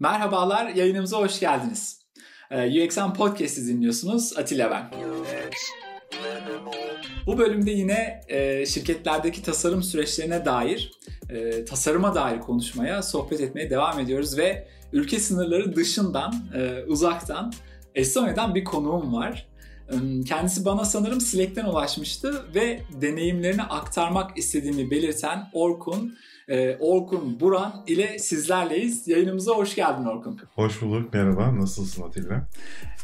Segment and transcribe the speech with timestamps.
[0.00, 2.00] Merhabalar, yayınımıza hoş geldiniz.
[2.50, 4.38] Ee, UXM Podcast'i dinliyorsunuz.
[4.38, 4.90] Atilla ben.
[7.26, 10.92] Bu bölümde yine e, şirketlerdeki tasarım süreçlerine dair,
[11.30, 17.52] e, tasarıma dair konuşmaya, sohbet etmeye devam ediyoruz ve ülke sınırları dışından, e, uzaktan,
[17.94, 19.49] Estonya'dan bir konuğum var.
[20.26, 26.14] Kendisi bana sanırım Slack'ten ulaşmıştı ve deneyimlerini aktarmak istediğini belirten Orkun
[26.48, 29.08] e, Orkun Buran ile sizlerleyiz.
[29.08, 30.40] Yayınımıza hoş geldin Orkun.
[30.54, 31.14] Hoş bulduk.
[31.14, 31.56] Merhaba.
[31.58, 32.48] Nasılsın Atilla?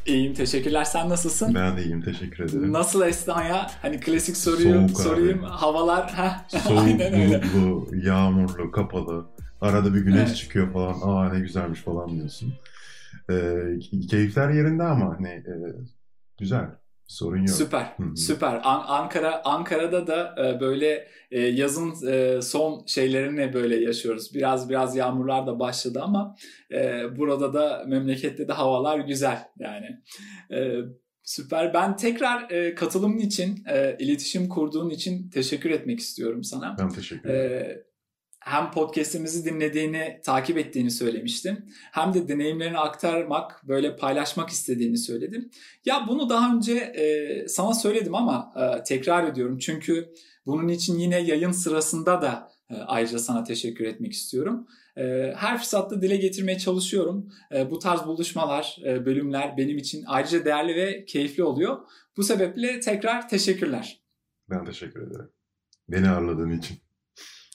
[0.07, 0.35] İyiyim.
[0.35, 0.85] Teşekkürler.
[0.85, 1.55] Sen nasılsın?
[1.55, 2.03] Ben de iyiyim.
[2.03, 2.73] Teşekkür ederim.
[2.73, 3.67] Nasıl Estonya?
[3.83, 5.45] Hani klasik soruyu Soğuk sorayım.
[5.45, 5.47] Abi.
[5.47, 6.13] Havalar.
[6.13, 7.01] Heh, Soğuk,
[7.55, 9.27] bulutlu, yağmurlu, kapalı.
[9.61, 10.37] Arada bir güneş evet.
[10.37, 10.95] çıkıyor falan.
[11.03, 12.55] Aa ne güzelmiş falan diyorsun.
[13.31, 13.79] Ee,
[14.11, 15.55] keyifler yerinde ama hani e,
[16.39, 16.67] güzel.
[17.07, 17.51] Sorun yok.
[17.51, 18.17] Süper, Hı-hı.
[18.17, 18.61] süper.
[18.65, 24.35] An- Ankara Ankara'da da e, böyle e, yazın e, son şeylerini böyle yaşıyoruz.
[24.35, 26.37] Biraz biraz yağmurlar da başladı ama
[26.73, 30.01] e, burada da memlekette de havalar güzel yani.
[30.53, 30.79] E,
[31.23, 31.75] süper.
[31.75, 36.77] Ben tekrar e, katılımın için, e, iletişim kurduğun için teşekkür etmek istiyorum sana.
[36.79, 37.71] Ben teşekkür ederim.
[37.71, 37.86] E,
[38.47, 41.73] hem podcast'imizi dinlediğini, takip ettiğini söylemiştin.
[41.93, 45.51] Hem de deneyimlerini aktarmak, böyle paylaşmak istediğini söyledin.
[45.85, 49.59] Ya bunu daha önce e, sana söyledim ama e, tekrar ediyorum.
[49.59, 50.13] Çünkü
[50.47, 54.67] bunun için yine yayın sırasında da e, ayrıca sana teşekkür etmek istiyorum.
[54.97, 57.33] E, her fırsatta dile getirmeye çalışıyorum.
[57.55, 61.79] E, bu tarz buluşmalar, e, bölümler benim için ayrıca değerli ve keyifli oluyor.
[62.17, 64.01] Bu sebeple tekrar teşekkürler.
[64.51, 65.31] Ben teşekkür ederim.
[65.89, 66.86] Beni ağırladığın için.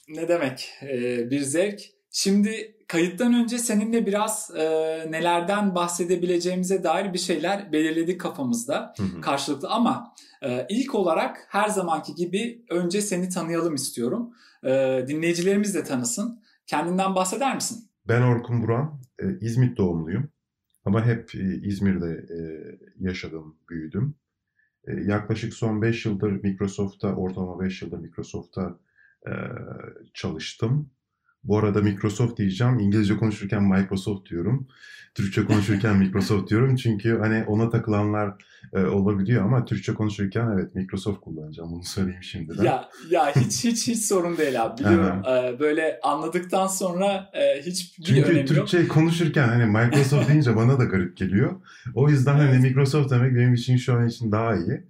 [0.08, 0.70] Ne demek?
[0.82, 1.80] Ee, bir zevk.
[2.10, 4.62] Şimdi kayıttan önce seninle biraz e,
[5.10, 9.20] nelerden bahsedebileceğimize dair bir şeyler belirledik kafamızda hı hı.
[9.20, 14.30] karşılıklı ama e, ilk olarak her zamanki gibi önce seni tanıyalım istiyorum.
[14.64, 16.42] E, dinleyicilerimiz de tanısın.
[16.66, 17.88] Kendinden bahseder misin?
[18.08, 20.28] Ben Orkun Buran, e, İzmit doğumluyum
[20.84, 22.38] ama hep e, İzmir'de e,
[23.00, 24.14] yaşadım, büyüdüm.
[24.84, 28.78] E, yaklaşık son 5 yıldır Microsoft'ta, ortalama 5 yıldır Microsoft'ta
[29.26, 29.32] e,
[30.14, 30.90] çalıştım.
[31.44, 32.78] Bu arada Microsoft diyeceğim.
[32.78, 34.68] İngilizce konuşurken Microsoft diyorum.
[35.14, 36.76] Türkçe konuşurken Microsoft diyorum.
[36.76, 38.34] Çünkü hani ona takılanlar
[38.72, 41.72] e, olabiliyor ama Türkçe konuşurken evet Microsoft kullanacağım.
[41.72, 42.64] Bunu söyleyeyim şimdiden.
[42.64, 44.80] Ya ya hiç hiç hiç sorun değil abi.
[44.80, 45.22] Biliyorum.
[45.26, 48.90] ee, böyle anladıktan sonra e, hiç bir Çünkü Türkçe yok.
[48.90, 51.60] konuşurken hani Microsoft deyince bana da garip geliyor.
[51.94, 54.82] O yüzden hani Microsoft demek benim için şu an için daha iyi.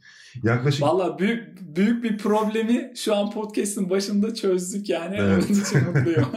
[0.43, 0.83] Yaklaşık...
[0.83, 5.17] Valla büyük büyük bir problemi şu an podcast'ın başında çözdük yani.
[5.21, 5.45] Evet.
[5.51, 6.29] Onun için mutluyum.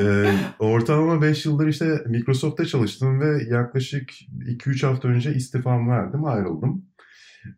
[0.00, 4.10] e, ortalama 5 yıldır işte Microsoft'ta çalıştım ve yaklaşık
[4.46, 6.84] 2-3 hafta önce istifamı verdim, ayrıldım.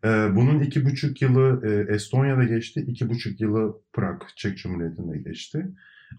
[0.03, 5.67] E, bunun 2,5 yılı e, Estonya'da geçti, 2,5 yılı Prag, Çek Cumhuriyeti'nde geçti.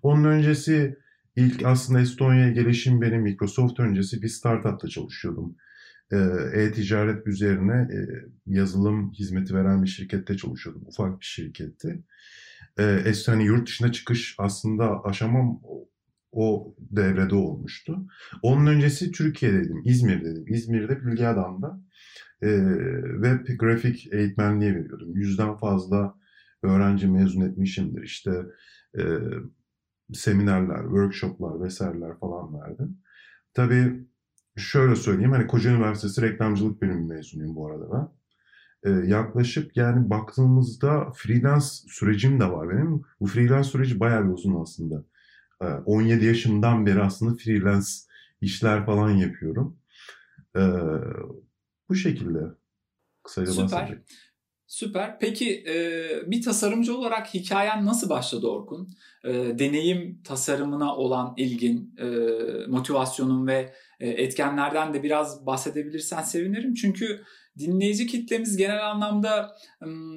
[0.02, 0.96] Onun öncesi
[1.36, 5.56] ilk aslında Estonya'ya gelişim benim Microsoft öncesi bir startupta çalışıyordum
[6.54, 7.88] e-ticaret üzerine
[8.46, 10.82] yazılım hizmeti veren bir şirkette çalışıyordum.
[10.86, 12.02] Ufak bir şirketti.
[12.78, 15.60] E, hani yurt dışına çıkış aslında aşamam
[16.32, 18.06] o devrede olmuştu.
[18.42, 20.44] Onun öncesi Türkiye'deydim, İzmir'deydim.
[20.48, 21.80] İzmir'de Bilgiadam'da
[22.42, 22.48] e,
[23.22, 25.16] web grafik eğitmenliği veriyordum.
[25.16, 26.14] Yüzden fazla
[26.62, 28.02] öğrenci mezun etmişimdir.
[28.02, 28.30] İşte
[28.98, 29.02] e,
[30.12, 32.98] seminerler, workshoplar vesaireler falan verdim.
[33.54, 34.07] Tabii
[34.58, 38.08] şöyle söyleyeyim hani Koca Üniversitesi reklamcılık bölümü mezunuyum bu arada ben.
[38.84, 43.02] Ee, yaklaşık yani baktığımızda freelance sürecim de var benim.
[43.20, 45.04] Bu freelance süreci bayağı bir uzun aslında.
[45.62, 47.88] Ee, 17 yaşımdan beri aslında freelance
[48.40, 49.76] işler falan yapıyorum.
[50.56, 50.60] Ee,
[51.88, 52.40] bu şekilde
[53.24, 53.64] kısaca Süper.
[53.64, 54.04] bahsedecek.
[54.68, 55.18] Süper.
[55.18, 58.88] Peki e, bir tasarımcı olarak hikayen nasıl başladı Orkun?
[59.24, 62.06] E, deneyim tasarımına olan ilgin, e,
[62.66, 66.74] motivasyonun ve etkenlerden de biraz bahsedebilirsen sevinirim.
[66.74, 67.22] Çünkü
[67.58, 69.56] dinleyici kitlemiz genel anlamda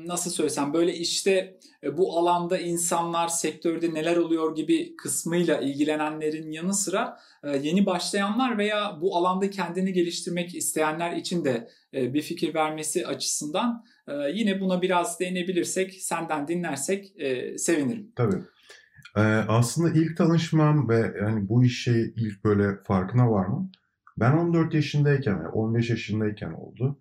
[0.06, 1.59] nasıl söylesem böyle işte
[1.97, 7.19] bu alanda insanlar sektörde neler oluyor gibi kısmıyla ilgilenenlerin yanı sıra
[7.62, 13.83] yeni başlayanlar veya bu alanda kendini geliştirmek isteyenler için de bir fikir vermesi açısından
[14.34, 17.13] yine buna biraz değinebilirsek senden dinlersek
[17.58, 18.12] sevinirim.
[18.16, 18.38] Tabii.
[19.16, 23.72] Ee, aslında ilk tanışmam ve yani bu işe ilk böyle farkına var mı?
[24.18, 27.00] Ben 14 yaşındayken, 15 yaşındayken oldu.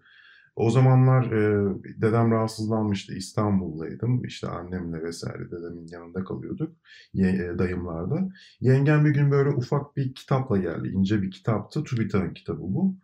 [0.56, 3.14] O zamanlar e, dedem rahatsızlanmıştı.
[3.14, 4.24] İstanbul'daydım.
[4.24, 6.76] İşte annemle vesaire dedemin yanında kalıyorduk.
[7.12, 8.28] Ye, e, dayımlarda.
[8.60, 10.88] Yengem bir gün böyle ufak bir kitapla geldi.
[10.88, 11.84] İnce bir kitaptı.
[11.84, 12.96] TÜBİTAK'ın kitabı bu.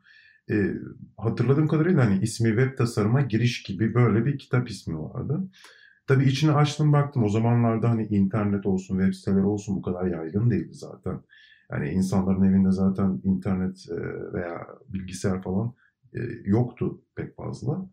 [0.50, 0.75] E,
[1.16, 5.40] hatırladığım kadarıyla hani ismi web tasarıma giriş gibi böyle bir kitap ismi vardı.
[6.06, 7.25] Tabii içini açtım baktım.
[7.25, 11.20] O zamanlarda hani internet olsun, web siteleri olsun bu kadar yaygın değildi zaten.
[11.72, 13.88] Yani insanların evinde zaten internet
[14.32, 15.75] veya bilgisayar falan
[16.44, 17.90] yoktu pek fazla.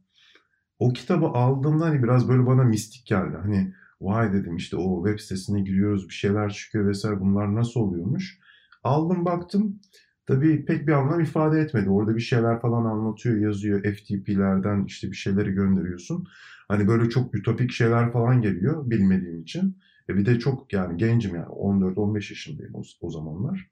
[0.79, 3.37] O kitabı aldığımda hani biraz böyle bana mistik geldi.
[3.41, 8.39] Hani vay dedim işte o web sitesine giriyoruz bir şeyler çıkıyor vesaire bunlar nasıl oluyormuş.
[8.83, 9.79] Aldım baktım
[10.27, 11.89] tabii pek bir anlam ifade etmedi.
[11.89, 16.27] Orada bir şeyler falan anlatıyor yazıyor FTP'lerden işte bir şeyleri gönderiyorsun.
[16.67, 19.77] Hani böyle çok ütopik şeyler falan geliyor bilmediğim için.
[20.09, 23.69] E bir de çok yani gencim yani 14-15 yaşındayım o, o zamanlar.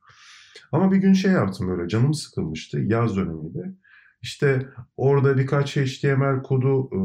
[0.72, 3.76] Ama bir gün şey yaptım böyle canım sıkılmıştı yaz dönemiydi.
[4.22, 7.00] İşte orada birkaç HTML kodu e,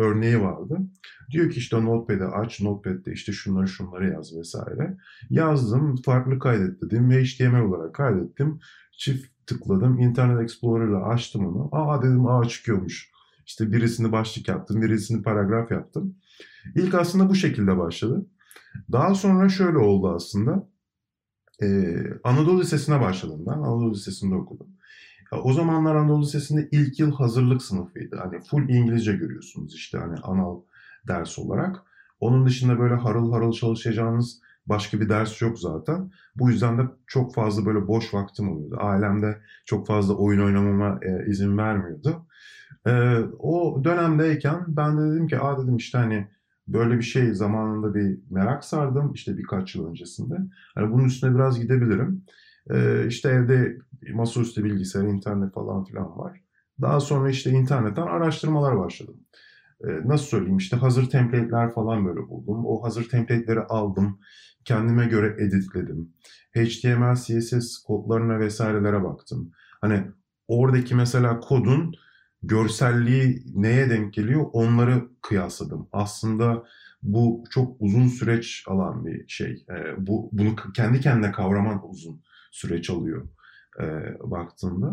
[0.00, 0.78] örneği vardı.
[1.30, 4.96] Diyor ki işte Notepad'i aç, Notepad'de işte şunları şunları yaz vesaire.
[5.30, 8.60] Yazdım, farklı kaydet dedim ve HTML olarak kaydettim.
[8.92, 11.68] Çift tıkladım, Internet Explorer'da açtım onu.
[11.72, 13.10] Aa dedim aa çıkıyormuş.
[13.46, 16.16] İşte birisini başlık yaptım, birisini paragraf yaptım.
[16.74, 18.26] İlk aslında bu şekilde başladı.
[18.92, 20.68] Daha sonra şöyle oldu aslında.
[21.62, 23.52] Ee, Anadolu Lisesi'ne başladım ben.
[23.52, 24.66] Anadolu Lisesi'nde okudum.
[25.42, 28.16] O zamanlar Anadolu Lisesi'nde ilk yıl hazırlık sınıfıydı.
[28.16, 30.60] Hani full İngilizce görüyorsunuz işte hani anal
[31.08, 31.82] ders olarak.
[32.20, 36.10] Onun dışında böyle harıl harıl çalışacağınız başka bir ders yok zaten.
[36.36, 38.76] Bu yüzden de çok fazla böyle boş vaktim oluyordu.
[38.80, 42.26] Ailemde çok fazla oyun oynamama e, izin vermiyordu.
[42.86, 46.28] E, o dönemdeyken ben de dedim ki aa dedim işte hani
[46.68, 50.34] böyle bir şey zamanında bir merak sardım işte birkaç yıl öncesinde.
[50.74, 52.24] Hani bunun üstüne biraz gidebilirim.
[52.70, 53.78] E, işte evde
[54.12, 56.40] masaüstü bilgisayar, internet falan filan var.
[56.80, 59.16] Daha sonra işte internetten araştırmalar başladım.
[59.84, 62.66] Ee, nasıl söyleyeyim işte hazır template'ler falan böyle buldum.
[62.66, 64.20] O hazır template'leri aldım.
[64.64, 66.12] Kendime göre editledim.
[66.54, 69.52] HTML, CSS kodlarına vesairelere baktım.
[69.80, 70.04] Hani
[70.48, 71.94] oradaki mesela kodun
[72.42, 75.88] görselliği neye denk geliyor onları kıyasladım.
[75.92, 76.64] Aslında
[77.02, 79.64] bu çok uzun süreç alan bir şey.
[79.70, 83.28] Ee, bu Bunu kendi kendine kavraman uzun süreç alıyor
[83.80, 83.84] e,
[84.30, 84.92] baktığında.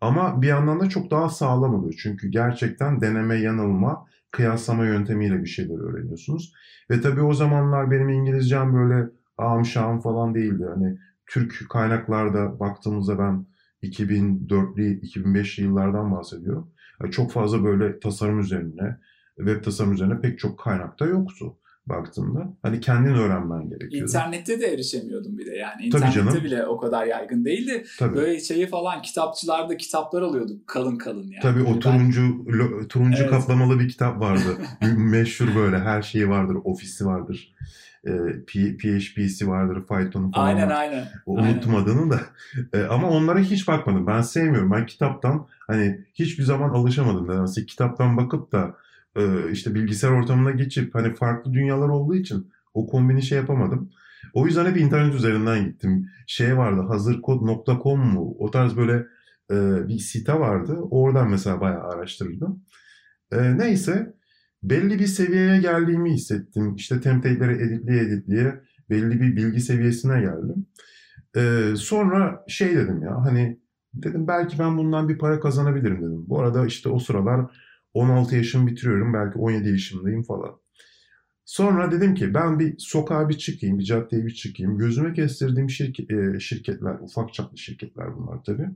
[0.00, 1.94] Ama bir yandan da çok daha sağlam oluyor.
[2.02, 6.52] Çünkü gerçekten deneme, yanılma, kıyaslama yöntemiyle bir şeyler öğreniyorsunuz.
[6.90, 10.64] Ve tabii o zamanlar benim İngilizcem böyle ağım şahım falan değildi.
[10.74, 13.46] Hani Türk kaynaklarda baktığımızda ben
[13.82, 16.70] 2004'lü 2005'li yıllardan bahsediyorum.
[17.10, 18.96] çok fazla böyle tasarım üzerine,
[19.36, 21.56] web tasarım üzerine pek çok kaynakta yoktu
[21.90, 22.52] baktığımda.
[22.62, 24.02] Hani kendin öğrenmen gerekiyor.
[24.02, 25.82] İnternette de erişemiyordum bir de yani.
[25.82, 27.84] İnternette bile o kadar yaygın değildi.
[27.98, 28.16] Tabii.
[28.16, 31.42] Böyle şeyi falan kitapçılarda kitaplar alıyorduk kalın kalın yani.
[31.42, 33.30] Tabii o turuncu lo, turuncu evet.
[33.30, 34.56] kaplamalı bir kitap vardı.
[34.96, 36.56] Meşhur böyle her şeyi vardır.
[36.64, 37.54] Ofisi vardır.
[38.06, 38.10] E,
[38.46, 40.74] PHP'si vardır, Python'u falan Aynen var.
[40.74, 41.04] aynen.
[41.26, 41.74] Aynen.
[41.74, 42.20] adını da.
[42.72, 44.06] E, ama onlara hiç bakmadım.
[44.06, 44.70] Ben sevmiyorum.
[44.70, 47.28] Ben kitaptan hani hiçbir zaman alışamadım.
[47.28, 48.74] Nedense kitaptan bakıp da
[49.16, 53.90] e, işte bilgisayar ortamına geçip hani farklı dünyalar olduğu için o kombini şey yapamadım.
[54.34, 56.10] O yüzden hep internet üzerinden gittim.
[56.26, 58.34] Şey vardı hazırkod.com mu?
[58.38, 59.06] O tarz böyle
[59.50, 60.72] e, bir site vardı.
[60.90, 62.62] Oradan mesela bayağı araştırdım.
[63.32, 64.14] E, neyse
[64.62, 66.74] belli bir seviyeye geldiğimi hissettim.
[66.74, 68.60] İşte template'leri editleye editleye
[68.90, 70.66] belli bir bilgi seviyesine geldim.
[71.36, 73.60] E, sonra şey dedim ya hani
[73.94, 76.24] dedim belki ben bundan bir para kazanabilirim dedim.
[76.28, 77.46] Bu arada işte o sıralar
[77.94, 80.60] 16 yaşımı bitiriyorum belki 17 yaşındayım falan.
[81.44, 84.78] Sonra dedim ki ben bir sokağa bir çıkayım, bir caddeye bir çıkayım.
[84.78, 88.68] Gözüme kestirdiğim şirket, e, şirketler, ufak çaplı şirketler bunlar tabii.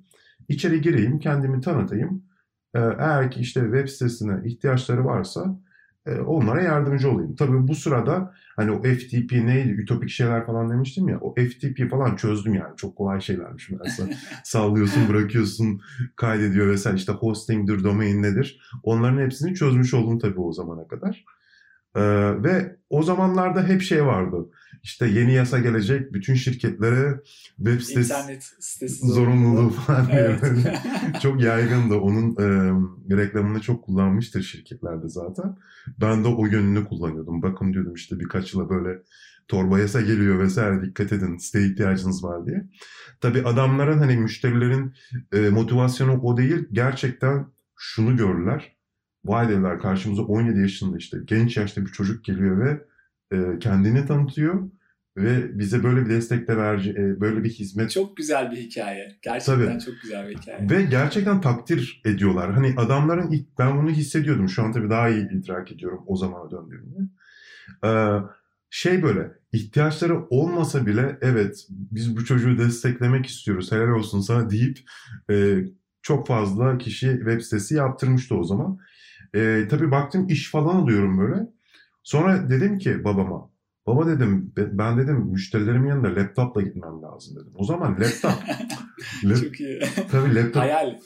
[0.49, 2.25] İçeri gireyim, kendimi tanıtayım.
[2.75, 5.61] E, eğer ki işte web sitesine ihtiyaçları varsa
[6.11, 7.35] onlara yardımcı olayım.
[7.35, 11.19] Tabii bu sırada hani o FTP neydi, ütopik şeyler falan demiştim ya.
[11.21, 12.77] O FTP falan çözdüm yani.
[12.77, 14.09] Çok kolay şeylermiş mesela.
[14.45, 15.81] Sallıyorsun, bırakıyorsun,
[16.17, 16.97] kaydediyor vesaire.
[16.97, 18.61] İşte hosting'dir, domain nedir.
[18.83, 21.25] Onların hepsini çözmüş oldum tabii o zamana kadar.
[21.97, 24.37] Ee, ve o zamanlarda hep şey vardı.
[24.83, 27.21] İşte yeni yasa gelecek, bütün şirketlere
[27.57, 30.41] web sitesi, İnternet sitesi zorunluluğu falan evet.
[31.23, 31.95] çok yaygındı.
[31.95, 35.57] Onun e, reklamını çok kullanmıştır şirketlerde zaten.
[36.01, 37.43] Ben de o yönünü kullanıyordum.
[37.43, 39.03] Bakın diyordum işte birkaç yıla böyle
[39.49, 42.65] torba yasa geliyor vesaire dikkat edin site ihtiyacınız var diye.
[43.21, 44.95] Tabii adamların hani müşterilerin
[45.33, 46.69] e, motivasyonu o değil.
[46.73, 47.47] Gerçekten
[47.77, 48.74] şunu görürler
[49.29, 52.85] dediler karşımıza 17 yaşında işte genç yaşta bir çocuk geliyor ve
[53.37, 54.71] e, kendini tanıtıyor
[55.17, 57.91] ve bize böyle bir destek de verici, e, böyle bir hizmet.
[57.91, 59.19] Çok güzel bir hikaye.
[59.23, 59.85] Gerçekten tabii.
[59.85, 60.71] çok güzel bir hikaye.
[60.71, 62.53] Ve gerçekten takdir ediyorlar.
[62.53, 64.49] Hani adamların ben bunu hissediyordum.
[64.49, 66.99] Şu an tabii daha iyi idrak ediyorum o zamana döndüğümde.
[67.85, 68.19] Ee,
[68.71, 74.79] şey böyle ihtiyaçları olmasa bile evet biz bu çocuğu desteklemek istiyoruz helal olsun sana deyip
[75.31, 75.59] e,
[76.03, 78.79] çok fazla kişi web sitesi yaptırmıştı o zaman.
[79.35, 81.47] E, tabii baktım iş falan alıyorum böyle.
[82.03, 83.55] Sonra dedim ki babama
[83.87, 87.53] Baba dedim ben dedim müşterilerimin yanında laptopla gitmem lazım dedim.
[87.57, 88.33] O zaman laptop.
[89.25, 89.81] lap, Çok iyi.
[90.11, 90.63] Tabii laptop.
[90.63, 90.99] Hayal.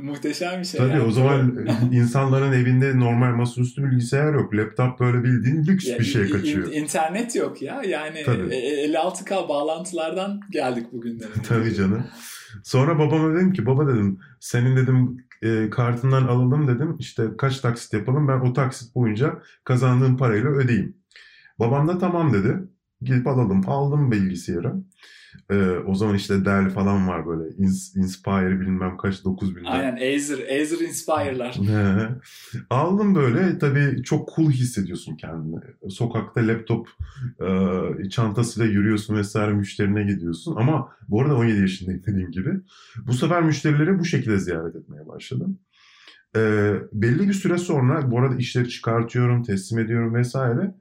[0.00, 0.80] Muhteşem bir şey.
[0.80, 1.02] Tabii yani.
[1.02, 4.54] o zaman insanların evinde normal masaüstü bilgisayar yok.
[4.54, 6.72] Laptop böyle bildiğin lüks ya, bir şey kaçıyor.
[6.72, 7.82] İnternet yok ya.
[7.86, 8.54] Yani Tabii.
[8.54, 11.32] 56K bağlantılardan geldik bugünlere.
[11.48, 12.06] Tabii canım.
[12.64, 16.96] Sonra babama dedim ki baba dedim senin dedim e, kartından alalım dedim.
[16.98, 20.96] İşte kaç taksit yapalım ben o taksit boyunca kazandığım parayla ödeyeyim.
[21.58, 22.58] Babam da tamam dedi.
[23.02, 23.62] Gidip alalım.
[23.70, 24.74] Aldım bilgisayarı.
[25.50, 27.54] Ee, o zaman işte Dell falan var böyle.
[27.96, 29.72] Inspire bilmem kaç 9 bilmem.
[29.72, 31.58] Aynen Acer, Acer Inspire'lar.
[32.70, 35.60] Aldım böyle tabii çok cool hissediyorsun kendini.
[35.88, 36.88] Sokakta laptop
[37.40, 40.56] e, çantasıyla yürüyorsun vesaire müşterine gidiyorsun.
[40.56, 42.50] Ama bu arada 17 yaşındayım dediğim gibi.
[43.06, 45.58] Bu sefer müşterileri bu şekilde ziyaret etmeye başladım.
[46.36, 50.74] Ee, belli bir süre sonra bu arada işleri çıkartıyorum, teslim ediyorum vesaire.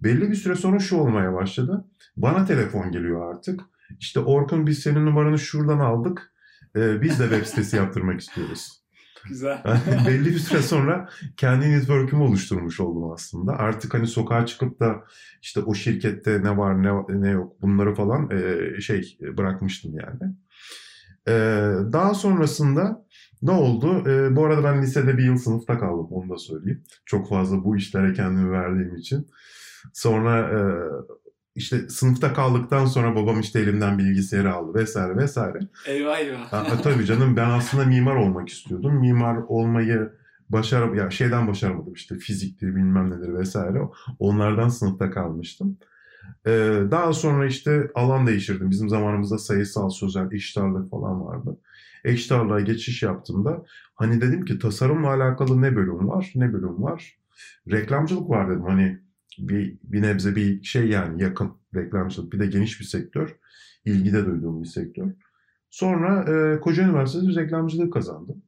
[0.00, 1.84] Belli bir süre sonra şu olmaya başladı.
[2.22, 3.60] Bana telefon geliyor artık.
[4.00, 6.32] İşte Orkun biz senin numaranı şuradan aldık.
[6.76, 8.82] Ee, biz de web sitesi yaptırmak istiyoruz.
[9.28, 9.62] Güzel.
[10.06, 13.52] belli bir süre sonra kendi network'ümü oluşturmuş oldum aslında.
[13.52, 15.04] Artık hani sokağa çıkıp da
[15.42, 20.34] işte o şirkette ne var ne, ne yok bunları falan e, şey bırakmıştım yani.
[21.28, 21.32] E,
[21.92, 23.06] daha sonrasında
[23.42, 24.10] ne oldu?
[24.10, 26.82] E, bu arada ben lisede bir yıl sınıfta kaldım onu da söyleyeyim.
[27.06, 29.28] Çok fazla bu işlere kendimi verdiğim için.
[29.92, 30.60] Sonra e,
[31.58, 35.58] işte sınıfta kaldıktan sonra babam işte elimden bilgisayarı aldı vesaire vesaire.
[35.86, 36.52] Eyvah eyvah.
[36.52, 39.00] Ha, tabii canım ben aslında mimar olmak istiyordum.
[39.00, 40.12] Mimar olmayı
[40.48, 43.78] başar ya şeyden başaramadım işte fiziktir bilmem nedir vesaire.
[44.18, 45.78] Onlardan sınıfta kalmıştım.
[46.46, 46.50] Ee,
[46.90, 48.70] daha sonra işte alan değiştirdim.
[48.70, 51.58] Bizim zamanımızda sayısal sözel iştarlık falan vardı.
[52.04, 57.18] Eştarlığa geçiş yaptığımda hani dedim ki tasarımla alakalı ne bölüm var ne bölüm var.
[57.70, 59.07] Reklamcılık var dedim hani
[59.38, 62.32] bir, bir nebze bir şey yani yakın reklamcılık.
[62.32, 63.36] Bir de geniş bir sektör.
[63.84, 65.10] ilgide duyduğum bir sektör.
[65.70, 68.42] Sonra e, Koca Üniversitesi reklamcılığı kazandım.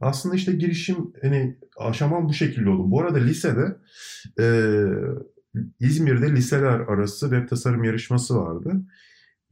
[0.00, 2.90] Aslında işte girişim hani aşamam bu şekilde oldu.
[2.90, 3.76] Bu arada lisede
[4.40, 4.46] e,
[5.80, 8.82] İzmir'de liseler arası web tasarım yarışması vardı.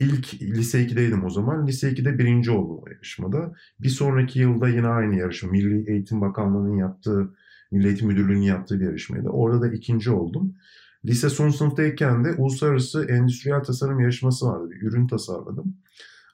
[0.00, 1.66] İlk lise 2'deydim o zaman.
[1.66, 3.52] Lise 2'de birinci oldum o yarışmada.
[3.80, 5.50] Bir sonraki yılda yine aynı yarışma.
[5.50, 7.34] Milli Eğitim Bakanlığı'nın yaptığı
[7.71, 9.28] Milli Eğitim Müdürlüğü'nün yaptığı bir yarışmaydı.
[9.28, 10.54] Orada da ikinci oldum.
[11.04, 14.71] Lise son sınıftayken de uluslararası endüstriyel tasarım yarışması vardı.
[14.71, 15.76] Bir ürün tasarladım.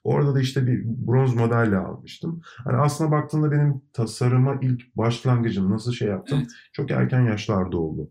[0.04, 2.40] Orada da işte bir bronz madalya almıştım.
[2.44, 6.50] Hani aslında baktığında benim tasarıma ilk başlangıcım nasıl şey yaptım evet.
[6.72, 8.10] çok erken yaşlarda oldu.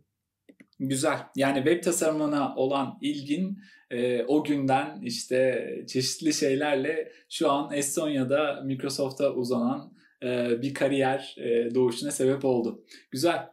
[0.79, 1.17] Güzel.
[1.35, 3.59] Yani web tasarımına olan ilgin
[3.91, 11.75] e, o günden işte çeşitli şeylerle şu an Estonya'da Microsoft'a uzanan e, bir kariyer e,
[11.75, 12.83] doğuşuna sebep oldu.
[13.11, 13.49] Güzel.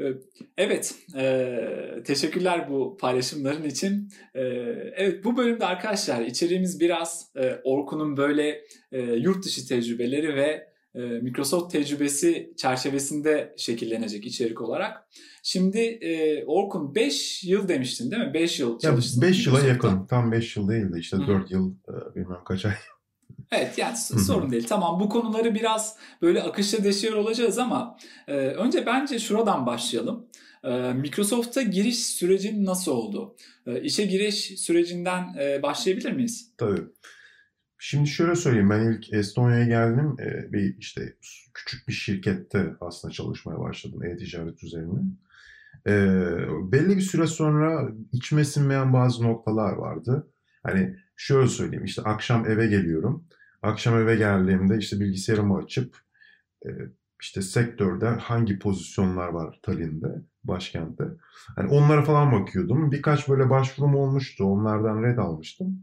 [0.00, 0.04] E,
[0.58, 1.58] evet, e,
[2.04, 4.08] teşekkürler bu paylaşımların için.
[4.34, 4.42] E,
[4.96, 8.60] evet, bu bölümde arkadaşlar içeriğimiz biraz e, Orkun'un böyle
[8.92, 15.08] e, yurt dışı tecrübeleri ve e, Microsoft tecrübesi çerçevesinde şekillenecek içerik olarak.
[15.42, 18.34] Şimdi e, Orkun 5 yıl demiştin değil mi?
[18.34, 19.22] 5 yıl çalıştın.
[19.22, 20.06] 5 yıla yakın.
[20.06, 22.74] Tam 5 yıl değildi işte 4 yıl e, bilmem kaç ay.
[23.58, 24.66] Evet yani sorun değil.
[24.68, 27.96] Tamam bu konuları biraz böyle akışta deşiyor olacağız ama
[28.28, 30.26] e, önce bence şuradan başlayalım.
[30.64, 33.36] E, Microsoft'a giriş sürecin nasıl oldu?
[33.66, 36.50] E, işe giriş sürecinden e, başlayabilir miyiz?
[36.58, 36.80] Tabii.
[37.78, 41.14] Şimdi şöyle söyleyeyim ben ilk Estonya'ya geldim e, bir işte
[41.54, 45.00] küçük bir şirkette aslında çalışmaya başladım e-ticaret üzerine.
[45.86, 45.92] E,
[46.72, 50.30] belli bir süre sonra içime sinmeyen bazı noktalar vardı.
[50.62, 53.28] Hani şöyle söyleyeyim işte akşam eve geliyorum.
[53.64, 55.96] Akşam eve geldiğimde işte bilgisayarımı açıp
[56.66, 56.68] e,
[57.20, 61.04] işte sektörde hangi pozisyonlar var Tallinn'de, başkentte.
[61.56, 62.92] Hani onlara falan bakıyordum.
[62.92, 64.44] Birkaç böyle başvurum olmuştu.
[64.44, 65.82] Onlardan red almıştım.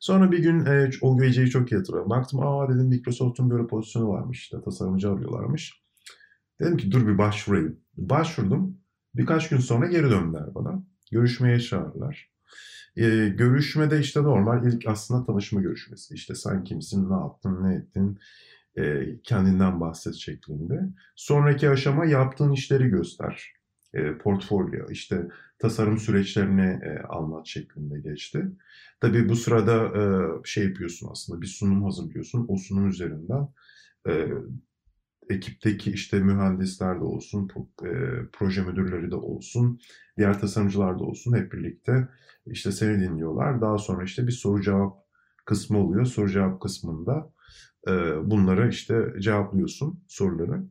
[0.00, 2.10] Sonra bir gün e, o geceyi çok iyi hatırlıyorum.
[2.10, 4.40] Baktım aa dedim Microsoft'un böyle pozisyonu varmış.
[4.40, 5.82] İşte tasarımcı arıyorlarmış.
[6.60, 7.80] Dedim ki dur bir başvurayım.
[7.96, 8.78] Başvurdum.
[9.14, 10.82] Birkaç gün sonra geri döndüler bana.
[11.10, 12.31] Görüşmeye çağırdılar.
[12.96, 16.14] E, görüşmede işte normal ilk aslında tanışma görüşmesi.
[16.14, 18.18] İşte sen kimsin, ne yaptın, ne ettin,
[18.76, 20.80] e, kendinden bahset şeklinde.
[21.16, 23.52] Sonraki aşama yaptığın işleri göster.
[23.94, 28.46] E, portfolyo, işte tasarım süreçlerini e, anlat şeklinde geçti.
[29.00, 30.02] Tabii bu sırada e,
[30.44, 32.46] şey yapıyorsun aslında bir sunum hazırlıyorsun.
[32.48, 33.48] O sunum üzerinden
[34.08, 34.28] e,
[35.28, 37.48] ekipteki işte mühendisler de olsun,
[37.84, 37.90] e,
[38.32, 39.80] proje müdürleri de olsun,
[40.18, 42.08] diğer tasarımcılar da olsun hep birlikte
[42.46, 43.60] işte seni dinliyorlar.
[43.60, 44.96] Daha sonra işte bir soru cevap
[45.44, 46.04] kısmı oluyor.
[46.04, 47.32] Soru cevap kısmında
[47.88, 47.92] e,
[48.30, 50.64] bunları işte cevaplıyorsun soruları.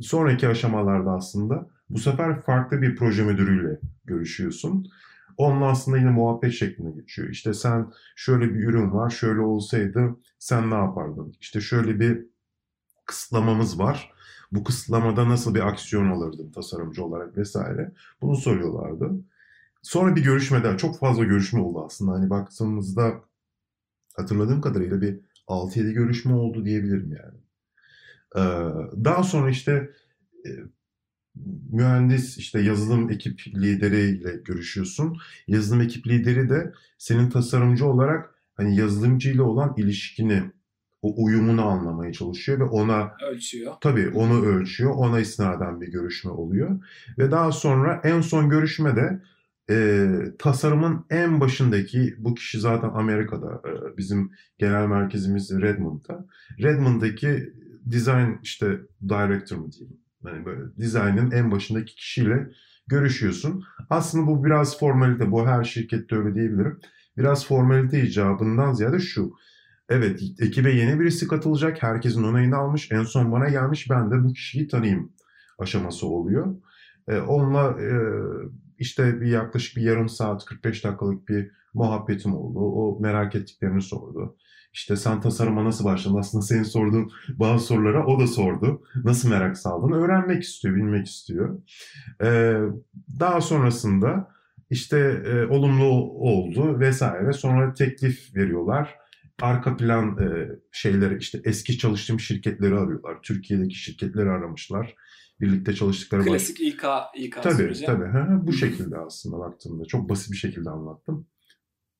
[0.00, 4.86] Sonraki aşamalarda aslında bu sefer farklı bir proje müdürüyle görüşüyorsun.
[5.36, 7.28] Onunla aslında yine muhabbet şeklinde geçiyor.
[7.28, 11.34] İşte sen şöyle bir ürün var, şöyle olsaydı sen ne yapardın?
[11.40, 12.26] İşte şöyle bir
[13.06, 14.12] kısıtlamamız var.
[14.52, 17.92] Bu kısıtlamada nasıl bir aksiyon alırdın tasarımcı olarak vesaire.
[18.22, 19.10] Bunu soruyorlardı.
[19.82, 22.12] Sonra bir görüşmede çok fazla görüşme oldu aslında.
[22.12, 23.20] Hani baktığımızda
[24.16, 27.38] hatırladığım kadarıyla bir 6-7 görüşme oldu diyebilirim yani.
[28.36, 28.40] Ee,
[29.04, 29.90] daha sonra işte
[30.46, 30.50] e,
[31.70, 35.16] mühendis işte yazılım ekip lideriyle görüşüyorsun.
[35.46, 40.42] Yazılım ekip lideri de senin tasarımcı olarak hani yazılımcı ile olan ilişkini
[41.04, 43.72] o uyumunu anlamaya çalışıyor ve ona ölçüyor.
[43.80, 44.90] Tabii onu ölçüyor.
[44.90, 46.80] Ona isnaden bir görüşme oluyor.
[47.18, 49.22] Ve daha sonra en son görüşmede
[49.70, 50.06] e,
[50.38, 56.26] tasarımın en başındaki bu kişi zaten Amerika'da e, bizim genel merkezimiz Redmond'da.
[56.62, 57.52] Redmond'daki
[57.84, 59.96] design işte director mı diyeyim.
[60.24, 62.50] Yani böyle design'ın en başındaki kişiyle
[62.86, 63.64] görüşüyorsun.
[63.90, 65.30] Aslında bu biraz formalite.
[65.30, 66.80] Bu her şirkette öyle diyebilirim.
[67.16, 69.32] Biraz formalite icabından ziyade şu.
[69.88, 71.82] Evet ekibe yeni birisi katılacak.
[71.82, 72.92] Herkesin onayını almış.
[72.92, 73.90] En son bana gelmiş.
[73.90, 75.12] Ben de bu kişiyi tanıyayım
[75.58, 76.56] aşaması oluyor.
[77.08, 77.88] E, onunla e,
[78.78, 82.58] işte bir yaklaşık bir yarım saat 45 dakikalık bir muhabbetim oldu.
[82.58, 84.36] O merak ettiklerini sordu.
[84.72, 86.16] İşte sen tasarıma nasıl başladın?
[86.16, 88.82] Aslında senin sorduğun bazı sorulara o da sordu.
[89.04, 89.92] Nasıl merak saldın?
[89.92, 91.58] Öğrenmek istiyor, bilmek istiyor.
[92.22, 92.58] Ee,
[93.20, 94.28] daha sonrasında
[94.70, 97.32] işte e, olumlu oldu vesaire.
[97.32, 99.03] Sonra teklif veriyorlar.
[99.42, 103.22] Arka plan e, şeyleri işte eski çalıştığım şirketleri arıyorlar.
[103.22, 104.94] Türkiye'deki şirketleri aramışlar
[105.40, 106.84] birlikte çalıştıkları Klasik İK,
[107.16, 107.84] İK tabii, süreci.
[107.86, 108.46] Tabii tabii.
[108.46, 109.84] Bu şekilde aslında baktığımda.
[109.84, 111.26] Çok basit bir şekilde anlattım.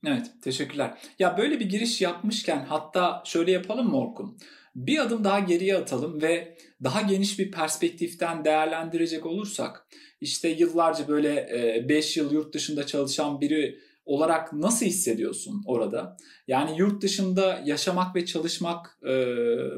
[0.07, 0.99] Evet teşekkürler.
[1.19, 4.39] Ya böyle bir giriş yapmışken hatta şöyle yapalım mı Orkun?
[4.75, 9.87] Bir adım daha geriye atalım ve daha geniş bir perspektiften değerlendirecek olursak
[10.21, 11.49] işte yıllarca böyle
[11.89, 16.17] 5 yıl yurt dışında çalışan biri olarak nasıl hissediyorsun orada?
[16.49, 18.99] Yani yurt dışında yaşamak ve çalışmak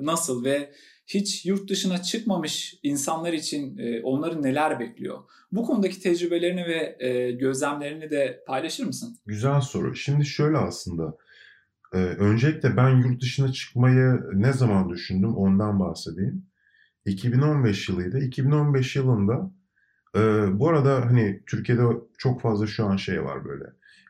[0.03, 0.73] nasıl ve
[1.07, 5.19] hiç yurt dışına çıkmamış insanlar için e, onları neler bekliyor?
[5.53, 9.17] Bu konudaki tecrübelerini ve e, gözlemlerini de paylaşır mısın?
[9.27, 9.95] Güzel soru.
[9.95, 11.17] Şimdi şöyle aslında.
[11.93, 16.47] E, öncelikle ben yurt dışına çıkmayı ne zaman düşündüm ondan bahsedeyim.
[17.07, 18.19] 2015 yılıydı.
[18.19, 19.51] 2015 yılında
[20.17, 20.21] e,
[20.59, 21.83] bu arada hani Türkiye'de
[22.19, 23.65] çok fazla şu an şey var böyle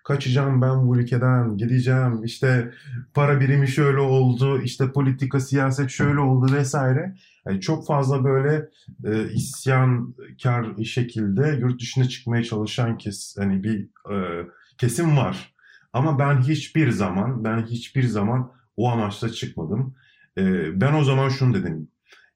[0.07, 2.73] kaçacağım ben bu ülkeden, gideceğim, işte
[3.15, 7.15] para birimi şöyle oldu, işte politika, siyaset şöyle oldu vesaire.
[7.47, 8.69] Yani çok fazla böyle
[9.05, 14.47] e, isyankar şekilde yurt dışına çıkmaya çalışan kes, hani bir e,
[14.79, 15.55] kesim var.
[15.93, 19.95] Ama ben hiçbir zaman, ben hiçbir zaman o amaçla çıkmadım.
[20.39, 20.43] E,
[20.81, 21.89] ben o zaman şunu dedim.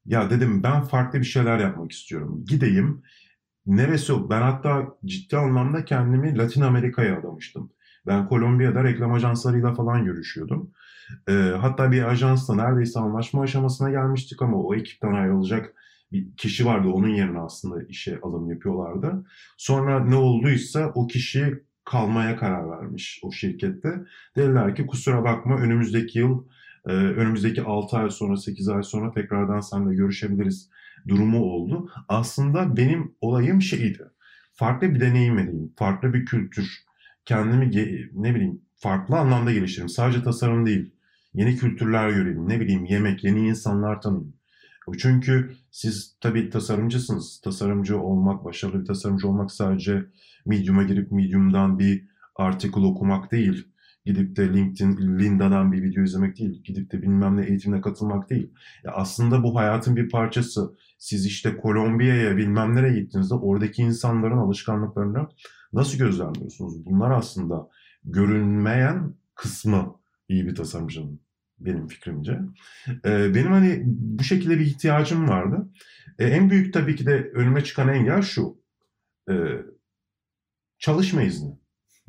[0.07, 2.45] Ya dedim ben farklı bir şeyler yapmak istiyorum.
[2.49, 3.03] Gideyim,
[3.67, 4.13] neresi?
[4.31, 7.73] Ben hatta ciddi anlamda kendimi Latin Amerika'ya adamıştım.
[8.07, 10.71] Ben Kolombiya'da reklam ajanslarıyla falan görüşüyordum.
[11.29, 15.75] E, hatta bir ajansla neredeyse anlaşma aşamasına gelmiştik ama o ekipten ayrılacak
[16.13, 16.89] bir kişi vardı.
[16.89, 19.27] Onun yerine aslında işe alım yapıyorlardı.
[19.57, 24.05] Sonra ne olduysa o kişi kalmaya karar vermiş o şirkette.
[24.37, 26.45] Dediler ki kusura bakma önümüzdeki yıl,
[26.87, 30.71] e, önümüzdeki 6 ay sonra 8 ay sonra tekrardan seninle görüşebiliriz
[31.09, 31.91] durumu oldu.
[32.09, 34.11] Aslında benim olayım şeydi.
[34.53, 36.85] Farklı bir deneyim edeyim, farklı bir kültür,
[37.25, 37.71] kendimi
[38.13, 39.89] ne bileyim farklı anlamda geliştireyim.
[39.89, 40.95] Sadece tasarım değil.
[41.35, 44.35] Yeni kültürler göreyim, ne bileyim yemek, yeni insanlar tanıyayım.
[44.99, 47.41] Çünkü siz tabii tasarımcısınız.
[47.45, 50.05] Tasarımcı olmak, başarılı bir tasarımcı olmak sadece
[50.47, 52.05] Medium'a girip Medium'dan bir
[52.37, 53.69] article okumak değil.
[54.11, 56.63] Gidip de LinkedIn, Linda'dan bir video izlemek değil.
[56.65, 58.55] Gidip de bilmem ne eğitimine katılmak değil.
[58.85, 60.77] Ya aslında bu hayatın bir parçası.
[60.99, 65.29] Siz işte Kolombiya'ya bilmem nereye gittiğinizde oradaki insanların alışkanlıklarını
[65.73, 66.87] nasıl gözlemliyorsunuz?
[66.87, 67.69] Bunlar aslında
[68.05, 69.95] görünmeyen kısmı
[70.29, 71.21] iyi bir tasarımcının
[71.59, 72.41] benim fikrimce.
[73.05, 75.71] Ee, benim hani bu şekilde bir ihtiyacım vardı.
[76.19, 78.63] Ee, en büyük tabii ki de önüme çıkan engel şu.
[79.31, 79.35] Ee,
[80.79, 81.60] çalışma izni.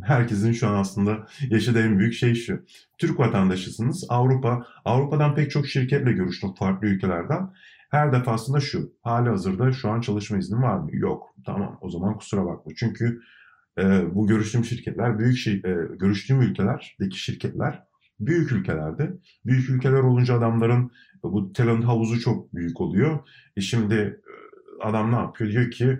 [0.04, 2.66] Herkesin şu an aslında yaşadığı en büyük şey şu.
[2.98, 4.06] Türk vatandaşısınız.
[4.10, 7.54] Avrupa, Avrupa'dan pek çok şirketle görüştüm farklı ülkelerden.
[7.92, 8.94] Her defasında şu.
[9.02, 10.90] Hali hazırda şu an çalışma iznim var mı?
[10.94, 11.36] Yok.
[11.46, 12.72] Tamam o zaman kusura bakma.
[12.76, 13.22] Çünkü
[13.78, 17.84] e, bu görüştüğüm şirketler, büyük şey, e, görüştüğüm ülkelerdeki şirketler
[18.22, 19.14] büyük ülkelerde.
[19.46, 20.92] Büyük ülkeler olunca adamların
[21.24, 23.20] bu talent havuzu çok büyük oluyor.
[23.58, 25.52] E şimdi e, adam ne yapıyor?
[25.52, 26.00] Diyor ki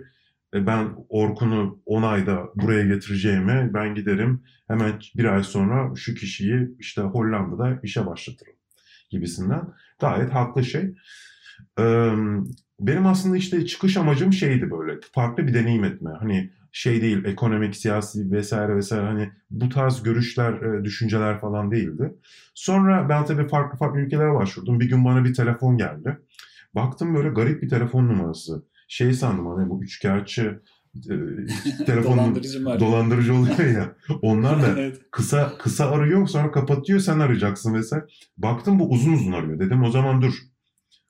[0.54, 7.02] ben Orkun'u 10 ayda buraya getireceğime ben giderim hemen bir ay sonra şu kişiyi işte
[7.02, 8.54] Hollanda'da işe başlatırım
[9.10, 9.62] gibisinden.
[10.00, 10.94] Gayet haklı şey.
[12.80, 16.10] Benim aslında işte çıkış amacım şeydi böyle farklı bir deneyim etme.
[16.20, 22.14] Hani şey değil ekonomik, siyasi vesaire vesaire hani bu tarz görüşler, e, düşünceler falan değildi.
[22.54, 24.80] Sonra ben tabii farklı farklı ülkelere başvurdum.
[24.80, 26.18] Bir gün bana bir telefon geldi.
[26.74, 28.62] Baktım böyle garip bir telefon numarası.
[28.92, 30.62] Şey sandım hani bu üçkağıtçı
[30.96, 31.14] e,
[31.86, 33.96] telefon dolandırıcı, dolandırıcı oluyor ya.
[34.22, 35.00] Onlar da evet.
[35.10, 38.04] kısa kısa arıyor sonra kapatıyor sen arayacaksın vesaire.
[38.38, 39.58] Baktım bu uzun uzun arıyor.
[39.58, 40.34] Dedim o zaman dur.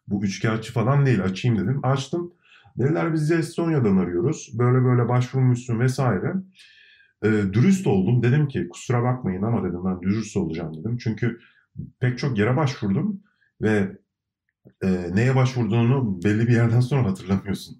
[0.08, 1.80] Bu üçkağıtçı falan değil açayım dedim.
[1.82, 2.32] Açtım.
[2.78, 4.50] Dediler biz Estonya'dan arıyoruz.
[4.58, 6.34] Böyle böyle başvurmuşsun vesaire.
[7.24, 8.22] E, dürüst oldum.
[8.22, 10.96] Dedim ki kusura bakmayın ama dedim ben dürüst olacağım dedim.
[10.96, 11.38] Çünkü
[12.00, 13.20] pek çok yere başvurdum
[13.62, 14.01] ve
[14.82, 17.78] e, neye başvurduğunu belli bir yerden sonra hatırlamıyorsun.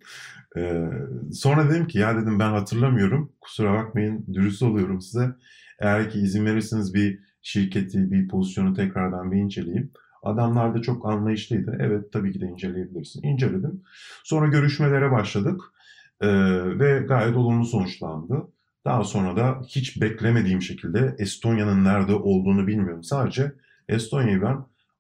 [0.57, 0.91] E,
[1.33, 3.33] sonra dedim ki ya dedim ben hatırlamıyorum.
[3.41, 5.35] Kusura bakmayın dürüst oluyorum size.
[5.81, 9.91] Eğer ki izin verirseniz bir şirketi, bir pozisyonu tekrardan bir inceleyeyim.
[10.23, 11.77] Adamlar da çok anlayışlıydı.
[11.81, 13.23] Evet tabii ki de inceleyebilirsin.
[13.23, 13.83] İnceledim.
[14.25, 15.61] Sonra görüşmelere başladık.
[16.21, 16.29] Ee,
[16.79, 18.49] ve gayet olumlu sonuçlandı.
[18.85, 23.03] Daha sonra da hiç beklemediğim şekilde Estonya'nın nerede olduğunu bilmiyorum.
[23.03, 23.53] Sadece
[23.89, 24.57] Estonya'yı ben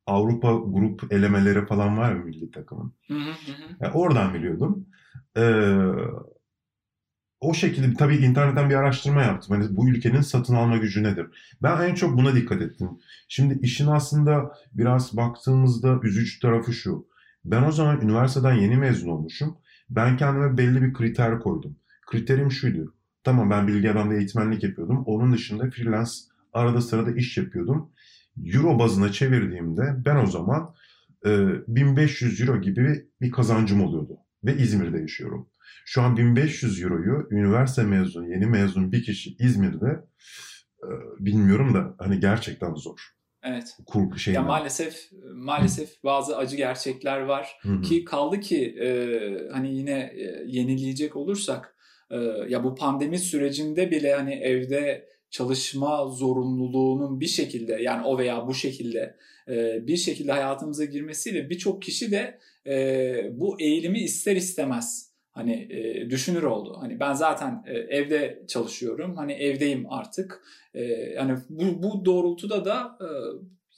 [0.07, 2.95] Avrupa grup elemeleri falan var mı milli takımın?
[3.09, 3.77] Hı hı hı.
[3.81, 4.87] Yani oradan biliyordum.
[5.37, 5.43] Ee,
[7.41, 9.57] o şekilde tabii internetten bir araştırma yaptım.
[9.57, 11.27] Hani bu ülkenin satın alma gücü nedir?
[11.62, 12.88] Ben en çok buna dikkat ettim.
[13.29, 17.07] Şimdi işin aslında biraz baktığımızda üzücü tarafı şu.
[17.45, 19.57] Ben o zaman üniversiteden yeni mezun olmuşum.
[19.91, 21.77] Ben kendime belli bir kriter koydum.
[22.07, 22.95] Kriterim şuydu.
[23.25, 25.03] Tamam ben bilgi alanında eğitmenlik yapıyordum.
[25.07, 26.11] Onun dışında freelance
[26.53, 27.91] arada sırada iş yapıyordum.
[28.45, 30.75] Euro bazına çevirdiğimde ben o zaman
[31.27, 31.31] e,
[31.68, 34.18] 1500 euro gibi bir kazancım oluyordu.
[34.45, 35.49] Ve İzmir'de yaşıyorum.
[35.85, 40.05] Şu an 1500 euroyu üniversite mezunu, yeni mezun bir kişi İzmir'de
[40.83, 43.12] e, bilmiyorum da hani gerçekten zor.
[43.45, 43.77] Evet.
[43.87, 47.83] Kur, şey ya maalesef maalesef bazı acı gerçekler var Hı-hı.
[47.83, 48.88] ki kaldı ki e,
[49.53, 51.77] hani yine e, yenileyecek olursak
[52.11, 52.16] e,
[52.49, 58.55] ya bu pandemi sürecinde bile hani evde çalışma zorunluluğunun bir şekilde yani o veya bu
[58.55, 59.16] şekilde
[59.49, 66.11] e, bir şekilde hayatımıza girmesiyle birçok kişi de e, bu eğilimi ister istemez hani e,
[66.11, 66.77] düşünür oldu.
[66.81, 69.16] Hani ben zaten e, evde çalışıyorum.
[69.16, 70.42] Hani evdeyim artık.
[70.75, 70.83] E,
[71.16, 73.09] yani bu, bu doğrultuda da e,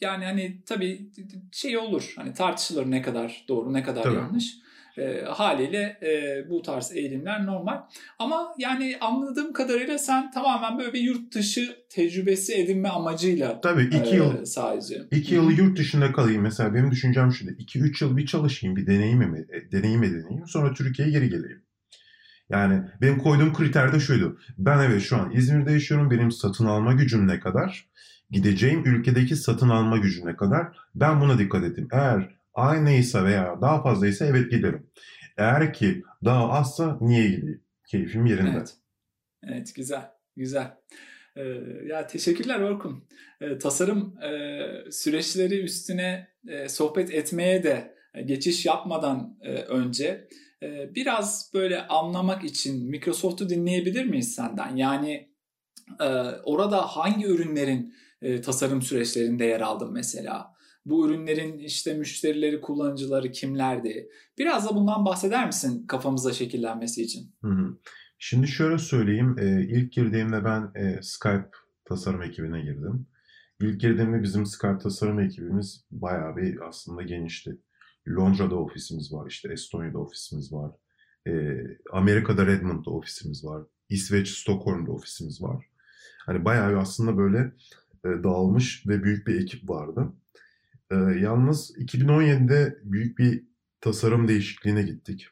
[0.00, 1.10] yani hani tabii
[1.52, 2.12] şey olur.
[2.16, 4.14] Hani tartışılır ne kadar doğru ne kadar tabii.
[4.14, 4.63] yanlış.
[4.98, 7.80] E, haliyle e, bu tarz eğilimler normal.
[8.18, 14.16] Ama yani anladığım kadarıyla sen tamamen böyle bir yurt dışı tecrübesi edinme amacıyla Tabii iki
[14.16, 15.02] yıl e, sadece.
[15.10, 17.52] İki yıl yurt dışında kalayım mesela benim düşüncem şuydu.
[17.58, 21.62] İki üç yıl bir çalışayım bir deneyim, e, deneyim edineyim sonra Türkiye'ye geri geleyim.
[22.50, 24.38] Yani benim koyduğum kriter de şuydu.
[24.58, 26.10] Ben evet şu an İzmir'de yaşıyorum.
[26.10, 27.88] Benim satın alma gücüm ne kadar?
[28.30, 30.66] Gideceğim ülkedeki satın alma gücü ne kadar?
[30.94, 31.88] Ben buna dikkat ettim.
[31.92, 34.86] Eğer aynıysa veya daha fazlaysa evet giderim.
[35.36, 37.64] Eğer ki daha azsa niye gideyim?
[37.86, 38.50] Keyfim yerinde.
[38.50, 38.74] Evet,
[39.42, 40.76] evet güzel, güzel.
[41.36, 41.42] Ee,
[41.86, 43.08] ya teşekkürler Orkun.
[43.40, 50.28] Ee, tasarım e, süreçleri üstüne e, sohbet etmeye de e, geçiş yapmadan e, önce
[50.62, 54.76] e, biraz böyle anlamak için Microsoft'u dinleyebilir miyiz senden?
[54.76, 55.30] Yani
[56.00, 56.06] e,
[56.44, 60.53] orada hangi ürünlerin e, tasarım süreçlerinde yer aldın mesela?
[60.86, 64.08] Bu ürünlerin işte müşterileri, kullanıcıları kimlerdi?
[64.38, 67.34] Biraz da bundan bahseder misin kafamıza şekillenmesi için?
[67.42, 67.78] Hı hı.
[68.18, 69.36] Şimdi şöyle söyleyeyim.
[69.38, 71.50] E, ilk girdiğimde ben e, Skype
[71.84, 73.06] tasarım ekibine girdim.
[73.60, 77.58] İlk girdiğimde bizim Skype tasarım ekibimiz bayağı bir aslında genişti.
[78.08, 80.70] Londra'da ofisimiz var, işte Estonya'da ofisimiz var.
[81.26, 81.32] E,
[81.92, 83.62] Amerika'da Redmond'da ofisimiz var.
[83.88, 85.66] İsveç, Stockholm'da ofisimiz var.
[86.26, 87.38] Hani bayağı aslında böyle
[88.04, 90.12] e, dağılmış ve büyük bir ekip vardı.
[90.90, 93.44] E, yalnız 2017'de büyük bir
[93.80, 95.28] tasarım değişikliğine gittik.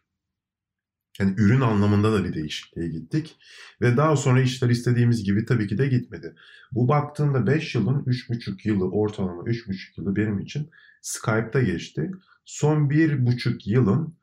[1.20, 3.36] Yani ürün anlamında da bir değişikliğe gittik.
[3.80, 6.34] Ve daha sonra işler istediğimiz gibi tabii ki de gitmedi.
[6.72, 10.70] Bu baktığında 5 yılın 3,5 yılı ortalama 3,5 yılı benim için
[11.02, 12.10] Skype'da geçti.
[12.44, 14.16] Son 1,5 yılın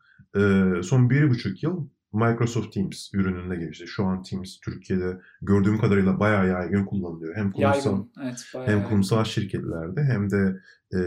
[0.84, 3.88] son 1,5 yıl Microsoft Teams ürününde geçti.
[3.88, 7.36] Şu an Teams Türkiye'de gördüğüm kadarıyla bayağı yaygın kullanılıyor.
[7.36, 10.60] Hem kurumsal, yaygın, evet, hem kurumsal şirketlerde hem de
[10.94, 11.00] e,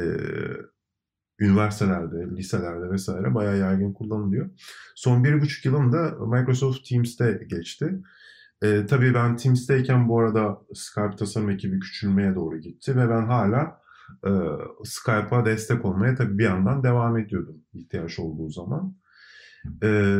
[1.39, 4.51] üniversitelerde, liselerde vesaire bayağı yaygın kullanılıyor.
[4.95, 8.01] Son bir buçuk yılımda Microsoft Teams'te geçti.
[8.63, 13.81] E, tabii ben Teams'teyken bu arada Skype tasarım ekibi küçülmeye doğru gitti ve ben hala
[14.27, 14.31] e,
[14.85, 18.97] Skype'a destek olmaya tabii bir yandan devam ediyordum ihtiyaç olduğu zaman.
[19.83, 20.19] E,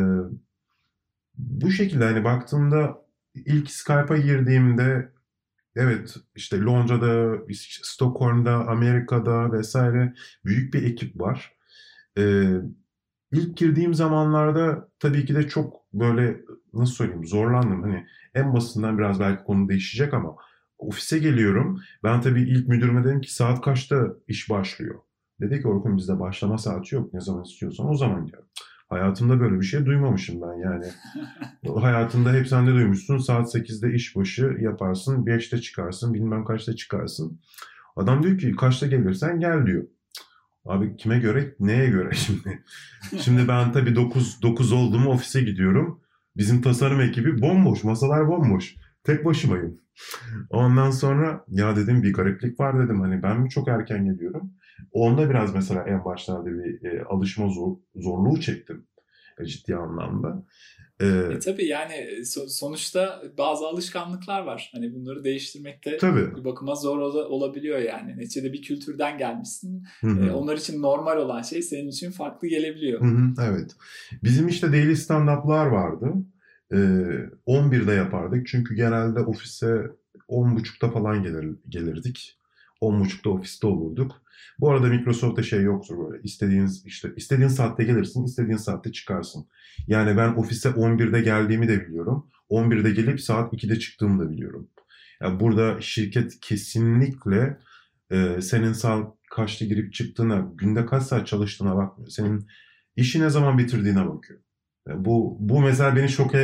[1.35, 2.99] bu şekilde hani baktığımda
[3.35, 5.13] ilk Skype'a girdiğimde
[5.77, 7.39] Evet işte Londra'da,
[7.83, 10.15] Stockholm'da, Amerika'da vesaire
[10.45, 11.53] büyük bir ekip var.
[12.19, 12.55] Ee,
[13.33, 16.41] ilk girdiğim zamanlarda tabii ki de çok böyle
[16.73, 17.83] nasıl söyleyeyim zorlandım.
[17.83, 20.37] Hani en basitinden biraz belki konu değişecek ama
[20.79, 21.81] ofise geliyorum.
[22.05, 25.01] Ben tabii ilk müdürüme dedim ki saat kaçta iş başlıyor?
[25.41, 27.15] Dedi ki Orkun bizde başlama saati yok.
[27.15, 28.41] Ne zaman istiyorsan o zaman gel.
[28.93, 30.87] Hayatımda böyle bir şey duymamışım ben yani.
[31.81, 33.19] Hayatında hep sen de duymuşsun.
[33.19, 35.25] Saat 8'de iş başı yaparsın.
[35.25, 36.15] 5'te çıkarsın.
[36.15, 37.41] Bilmem kaçta çıkarsın.
[37.97, 39.85] Adam diyor ki kaçta gelirsen gel diyor.
[40.65, 42.63] Abi kime göre, neye göre şimdi?
[43.21, 46.01] şimdi ben tabii 9, 9 olduğumu ofise gidiyorum.
[46.37, 48.75] Bizim tasarım ekibi bomboş, masalar bomboş.
[49.05, 49.81] Tek başımayım.
[50.51, 53.01] Ondan sonra ya dedim bir gariplik var dedim.
[53.01, 54.53] Hani ben mi çok erken geliyorum?
[54.93, 58.87] Onda biraz mesela en başlarda bir e, alışma zor, zorluğu çektim.
[59.39, 60.45] E, ciddi anlamda.
[61.01, 64.71] Ee, e, tabii yani e, sonuçta bazı alışkanlıklar var.
[64.75, 66.37] Hani bunları değiştirmekte tabii.
[66.37, 68.17] bir bakıma zor ol- olabiliyor yani.
[68.17, 69.85] Neticede bir kültürden gelmişsin.
[70.01, 70.27] Hı-hı.
[70.27, 73.01] E, onlar için normal olan şey senin için farklı gelebiliyor.
[73.01, 73.71] Hı-hı, evet.
[74.25, 76.13] Bizim işte daily stand-up'lar vardı.
[76.73, 76.77] Ee,
[77.47, 78.47] 11'de yapardık.
[78.47, 79.87] Çünkü genelde ofise
[80.29, 82.39] 10.30'da falan gelir, gelirdik.
[82.81, 84.22] 10.30'da ofiste olurduk.
[84.61, 86.23] Bu arada Microsoft'ta şey yoktur böyle.
[86.23, 89.47] İstediğiniz işte istediğin saatte gelirsin, istediğin saatte çıkarsın.
[89.87, 92.31] Yani ben ofise 11'de geldiğimi de biliyorum.
[92.51, 94.69] 11'de gelip saat 2'de çıktığımı da biliyorum.
[95.21, 97.59] Yani burada şirket kesinlikle
[98.11, 102.11] e, senin saat kaçta girip çıktığına, günde kaç saat çalıştığına bakmıyor.
[102.11, 102.47] Senin
[102.97, 104.41] işi ne zaman bitirdiğine bakıyor.
[104.89, 106.35] Yani bu bu mesela beni şok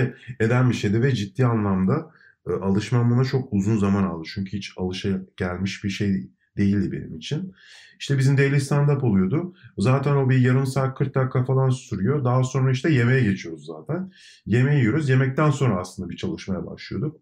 [0.40, 2.10] eden bir şeydi ve ciddi anlamda
[2.48, 4.28] e, alışmam buna çok uzun zaman aldı.
[4.34, 7.54] Çünkü hiç alışa gelmiş bir şey değildi benim için.
[7.98, 9.54] İşte bizim daily stand-up oluyordu.
[9.78, 12.24] Zaten o bir yarım saat 40 dakika falan sürüyor.
[12.24, 14.12] Daha sonra işte yemeğe geçiyoruz zaten.
[14.46, 15.08] Yemeği yiyoruz.
[15.08, 17.20] Yemekten sonra aslında bir çalışmaya başlıyorduk.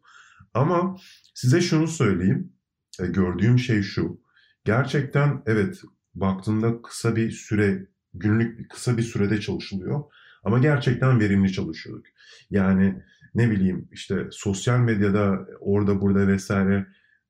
[0.54, 0.96] Ama
[1.34, 2.52] size şunu söyleyeyim.
[3.00, 4.20] E, gördüğüm şey şu.
[4.64, 5.82] Gerçekten evet
[6.14, 10.04] baktığında kısa bir süre, günlük kısa bir sürede çalışılıyor.
[10.44, 12.06] Ama gerçekten verimli çalışıyorduk.
[12.50, 13.02] Yani
[13.34, 16.86] ne bileyim işte sosyal medyada orada burada vesaire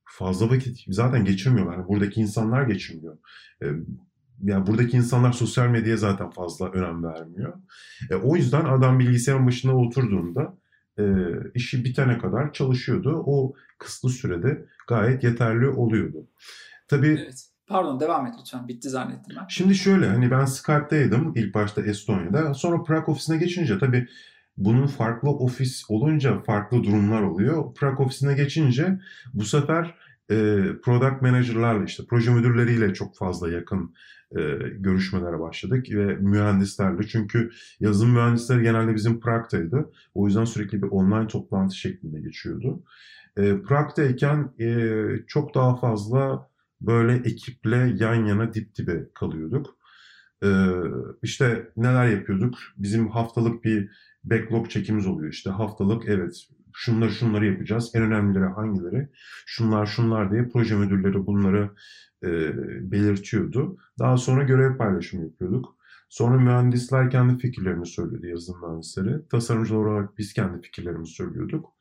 [0.07, 1.89] fazla vakit zaten geçirmiyorlar.
[1.89, 3.19] Buradaki insanlar geçirmiyor.
[3.63, 3.67] E,
[4.43, 7.55] yani buradaki insanlar sosyal medyaya zaten fazla önem vermiyor.
[8.11, 10.55] E, o yüzden adam bilgisayarın başına oturduğunda
[10.99, 11.05] e,
[11.55, 13.23] işi bitene kadar çalışıyordu.
[13.27, 16.27] O kısıtlı sürede gayet yeterli oluyordu.
[16.89, 17.47] Tabii evet.
[17.69, 18.69] Pardon devam et lütfen.
[18.69, 19.47] Bitti zannettim ben.
[19.49, 22.55] Şimdi şöyle hani ben Skype'daydım ilk başta Estonya'da.
[22.55, 24.09] Sonra Prag ofisine geçince tabii
[24.57, 27.75] bunun farklı ofis olunca farklı durumlar oluyor.
[27.75, 28.99] Prag ofisine geçince
[29.35, 29.95] bu sefer
[30.31, 33.95] e, product manager'larla işte proje müdürleriyle çok fazla yakın
[34.37, 34.41] e,
[34.79, 37.07] görüşmelere başladık ve mühendislerle.
[37.07, 39.91] Çünkü yazılım mühendisleri genelde bizim Prag'taydı.
[40.15, 42.83] O yüzden sürekli bir online toplantı şeklinde geçiyordu.
[43.37, 46.49] E, Prag'tayken e, çok daha fazla
[46.81, 49.77] böyle ekiple yan yana dip dibe kalıyorduk.
[50.45, 50.49] E,
[51.23, 52.59] işte neler yapıyorduk?
[52.77, 53.91] Bizim haftalık bir
[54.27, 59.09] backlog çekimiz oluyor işte haftalık evet şunları şunları yapacağız en önemlileri hangileri
[59.47, 61.71] şunlar şunlar diye proje müdürleri bunları
[62.25, 62.29] e,
[62.91, 63.79] belirtiyordu.
[63.99, 65.77] Daha sonra görev paylaşımı yapıyorduk.
[66.09, 69.29] Sonra mühendisler kendi fikirlerini söylüyordu yazılım mühendisleri.
[69.29, 71.77] Tasarımcılar olarak biz kendi fikirlerimizi söylüyorduk.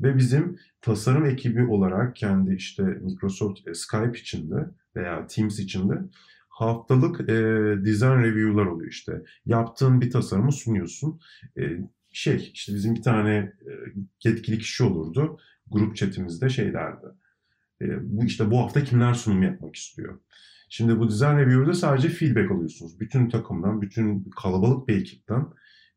[0.00, 5.94] Ve bizim tasarım ekibi olarak kendi işte Microsoft e, Skype içinde veya Teams içinde
[6.58, 7.34] haftalık e,
[7.84, 9.22] design review'lar oluyor işte.
[9.46, 11.20] Yaptığın bir tasarımı sunuyorsun.
[11.58, 11.62] E,
[12.12, 13.72] şey işte bizim bir tane e,
[14.24, 15.38] yetkili kişi olurdu.
[15.70, 17.06] Grup chatimizde şey derdi.
[17.82, 20.18] E, bu işte bu hafta kimler sunum yapmak istiyor?
[20.68, 23.00] Şimdi bu design review'da sadece feedback alıyorsunuz.
[23.00, 25.46] Bütün takımdan, bütün kalabalık bir ekipten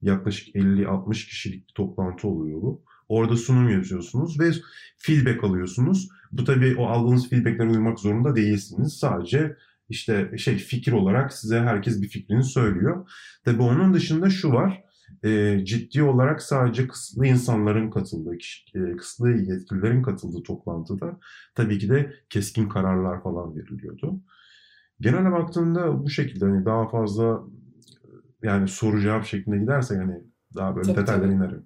[0.01, 2.83] yaklaşık 50-60 kişilik bir toplantı oluyor bu.
[3.09, 4.51] Orada sunum yapıyorsunuz ve
[4.97, 6.09] feedback alıyorsunuz.
[6.31, 8.93] Bu tabii o aldığınız feedbacklere uymak zorunda değilsiniz.
[8.93, 9.57] Sadece
[9.91, 13.09] işte şey fikir olarak size herkes bir fikrini söylüyor.
[13.45, 14.83] Tabii onun dışında şu var.
[15.23, 18.35] E, ciddi olarak sadece kısıtlı insanların katıldığı,
[18.75, 21.19] e, kısıtlı yetkililerin katıldığı toplantıda
[21.55, 24.21] tabii ki de keskin kararlar falan veriliyordu.
[25.01, 27.41] Genelde baktığında bu şekilde hani daha fazla
[28.43, 30.23] yani soru cevap şeklinde giderse yani
[30.55, 31.65] daha böyle detaylara inerim.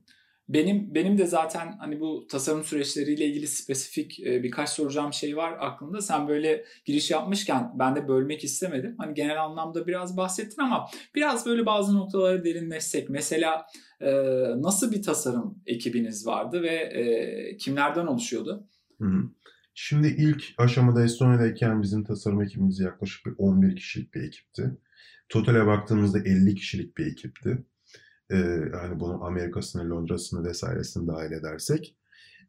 [0.49, 5.58] Benim benim de zaten hani bu tasarım süreçleriyle ilgili spesifik e, birkaç soracağım şey var
[5.60, 6.01] aklımda.
[6.01, 8.95] Sen böyle giriş yapmışken ben de bölmek istemedim.
[8.97, 13.10] Hani genel anlamda biraz bahsettin ama biraz böyle bazı noktalara derinleşsek.
[13.10, 13.65] Mesela
[14.01, 14.12] e,
[14.58, 18.67] nasıl bir tasarım ekibiniz vardı ve e, kimlerden oluşuyordu?
[19.73, 24.77] Şimdi ilk aşamada Estonya'dayken bizim tasarım ekibimiz yaklaşık bir 11 kişilik bir ekipti.
[25.29, 27.63] Totale baktığımızda 50 kişilik bir ekipti
[28.31, 28.35] e,
[28.81, 31.95] hani bunu Amerika'sını, Londra'sını vesairesini dahil edersek.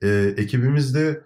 [0.03, 1.23] E, ekibimizde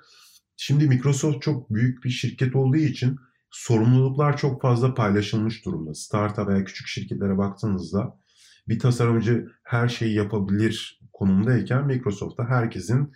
[0.57, 3.17] şimdi Microsoft çok büyük bir şirket olduğu için
[3.51, 5.95] sorumluluklar çok fazla paylaşılmış durumda.
[5.95, 8.21] Startup veya küçük şirketlere baktığınızda
[8.69, 13.13] bir tasarımcı her şeyi yapabilir konumdayken Microsoft'ta herkesin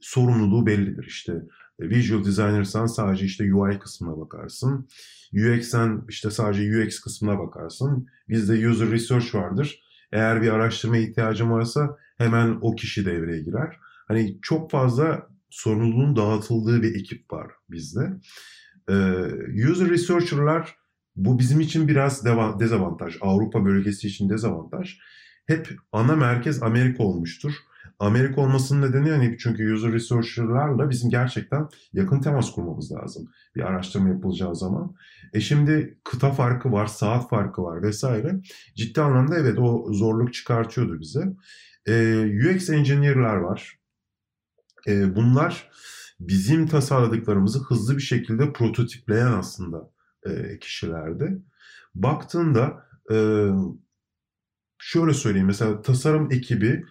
[0.00, 1.04] sorumluluğu bellidir.
[1.04, 1.32] İşte
[1.80, 4.88] e, visual designer'san sadece işte UI kısmına bakarsın.
[5.32, 8.06] UX'sen işte sadece UX kısmına bakarsın.
[8.28, 9.80] Bizde user research vardır.
[10.12, 13.76] Eğer bir araştırma ihtiyacın varsa hemen o kişi devreye girer.
[14.08, 18.12] Hani çok fazla sorumluluğun dağıtıldığı bir ekip var bizde.
[18.88, 18.94] Ee,
[19.70, 20.76] user researcher'lar
[21.16, 22.24] bu bizim için biraz
[22.60, 23.16] dezavantaj.
[23.20, 24.98] Avrupa bölgesi için dezavantaj.
[25.46, 27.52] Hep ana merkez Amerika olmuştur.
[27.98, 33.30] Amerika olmasının nedeni yani çünkü user researcher'larla bizim gerçekten yakın temas kurmamız lazım.
[33.56, 34.94] Bir araştırma yapılacağı zaman.
[35.32, 38.40] E şimdi kıta farkı var, saat farkı var vesaire.
[38.76, 41.32] Ciddi anlamda evet o zorluk çıkartıyordu bize.
[41.86, 43.78] E, UX engineer'lar var.
[44.86, 45.70] E, bunlar
[46.20, 49.90] bizim tasarladıklarımızı hızlı bir şekilde prototipleyen aslında
[50.26, 51.42] e, kişilerdi.
[51.94, 53.48] Baktığında e,
[54.78, 56.84] şöyle söyleyeyim mesela tasarım ekibi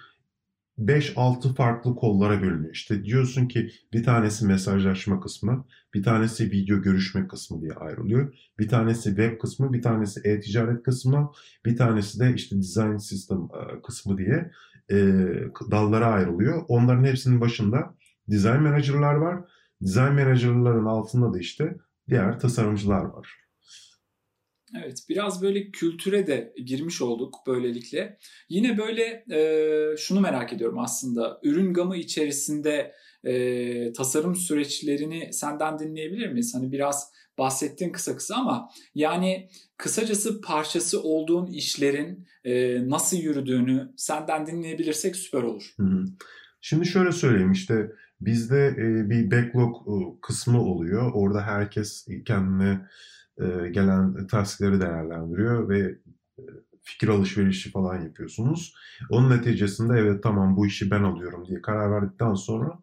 [0.80, 2.74] 5-6 farklı kollara bölünüyor.
[2.74, 8.34] İşte diyorsun ki bir tanesi mesajlaşma kısmı, bir tanesi video görüşme kısmı diye ayrılıyor.
[8.60, 11.32] Bir tanesi web kısmı, bir tanesi e-ticaret kısmı,
[11.66, 14.52] bir tanesi de işte design system e, kısmı diye
[14.92, 14.96] e,
[15.72, 16.66] dallara ayrılıyor.
[16.68, 17.96] Onların hepsinin başında
[18.28, 19.40] design manager'lar var.
[19.82, 21.78] Design manager'ların altında da işte
[22.10, 23.47] diğer tasarımcılar var.
[24.76, 28.18] Evet biraz böyle kültüre de girmiş olduk böylelikle.
[28.50, 36.32] Yine böyle e, şunu merak ediyorum aslında ürün gamı içerisinde e, tasarım süreçlerini senden dinleyebilir
[36.32, 36.56] miyiz?
[36.56, 44.48] Hani biraz bahsettin kısa kısa ama yani kısacası parçası olduğun işlerin e, nasıl yürüdüğünü senden
[44.48, 45.76] dinleyebilirsek süper olur.
[46.62, 51.12] Şimdi şöyle söyleyeyim işte bizde e, bir backlog e, kısmı oluyor.
[51.14, 52.88] Orada herkes kendine
[53.40, 55.80] e, gelen taskları değerlendiriyor ve
[56.40, 56.44] e,
[56.84, 58.76] fikir alışverişi falan yapıyorsunuz.
[59.10, 62.80] Onun neticesinde evet tamam bu işi ben alıyorum diye karar verdikten sonra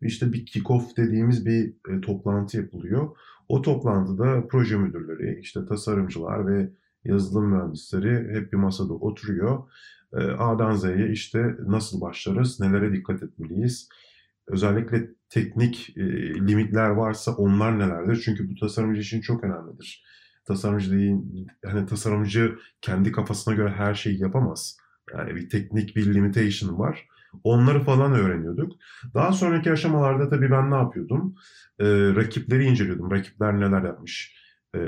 [0.00, 3.16] işte bir kick-off dediğimiz bir e, toplantı yapılıyor.
[3.48, 6.70] O toplantıda proje müdürleri, işte tasarımcılar ve
[7.04, 9.64] yazılım mühendisleri hep bir masada oturuyor.
[10.38, 13.88] A'dan Z'ye işte nasıl başlarız, nelere dikkat etmeliyiz,
[14.46, 16.02] özellikle teknik e,
[16.34, 18.22] limitler varsa onlar nelerdir?
[18.24, 20.04] Çünkü bu tasarımcı için çok önemlidir.
[20.44, 21.16] Tasarımcı değil,
[21.64, 24.76] hani tasarımcı kendi kafasına göre her şeyi yapamaz.
[25.14, 27.06] Yani bir teknik bir limitation var.
[27.44, 28.72] Onları falan öğreniyorduk.
[29.14, 31.34] Daha sonraki aşamalarda tabii ben ne yapıyordum?
[31.78, 33.10] Ee, rakipleri inceliyordum.
[33.10, 34.36] Rakipler neler yapmış?
[34.74, 34.78] Ee,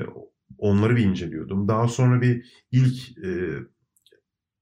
[0.58, 1.68] onları bir inceliyordum.
[1.68, 3.54] Daha sonra bir ilk e,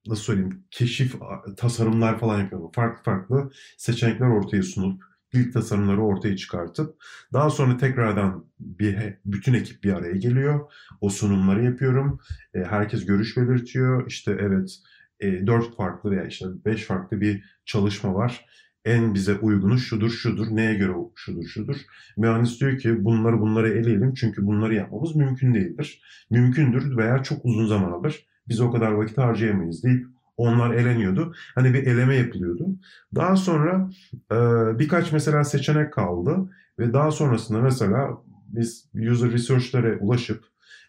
[0.09, 1.15] nasıl söyleyeyim keşif
[1.57, 2.71] tasarımlar falan yapıyorum.
[2.75, 6.97] Farklı farklı seçenekler ortaya sunup ilk tasarımları ortaya çıkartıp
[7.33, 10.73] daha sonra tekrardan bir bütün ekip bir araya geliyor.
[11.01, 12.21] O sunumları yapıyorum.
[12.55, 14.07] E, herkes görüş belirtiyor.
[14.07, 14.77] İşte evet
[15.21, 18.47] e, 4 farklı veya işte beş farklı bir çalışma var.
[18.85, 20.47] En bize uygunu şudur şudur.
[20.51, 21.77] Neye göre şudur şudur.
[22.17, 26.03] Mühendis diyor ki bunları bunları eleyelim çünkü bunları yapmamız mümkün değildir.
[26.31, 30.07] Mümkündür veya çok uzun zaman alır biz o kadar vakit harcayamayız deyip
[30.37, 31.35] onlar eleniyordu.
[31.55, 32.67] Hani bir eleme yapılıyordu.
[33.15, 33.91] Daha sonra
[34.33, 34.37] e,
[34.79, 40.45] birkaç mesela seçenek kaldı ve daha sonrasında mesela biz user research'lere ulaşıp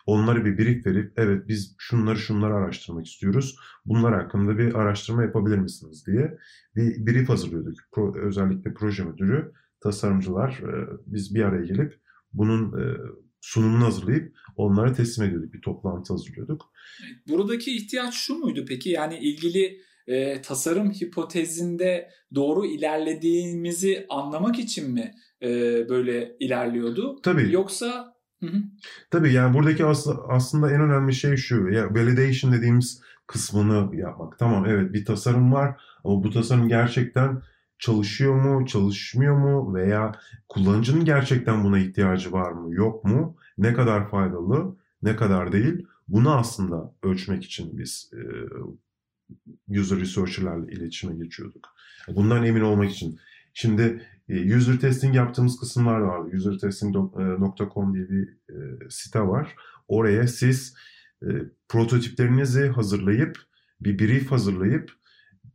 [0.05, 3.59] onları bir brief verip evet biz şunları şunları araştırmak istiyoruz.
[3.85, 6.37] Bunlar hakkında bir araştırma yapabilir misiniz diye
[6.75, 7.75] bir brief hazırlıyorduk.
[7.91, 11.99] Pro, özellikle proje müdürü, tasarımcılar e, biz bir araya gelip
[12.33, 12.97] bunun e,
[13.41, 15.53] sunumunu hazırlayıp onlara teslim ediyorduk.
[15.53, 16.71] Bir toplantı hazırlıyorduk.
[17.27, 18.89] Buradaki ihtiyaç şu muydu peki?
[18.89, 25.49] Yani ilgili e, tasarım hipotezinde doğru ilerlediğimizi anlamak için mi e,
[25.89, 27.19] böyle ilerliyordu?
[27.23, 27.51] Tabii.
[27.51, 28.57] Yoksa Hı hı.
[29.11, 31.69] Tabii yani buradaki as- aslında en önemli şey şu.
[31.69, 34.39] Ya validation dediğimiz kısmını yapmak.
[34.39, 37.41] Tamam evet bir tasarım var ama bu tasarım gerçekten
[37.79, 40.11] çalışıyor mu, çalışmıyor mu veya
[40.49, 45.85] kullanıcının gerçekten buna ihtiyacı var mı, yok mu, ne kadar faydalı, ne kadar değil.
[46.07, 48.21] Bunu aslında ölçmek için biz e,
[49.79, 51.67] user researcher'larla iletişime geçiyorduk.
[52.07, 53.19] Bundan emin olmak için.
[53.53, 56.29] Şimdi e, user testing yaptığımız kısımlar vardı.
[56.37, 59.55] usertesting.com diye bir e, site var.
[59.87, 60.75] Oraya siz
[61.23, 61.27] e,
[61.69, 63.37] prototiplerinizi hazırlayıp
[63.81, 64.91] bir brief hazırlayıp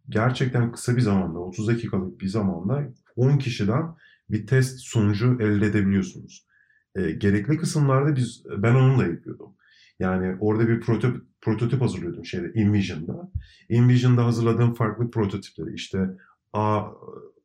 [0.09, 3.97] gerçekten kısa bir zamanda 30 dakikalık bir zamanda 10 kişiden
[4.31, 6.47] bir test sonucu elde edebiliyorsunuz.
[6.95, 9.57] E, gerekli kısımlarda biz ben onunla yapıyordum.
[9.99, 13.31] Yani orada bir prototip, prototip hazırlıyordum şeyde InVision'da.
[13.69, 16.11] InVision'da hazırladığım farklı prototipleri işte
[16.53, 16.85] A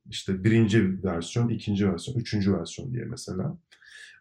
[0.10, 3.58] işte birinci versiyon, ikinci versiyon, üçüncü versiyon diye mesela.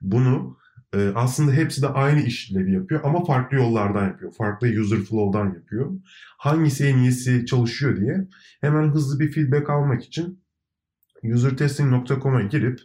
[0.01, 0.59] Bunu
[0.95, 4.33] e, aslında hepsi de aynı işlevi yapıyor ama farklı yollardan yapıyor.
[4.33, 5.91] Farklı user flow'dan yapıyor.
[6.39, 8.29] Hangisi en iyisi çalışıyor diye
[8.61, 10.41] hemen hızlı bir feedback almak için
[11.35, 12.81] usertesting.com'a girip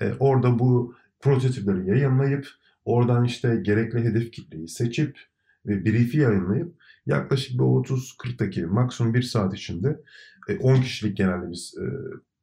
[0.00, 2.46] e, orada bu prototipleri yayınlayıp
[2.84, 5.18] oradan işte gerekli hedef kitleyi seçip
[5.66, 6.74] ve brief'i yayınlayıp
[7.06, 10.00] yaklaşık bir 30-40 dakika maksimum 1 saat içinde
[10.60, 11.84] 10 e, kişilik genelde biz e,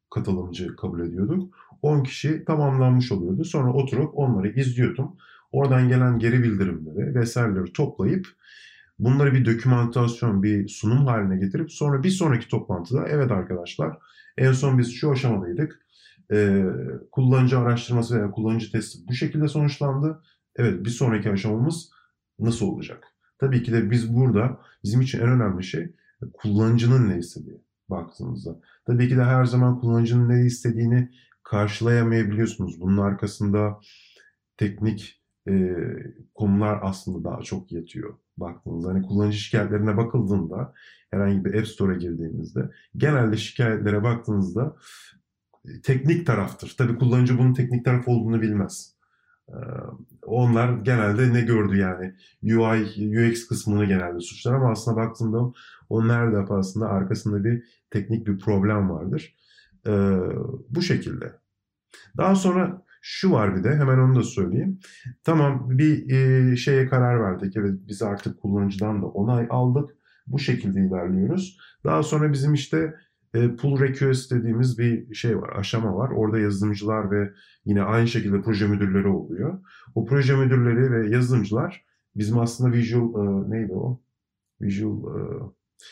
[0.10, 1.56] katılımcı kabul ediyorduk.
[1.82, 3.46] 10 kişi tamamlanmış oluyordu.
[3.46, 5.16] Sonra oturup onları izliyordum.
[5.52, 8.28] Oradan gelen geri bildirimleri vesaireleri toplayıp
[9.00, 13.98] bunları bir dokümantasyon, bir sunum haline getirip sonra bir sonraki toplantıda evet arkadaşlar
[14.38, 15.88] en son biz şu aşamadaydık.
[16.32, 16.64] Ee,
[17.12, 20.22] kullanıcı araştırması veya kullanıcı testi bu şekilde sonuçlandı.
[20.56, 21.90] Evet bir sonraki aşamamız
[22.40, 23.04] nasıl olacak?
[23.40, 25.92] Tabii ki de biz burada bizim için en önemli şey
[26.34, 28.60] kullanıcının ne istediği baktığınızda.
[28.86, 31.10] Tabii ki de her zaman kullanıcının ne istediğini
[31.50, 32.82] karşılayamayabiliyorsunuz.
[32.82, 33.80] Bunun arkasında
[34.58, 35.76] teknik e,
[36.36, 38.90] konular aslında daha çok yatıyor baktığınızda.
[38.90, 40.74] Hani kullanıcı şikayetlerine bakıldığında
[41.12, 44.76] herhangi bir App Store'a girdiğinizde genelde şikayetlere baktığınızda
[45.66, 46.76] e, teknik taraftır.
[46.78, 48.94] Tabii kullanıcı bunun teknik taraf olduğunu bilmez.
[49.50, 49.58] E,
[50.26, 55.52] onlar genelde ne gördü yani UI, UX kısmını genelde suçlar ama aslında baktığında
[55.90, 59.36] o nerede aslında arkasında bir teknik bir problem vardır.
[59.88, 59.92] E,
[60.70, 61.34] bu şekilde.
[62.18, 64.80] Daha sonra şu var bir de hemen onu da söyleyeyim.
[65.24, 67.56] Tamam bir e, şeye karar verdik.
[67.56, 69.90] Evet biz artık kullanıcıdan da onay aldık.
[70.28, 71.58] Bu şekilde ilerliyoruz.
[71.84, 72.96] Daha sonra bizim işte
[73.34, 76.10] e, pull request dediğimiz bir şey var, aşama var.
[76.10, 77.34] Orada yazılımcılar ve
[77.66, 79.60] yine aynı şekilde proje müdürleri oluyor.
[79.96, 84.02] O proje müdürleri ve yazılımcılar bizim aslında Visual e, neydi o?
[84.62, 85.22] Visual e,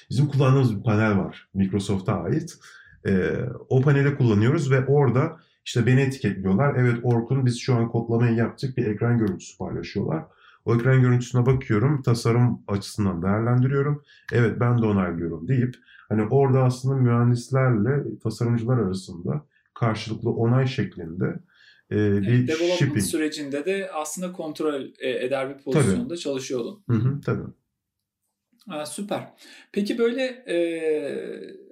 [0.10, 2.60] bizim kullandığımız bir panel var Microsoft'a ait.
[3.06, 3.40] E,
[3.70, 6.76] o paneli kullanıyoruz ve orada işte beni etiketliyorlar.
[6.78, 10.24] Evet Orkun biz şu an kodlamayı yaptık bir ekran görüntüsü paylaşıyorlar.
[10.66, 14.04] O ekran görüntüsüne bakıyorum, tasarım açısından değerlendiriyorum.
[14.34, 15.76] Evet ben de onaylıyorum deyip
[16.10, 21.40] hani orada aslında mühendislerle tasarımcılar arasında karşılıklı onay şeklinde
[21.92, 23.06] e, bir Development shipping.
[23.06, 26.20] sürecinde de aslında kontrol e, eder bir pozisyonda tabii.
[26.20, 26.84] çalışıyordun.
[26.90, 27.44] Hı hı, tabii.
[28.70, 29.34] Aa, süper.
[29.72, 30.58] Peki böyle e,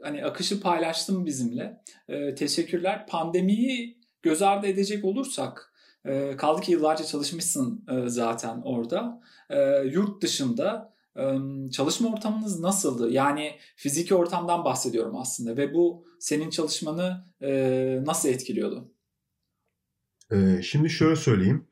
[0.03, 1.81] hani akışı paylaştım bizimle.
[2.07, 3.07] E, teşekkürler.
[3.07, 5.73] Pandemiyi göz ardı edecek olursak
[6.05, 9.21] e, kaldı ki yıllarca çalışmışsın e, zaten orada.
[9.49, 9.59] E,
[9.91, 11.23] yurt dışında e,
[11.71, 13.11] çalışma ortamınız nasıldı?
[13.11, 17.51] Yani fiziki ortamdan bahsediyorum aslında ve bu senin çalışmanı e,
[18.05, 18.91] nasıl etkiliyordu?
[20.31, 21.67] E, şimdi şöyle söyleyeyim.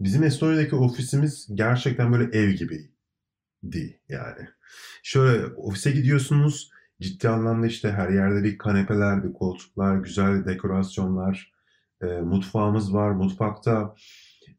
[0.00, 2.95] Bizim Estonya'daki ofisimiz gerçekten böyle ev gibiydi
[3.62, 4.48] değil yani.
[5.02, 11.52] Şöyle ofise gidiyorsunuz ciddi anlamda işte her yerde bir kanepeler, bir koltuklar, güzel dekorasyonlar,
[12.02, 13.10] e, mutfağımız var.
[13.10, 13.94] Mutfakta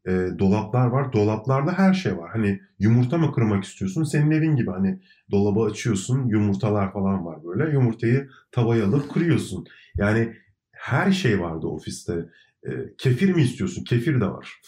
[0.07, 1.13] e, dolaplar var.
[1.13, 2.31] Dolaplarda her şey var.
[2.31, 4.03] Hani yumurta mı kırmak istiyorsun?
[4.03, 7.71] Senin evin gibi hani dolabı açıyorsun, yumurtalar falan var böyle.
[7.73, 9.65] Yumurtayı tavaya alıp kırıyorsun.
[9.95, 10.33] Yani
[10.71, 12.25] her şey vardı ofiste.
[12.63, 13.83] E, kefir mi istiyorsun?
[13.83, 14.61] Kefir de var.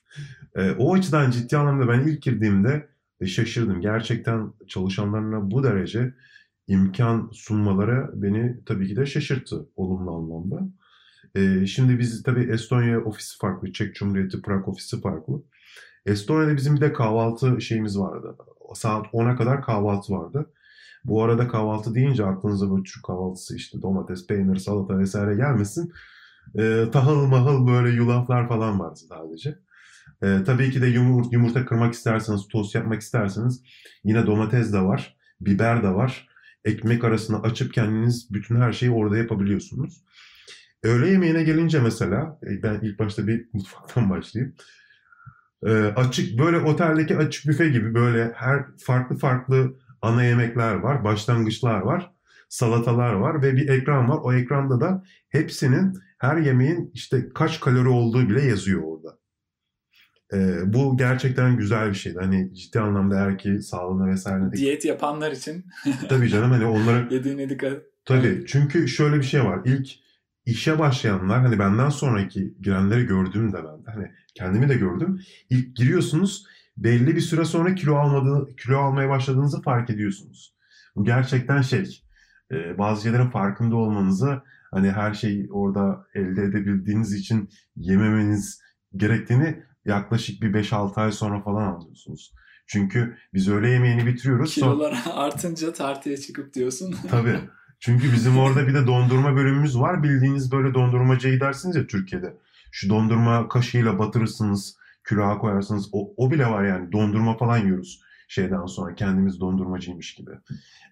[0.56, 2.91] e, o açıdan ciddi anlamda ben ilk girdiğimde
[3.26, 3.80] şaşırdım.
[3.80, 6.14] Gerçekten çalışanlarına bu derece
[6.66, 10.68] imkan sunmaları beni tabii ki de şaşırttı olumlu anlamda.
[11.34, 15.42] Ee, şimdi biz tabii Estonya ofisi farklı, Çek Cumhuriyeti Prag ofisi farklı.
[16.06, 18.36] Estonya'da bizim bir de kahvaltı şeyimiz vardı.
[18.74, 20.50] Saat 10'a kadar kahvaltı vardı.
[21.04, 25.92] Bu arada kahvaltı deyince aklınıza böyle Türk kahvaltısı işte domates, peynir, salata vesaire gelmesin.
[26.58, 29.58] Ee, tahıl mahıl böyle yulaflar falan vardı sadece.
[30.22, 33.62] E, tabii ki de yumurta, yumurta kırmak isterseniz, tost yapmak isterseniz
[34.04, 36.28] yine domates de var, biber de var.
[36.64, 40.04] Ekmek arasını açıp kendiniz bütün her şeyi orada yapabiliyorsunuz.
[40.82, 44.54] Öğle yemeğine gelince mesela, e, ben ilk başta bir mutfaktan başlayayım.
[45.66, 51.80] E, açık, böyle oteldeki açık büfe gibi böyle her farklı farklı ana yemekler var, başlangıçlar
[51.80, 52.10] var,
[52.48, 54.18] salatalar var ve bir ekran var.
[54.22, 59.21] O ekranda da hepsinin her yemeğin işte kaç kalori olduğu bile yazıyor orada.
[60.32, 62.18] E, bu gerçekten güzel bir şeydi.
[62.20, 64.52] Hani ciddi anlamda eğer ki sağlığına vesaire...
[64.52, 65.66] Diyet yapanlar için.
[66.08, 67.08] tabii canım hani onlara...
[67.10, 67.82] Yediğine dikkat.
[68.04, 69.60] Tabii çünkü şöyle bir şey var.
[69.64, 69.88] İlk
[70.46, 75.20] işe başlayanlar hani benden sonraki girenleri gördüğümde ben de hani kendimi de gördüm.
[75.50, 80.54] İlk giriyorsunuz belli bir süre sonra kilo almadığı, kilo almaya başladığınızı fark ediyorsunuz.
[80.96, 82.02] Bu gerçekten şey
[82.52, 88.62] e, bazı şeylerin farkında olmanızı hani her şeyi orada elde edebildiğiniz için yememeniz
[88.96, 92.34] gerektiğini yaklaşık bir 5-6 ay sonra falan anlıyorsunuz.
[92.66, 94.54] Çünkü biz öğle yemeğini bitiriyoruz.
[94.54, 95.10] Kilolar son...
[95.16, 96.94] artınca tartıya çıkıp diyorsun.
[97.10, 97.40] Tabii.
[97.80, 100.02] Çünkü bizim orada bir de dondurma bölümümüz var.
[100.02, 102.36] Bildiğiniz böyle dondurmacıya gidersiniz ya Türkiye'de.
[102.72, 104.76] Şu dondurma kaşığıyla batırırsınız.
[105.04, 105.88] külaha koyarsınız.
[105.92, 108.02] O, o bile var yani dondurma falan yiyoruz
[108.32, 110.30] şeyden sonra kendimiz dondurmacıymış gibi.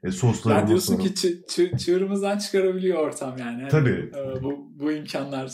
[0.05, 1.09] E, soslarımız Ya diyorsun sonra...
[1.09, 3.69] ki çı- çı- çığırımızdan çıkarabiliyor ortam yani.
[3.69, 4.11] Tabii.
[4.17, 5.49] E, bu, bu imkanlar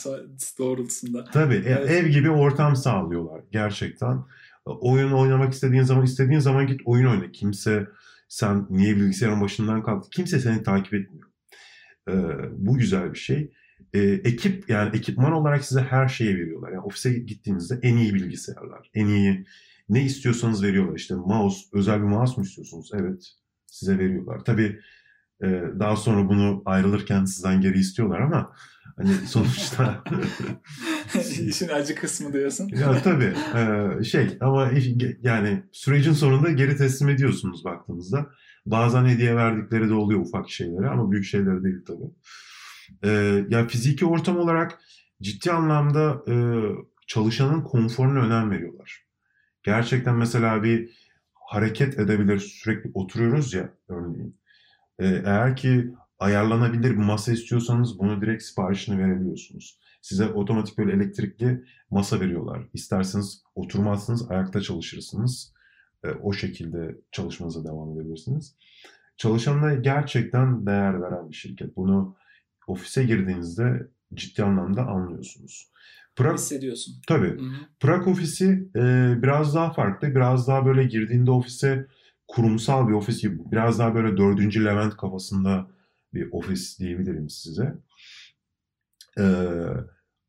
[0.58, 1.24] doğrultusunda.
[1.24, 1.54] Tabii.
[1.54, 1.90] E, evet.
[1.90, 4.24] Ev gibi ortam sağlıyorlar gerçekten.
[4.64, 7.32] Oyun oynamak istediğin zaman istediğin zaman git oyun oyna.
[7.32, 7.86] Kimse
[8.28, 10.10] sen niye bilgisayarın başından kalktın?
[10.10, 11.28] Kimse seni takip etmiyor.
[12.08, 12.12] Ee,
[12.52, 13.52] bu güzel bir şey.
[13.94, 16.72] Ee, ekip yani ekipman olarak size her şeyi veriyorlar.
[16.72, 19.44] Yani ofise gittiğinizde en iyi bilgisayarlar, en iyi
[19.88, 20.96] ne istiyorsanız veriyorlar.
[20.96, 22.90] İşte mouse, özel bir mouse mu istiyorsunuz?
[22.94, 23.32] Evet,
[23.66, 24.44] size veriyorlar.
[24.44, 24.80] Tabii
[25.42, 28.52] e, daha sonra bunu ayrılırken sizden geri istiyorlar ama
[28.96, 30.04] hani sonuçta
[31.48, 32.68] işin acı kısmı diyorsun.
[32.68, 34.70] ya tabii e, şey ama
[35.22, 38.26] yani sürecin sonunda geri teslim ediyorsunuz baktığınızda.
[38.66, 42.10] Bazen hediye verdikleri de oluyor ufak şeyleri ama büyük şeyleri değil tabii.
[43.04, 43.10] E,
[43.48, 44.78] ya fiziki ortam olarak
[45.22, 46.22] ciddi anlamda
[47.06, 49.05] çalışanın konforuna önem veriyorlar
[49.66, 50.90] gerçekten mesela bir
[51.34, 54.36] hareket edebilir sürekli oturuyoruz ya örneğin.
[54.98, 59.78] Ee, eğer ki ayarlanabilir bir masa istiyorsanız bunu direkt siparişini verebiliyorsunuz.
[60.00, 62.68] Size otomatik böyle elektrikli masa veriyorlar.
[62.74, 65.52] İsterseniz oturmazsınız, ayakta çalışırsınız.
[66.04, 68.56] Ee, o şekilde çalışmanıza devam edebilirsiniz.
[69.16, 71.76] Çalışanına gerçekten değer veren bir şirket.
[71.76, 72.16] Bunu
[72.66, 75.70] ofise girdiğinizde ciddi anlamda anlıyorsunuz.
[76.16, 76.94] Prag, hissediyorsun.
[77.06, 77.28] Tabii.
[77.28, 77.54] Hı-hı.
[77.80, 80.14] Prag ofisi e, biraz daha farklı.
[80.14, 81.86] Biraz daha böyle girdiğinde ofise
[82.28, 83.38] kurumsal bir ofis gibi.
[83.52, 85.66] Biraz daha böyle dördüncü Levent kafasında
[86.14, 87.74] bir ofis diyebilirim size.
[89.18, 89.22] Ee,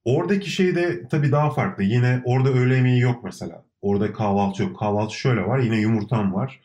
[0.06, 1.84] oradaki şey de tabii daha farklı.
[1.84, 3.66] Yine orada öğle yemeği yok mesela.
[3.82, 4.80] Orada kahvaltı yok.
[4.80, 5.60] Kahvaltı şöyle var.
[5.60, 6.62] Yine yumurtam var.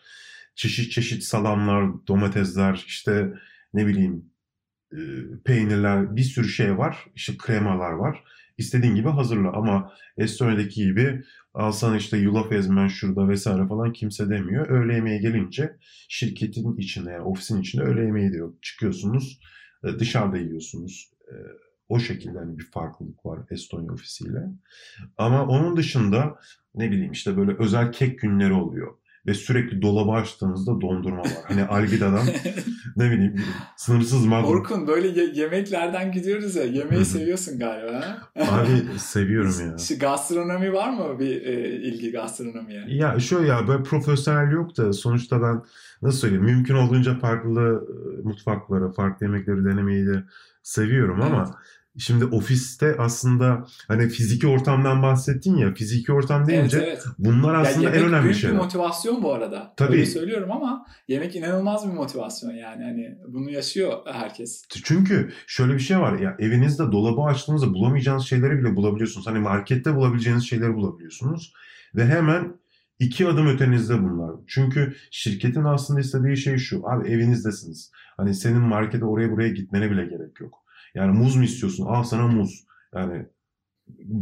[0.54, 3.32] Çeşit çeşit salamlar, domatesler, işte
[3.74, 4.24] ne bileyim
[4.92, 4.98] e,
[5.44, 7.06] peynirler, bir sürü şey var.
[7.14, 8.24] İşte kremalar var
[8.58, 9.52] istediğin gibi hazırla.
[9.52, 11.22] Ama Estonya'daki gibi
[11.54, 14.68] alsan işte yulaf ezmen şurada vesaire falan kimse demiyor.
[14.68, 15.76] Öğle yemeği gelince
[16.08, 18.52] şirketin içinde yani ofisin içinde öğle yemeği diyor.
[18.62, 19.40] Çıkıyorsunuz
[19.84, 21.10] e, dışarıda yiyorsunuz.
[21.28, 21.34] E,
[21.88, 24.40] o şekilde hani bir farklılık var Estonya ofisiyle.
[25.18, 26.38] Ama onun dışında
[26.74, 28.94] ne bileyim işte böyle özel kek günleri oluyor
[29.26, 31.32] ve sürekli dolabı açtığınızda dondurma var.
[31.48, 32.26] Hani Algida'dan
[32.96, 33.34] ne bileyim
[33.76, 34.50] sınırsız magnum.
[34.50, 36.64] Orkun böyle ye- yemeklerden gidiyoruz ya.
[36.64, 38.18] Yemeği seviyorsun galiba.
[38.36, 39.78] Abi seviyorum ya.
[39.78, 42.84] Şu gastronomi var mı bir e, ilgi gastronomiye?
[42.88, 45.62] Ya şöyle ya böyle profesyonel yok da sonuçta ben
[46.02, 50.24] nasıl söyleyeyim mümkün olduğunca farklı e, mutfakları, farklı yemekleri denemeyi de
[50.62, 51.32] seviyorum evet.
[51.32, 51.50] ama
[51.98, 57.04] Şimdi ofiste aslında hani fiziki ortamdan bahsettin ya fiziki ortam deyince evet, evet.
[57.18, 58.56] bunlar aslında yani en önemli büyük şeyler.
[58.56, 59.74] bir motivasyon bu arada.
[59.76, 59.92] Tabii.
[59.92, 64.62] Öyle söylüyorum ama yemek inanılmaz bir motivasyon yani hani bunu yaşıyor herkes.
[64.84, 69.26] Çünkü şöyle bir şey var ya evinizde dolabı açtığınızda bulamayacağınız şeyleri bile bulabiliyorsunuz.
[69.26, 71.52] Hani markette bulabileceğiniz şeyleri bulabiliyorsunuz
[71.94, 72.56] ve hemen
[72.98, 74.30] iki adım ötenizde bunlar.
[74.46, 76.82] Çünkü şirketin aslında istediği şey şu.
[76.88, 77.90] Abi evinizdesiniz.
[78.16, 80.61] Hani senin markete oraya buraya gitmene bile gerek yok.
[80.94, 81.86] Yani muz mu istiyorsun?
[81.86, 82.64] Al sana muz.
[82.94, 83.26] Yani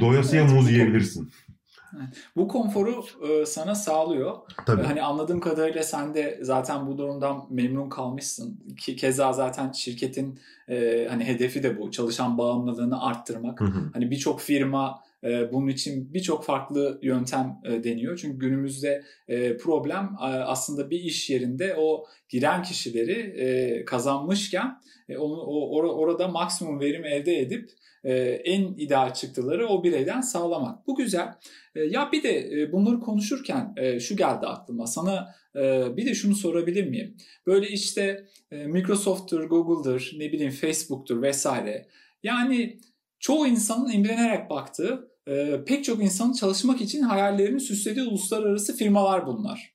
[0.01, 1.31] doyasıya evet, muz yiyebilirsin.
[2.37, 4.37] Bu konforu e, sana sağlıyor.
[4.67, 4.83] Tabii.
[4.83, 8.61] Hani anladığım kadarıyla sen de zaten bu durumdan memnun kalmışsın.
[8.79, 11.91] Ki keza zaten şirketin e, hani hedefi de bu.
[11.91, 13.61] Çalışan bağımlılığını arttırmak.
[13.61, 13.91] Hı hı.
[13.93, 18.19] Hani birçok firma e, bunun için birçok farklı yöntem e, deniyor.
[18.19, 24.81] Çünkü günümüzde e, problem e, aslında bir iş yerinde o giren kişileri kazanmışken
[25.19, 25.41] onu
[25.77, 27.71] orada maksimum verim elde edip
[28.45, 30.87] en ideal çıktıları o bireyden sağlamak.
[30.87, 31.35] Bu güzel.
[31.75, 34.87] Ya bir de bunları konuşurken şu geldi aklıma.
[34.87, 35.35] Sana
[35.97, 37.17] bir de şunu sorabilir miyim?
[37.47, 41.87] Böyle işte Microsoft'tur, Google'dır, ne bileyim Facebook'tur vesaire.
[42.23, 42.81] Yani
[43.19, 49.75] çoğu insanın imrenerek baktığı, e, pek çok insanın çalışmak için hayallerini süslediği uluslararası firmalar bunlar.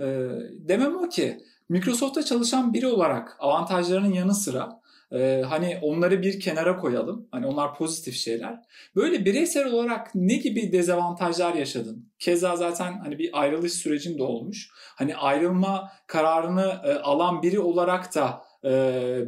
[0.00, 0.04] E,
[0.50, 4.80] demem o ki Microsoft'ta çalışan biri olarak avantajlarının yanı sıra
[5.12, 7.28] e, hani onları bir kenara koyalım.
[7.30, 8.60] Hani onlar pozitif şeyler.
[8.96, 12.08] Böyle bireysel olarak ne gibi dezavantajlar yaşadın?
[12.18, 14.70] Keza zaten hani bir ayrılış sürecinde olmuş.
[14.74, 18.70] Hani ayrılma kararını e, alan biri olarak da e,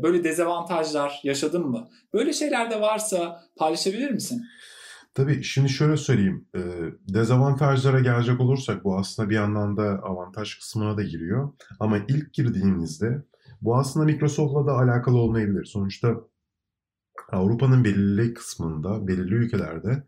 [0.02, 1.88] böyle dezavantajlar yaşadın mı?
[2.14, 4.42] Böyle şeyler de varsa paylaşabilir misin?
[5.14, 6.48] Tabii şimdi şöyle söyleyeyim.
[6.56, 6.60] E,
[7.08, 11.52] dezavantajlara gelecek olursak bu aslında bir yandan da avantaj kısmına da giriyor.
[11.80, 13.22] Ama ilk girdiğinizde
[13.62, 15.64] bu aslında Microsoft'la da alakalı olmayabilir.
[15.64, 16.16] Sonuçta
[17.32, 20.04] Avrupa'nın belirli kısmında, belirli ülkelerde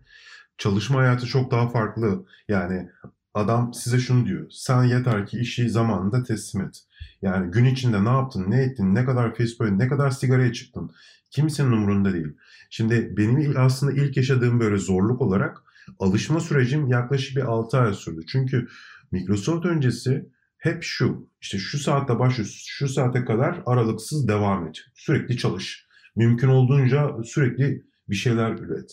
[0.59, 2.26] çalışma hayatı çok daha farklı.
[2.48, 2.88] Yani
[3.34, 4.46] adam size şunu diyor.
[4.50, 6.82] Sen yeter ki işi zamanında teslim et.
[7.22, 10.90] Yani gün içinde ne yaptın, ne ettin, ne kadar Facebook'a, ne kadar sigaraya çıktın.
[11.33, 12.37] Kimsenin umurunda değil.
[12.70, 15.62] Şimdi benim aslında ilk yaşadığım böyle zorluk olarak
[15.99, 18.20] alışma sürecim yaklaşık bir 6 ay sürdü.
[18.26, 18.68] Çünkü
[19.12, 20.28] Microsoft öncesi
[20.59, 21.28] hep şu.
[21.41, 24.76] işte şu saatte başlıyor, şu saate kadar aralıksız devam et.
[24.95, 25.87] Sürekli çalış.
[26.16, 28.91] Mümkün olduğunca sürekli bir şeyler üret.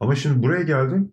[0.00, 1.12] Ama şimdi buraya geldim.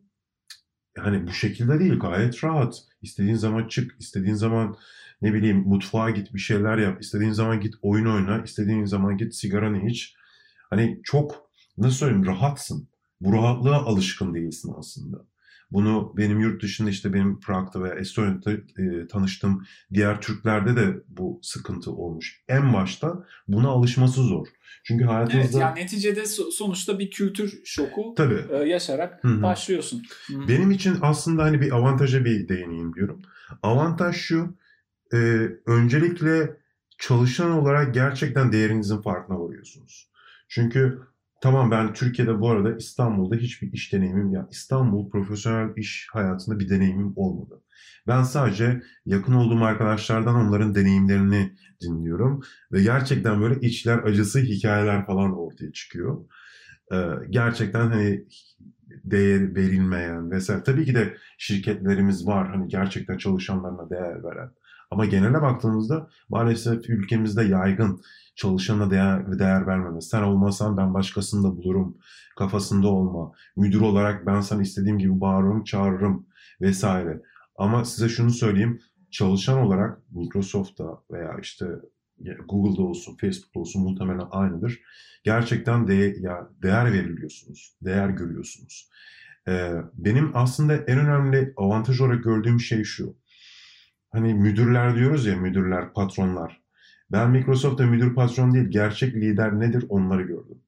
[0.97, 1.99] Hani bu şekilde değil.
[1.99, 2.75] Gayet rahat.
[3.01, 4.77] İstediğin zaman çık, istediğin zaman
[5.21, 7.01] ne bileyim mutfağa git bir şeyler yap.
[7.01, 10.15] istediğin zaman git oyun oyna, istediğin zaman git sigaranı iç.
[10.69, 12.89] Hani çok nasıl söyleyeyim rahatsın.
[13.21, 15.25] Bu rahatlığa alışkın değilsin aslında.
[15.71, 19.63] Bunu benim yurt dışında işte benim Prag'da veya Estonya'da e, tanıştığım
[19.93, 22.43] diğer Türklerde de bu sıkıntı olmuş.
[22.47, 24.47] En başta buna alışması zor.
[24.83, 25.39] Çünkü hayatınızda...
[25.39, 28.45] Evet yani neticede sonuçta bir kültür şoku Tabii.
[28.51, 29.41] E, yaşarak Hı-hı.
[29.41, 30.03] başlıyorsun.
[30.27, 30.47] Hı-hı.
[30.47, 33.21] Benim için aslında hani bir avantaja bir değineyim diyorum.
[33.63, 34.57] Avantaj şu,
[35.13, 35.17] e,
[35.65, 36.57] öncelikle
[36.97, 40.08] çalışan olarak gerçekten değerinizin farkına varıyorsunuz.
[40.49, 41.09] Çünkü
[41.41, 46.69] Tamam ben Türkiye'de bu arada İstanbul'da hiçbir iş deneyimim ya İstanbul profesyonel iş hayatında bir
[46.69, 47.61] deneyimim olmadı.
[48.07, 52.41] Ben sadece yakın olduğum arkadaşlardan onların deneyimlerini dinliyorum
[52.71, 56.25] ve gerçekten böyle içler acısı hikayeler falan ortaya çıkıyor.
[56.93, 56.97] Ee,
[57.29, 58.25] gerçekten hani
[59.03, 60.63] değer verilmeyen vesaire.
[60.63, 64.51] Tabii ki de şirketlerimiz var hani gerçekten çalışanlarına değer veren.
[64.91, 68.01] Ama genele baktığımızda maalesef ülkemizde yaygın
[68.35, 70.01] çalışana değer, değer vermeme.
[70.01, 71.97] Sen olmasan ben başkasını da bulurum
[72.37, 73.31] kafasında olma.
[73.55, 76.25] Müdür olarak ben sana istediğim gibi bağırırım, çağırırım
[76.61, 77.21] vesaire.
[77.55, 78.81] Ama size şunu söyleyeyim.
[79.11, 81.65] Çalışan olarak Microsoft'ta veya işte
[82.49, 84.79] Google'da olsun, Facebook'ta olsun muhtemelen aynıdır.
[85.23, 88.89] Gerçekten de, ya değer veriliyorsunuz, değer görüyorsunuz.
[89.47, 93.15] Ee, benim aslında en önemli avantaj olarak gördüğüm şey şu.
[94.11, 96.61] Hani müdürler diyoruz ya, müdürler, patronlar.
[97.11, 100.61] Ben Microsoft'ta müdür patron değil, gerçek lider nedir onları gördüm.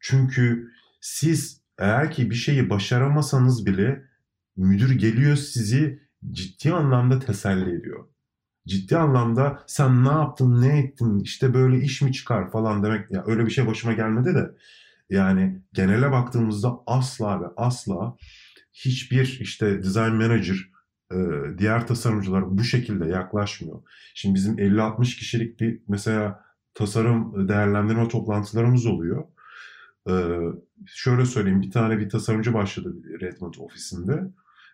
[0.00, 4.04] Çünkü siz eğer ki bir şeyi başaramasanız bile
[4.56, 6.00] müdür geliyor sizi
[6.30, 8.08] ciddi anlamda teselli ediyor.
[8.66, 13.10] Ciddi anlamda sen ne yaptın, ne ettin, işte böyle iş mi çıkar falan demek.
[13.10, 14.50] Ya öyle bir şey başıma gelmedi de.
[15.10, 18.16] Yani genele baktığımızda asla ve asla
[18.72, 20.73] hiçbir işte design manager
[21.58, 23.82] diğer tasarımcılar bu şekilde yaklaşmıyor.
[24.14, 26.44] Şimdi bizim 50-60 kişilik bir mesela
[26.74, 29.24] tasarım değerlendirme toplantılarımız oluyor.
[30.86, 34.22] Şöyle söyleyeyim bir tane bir tasarımcı başladı Redmond ofisinde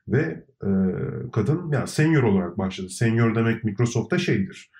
[0.08, 0.44] ve
[1.32, 2.88] kadın yani senior olarak başladı.
[2.88, 4.70] Senior demek Microsoft'ta şeydir.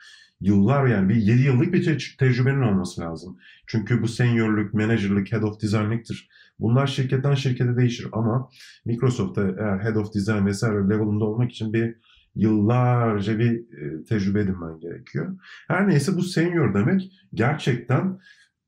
[0.40, 3.38] Yıllar yani bir 7 yıllık bir te- tecrübenin olması lazım.
[3.66, 6.28] Çünkü bu seniorluk, managerlık, head of design'lıktır.
[6.58, 8.48] Bunlar şirketten şirkete değişir ama
[8.84, 11.96] Microsoft'ta eğer Head of Design vesaire level'ında olmak için bir
[12.34, 15.36] yıllarca bir e, tecrübe edinmen gerekiyor.
[15.68, 18.20] Her neyse bu senior demek gerçekten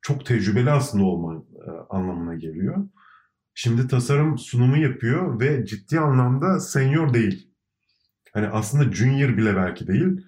[0.03, 2.89] çok tecrübeli aslında olma e, anlamına geliyor.
[3.55, 7.49] Şimdi tasarım sunumu yapıyor ve ciddi anlamda senior değil.
[8.33, 10.27] Hani aslında junior bile belki değil.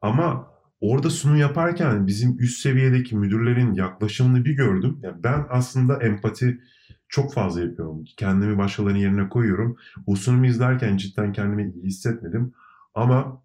[0.00, 4.98] Ama orada sunum yaparken bizim üst seviyedeki müdürlerin yaklaşımını bir gördüm.
[5.02, 6.60] Yani ben aslında empati
[7.08, 8.04] çok fazla yapıyorum.
[8.16, 9.76] Kendimi başkalarının yerine koyuyorum.
[10.06, 12.52] O sunumu izlerken cidden kendimi iyi hissetmedim.
[12.94, 13.42] Ama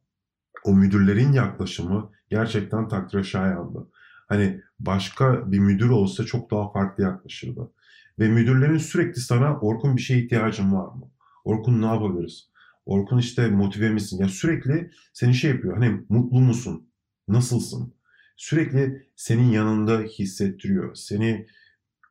[0.64, 3.88] o müdürlerin yaklaşımı gerçekten takdire şayandı.
[4.28, 7.72] Hani başka bir müdür olsa çok daha farklı yaklaşırdı.
[8.20, 11.12] Ve müdürlerin sürekli sana Orkun bir şeye ihtiyacın var mı?
[11.44, 12.50] Orkun ne yapabiliriz?
[12.86, 14.18] Orkun işte motive misin?
[14.22, 15.78] Ya sürekli seni şey yapıyor.
[15.78, 16.91] Hani mutlu musun?
[17.32, 17.94] Nasılsın?
[18.38, 20.96] Sürekli senin yanında hissettiriyor.
[20.96, 21.48] Seni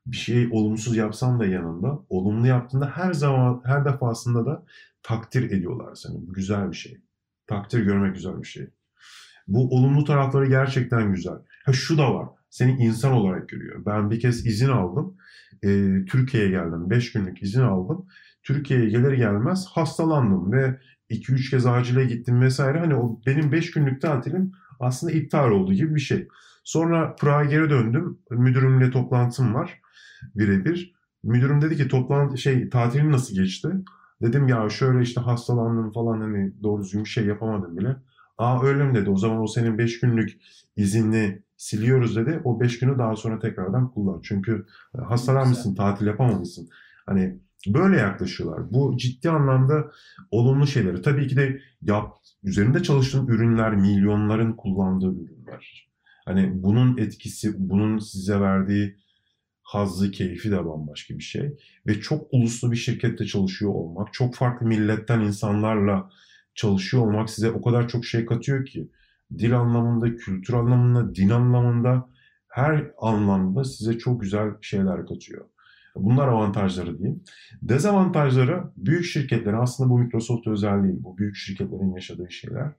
[0.07, 4.65] bir şey olumsuz yapsan da yanında, olumlu yaptığında her zaman, her defasında da
[5.03, 6.27] takdir ediyorlar seni.
[6.27, 7.01] Bu güzel bir şey.
[7.47, 8.71] Takdir görmek güzel bir şey.
[9.49, 11.39] Bu olumlu tarafları gerçekten güzel.
[11.65, 12.29] Ha şu da var.
[12.51, 13.83] Seni insan olarak görüyor.
[13.87, 15.17] Ben bir kez izin aldım.
[15.63, 15.69] E,
[16.05, 16.91] Türkiye'ye geldim.
[16.91, 18.07] 5 günlük izin aldım.
[18.43, 22.79] Türkiye'ye gelir gelmez hastalandım ve 2-3 kez acile gittim vesaire.
[22.79, 26.29] Hani o benim 5 günlük tatilim aslında iptal oldu gibi bir şey.
[26.65, 28.19] Sonra Prag'a geri döndüm.
[28.31, 29.81] Müdürümle toplantım var
[30.35, 30.95] birebir.
[31.23, 33.69] Müdürüm dedi ki toplantı şey tatilin nasıl geçti?
[34.23, 37.97] Dedim ya şöyle işte hastalandım falan hani doğru düzgün bir şey yapamadım bile.
[38.39, 40.41] Aa öyle mi dedi o zaman o senin 5 günlük
[40.77, 42.41] izinli siliyoruz dedi.
[42.45, 44.21] O 5 günü daha sonra tekrardan kullan.
[44.23, 44.67] Çünkü
[44.99, 46.69] e, hastalanmışsın, tatil yapamamışsın.
[47.07, 48.73] Hani böyle yaklaşıyorlar.
[48.73, 49.91] Bu ciddi anlamda
[50.31, 51.03] olumlu şeyleri.
[51.03, 55.91] Tabii ki de yap, üzerinde çalıştığın ürünler milyonların kullandığı ürünler.
[56.25, 58.97] Hani bunun etkisi, bunun size verdiği
[59.63, 61.57] hazzı, keyfi de bambaşka bir şey.
[61.87, 66.11] Ve çok uluslu bir şirkette çalışıyor olmak, çok farklı milletten insanlarla
[66.55, 68.89] çalışıyor olmak size o kadar çok şey katıyor ki.
[69.39, 72.09] Dil anlamında, kültür anlamında, din anlamında
[72.49, 75.45] her anlamda size çok güzel şeyler katıyor.
[75.97, 77.23] Bunlar avantajları diyeyim.
[77.63, 80.97] Dezavantajları büyük şirketlerin aslında bu Microsoft özel değil.
[81.01, 82.73] Bu büyük şirketlerin yaşadığı şeyler.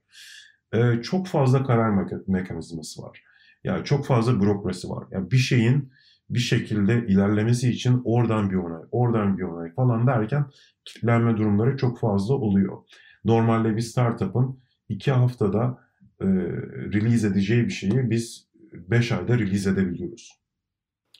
[0.74, 3.22] Ee, çok fazla karar me- mekanizması var.
[3.64, 5.04] Yani çok fazla bürokrasi var.
[5.10, 5.92] Yani bir şeyin
[6.30, 10.46] bir şekilde ilerlemesi için oradan bir onay, oradan bir onay falan derken
[10.84, 12.78] kilitlenme durumları çok fazla oluyor.
[13.24, 15.78] Normalde bir startup'ın iki haftada
[16.20, 16.26] e,
[16.92, 20.41] release edeceği bir şeyi biz 5 ayda release edebiliyoruz.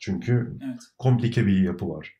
[0.03, 0.81] Çünkü evet.
[0.99, 2.17] komplike bir yapı var.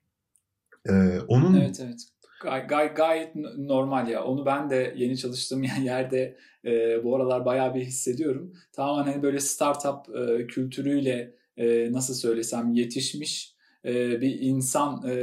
[0.89, 2.01] Ee, onun Evet evet.
[2.43, 4.25] Gay, gay, gayet normal ya.
[4.25, 8.53] Onu ben de yeni çalıştığım yerde e, bu aralar bayağı bir hissediyorum.
[8.73, 13.55] Tamamen hani böyle startup e, kültürüyle e, nasıl söylesem yetişmiş
[13.85, 15.17] e, bir insan, e,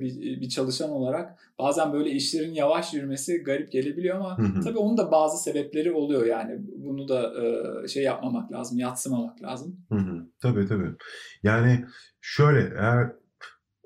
[0.00, 4.60] bir, bir çalışan olarak bazen böyle işlerin yavaş yürümesi garip gelebiliyor ama hı hı.
[4.60, 6.60] tabii onun da bazı sebepleri oluyor yani.
[6.76, 7.32] Bunu da
[7.84, 9.80] e, şey yapmamak lazım, yatsımamak lazım.
[9.88, 10.26] Hı hı.
[10.42, 10.90] Tabii tabii.
[11.42, 11.84] Yani
[12.20, 13.12] şöyle eğer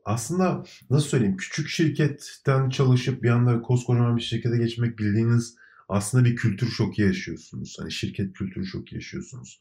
[0.04, 5.56] aslında nasıl söyleyeyim küçük şirketten çalışıp bir anda koskocaman bir şirkete geçmek bildiğiniz
[5.88, 7.76] aslında bir kültür şoku yaşıyorsunuz.
[7.80, 9.60] Hani şirket kültür şoku yaşıyorsunuz.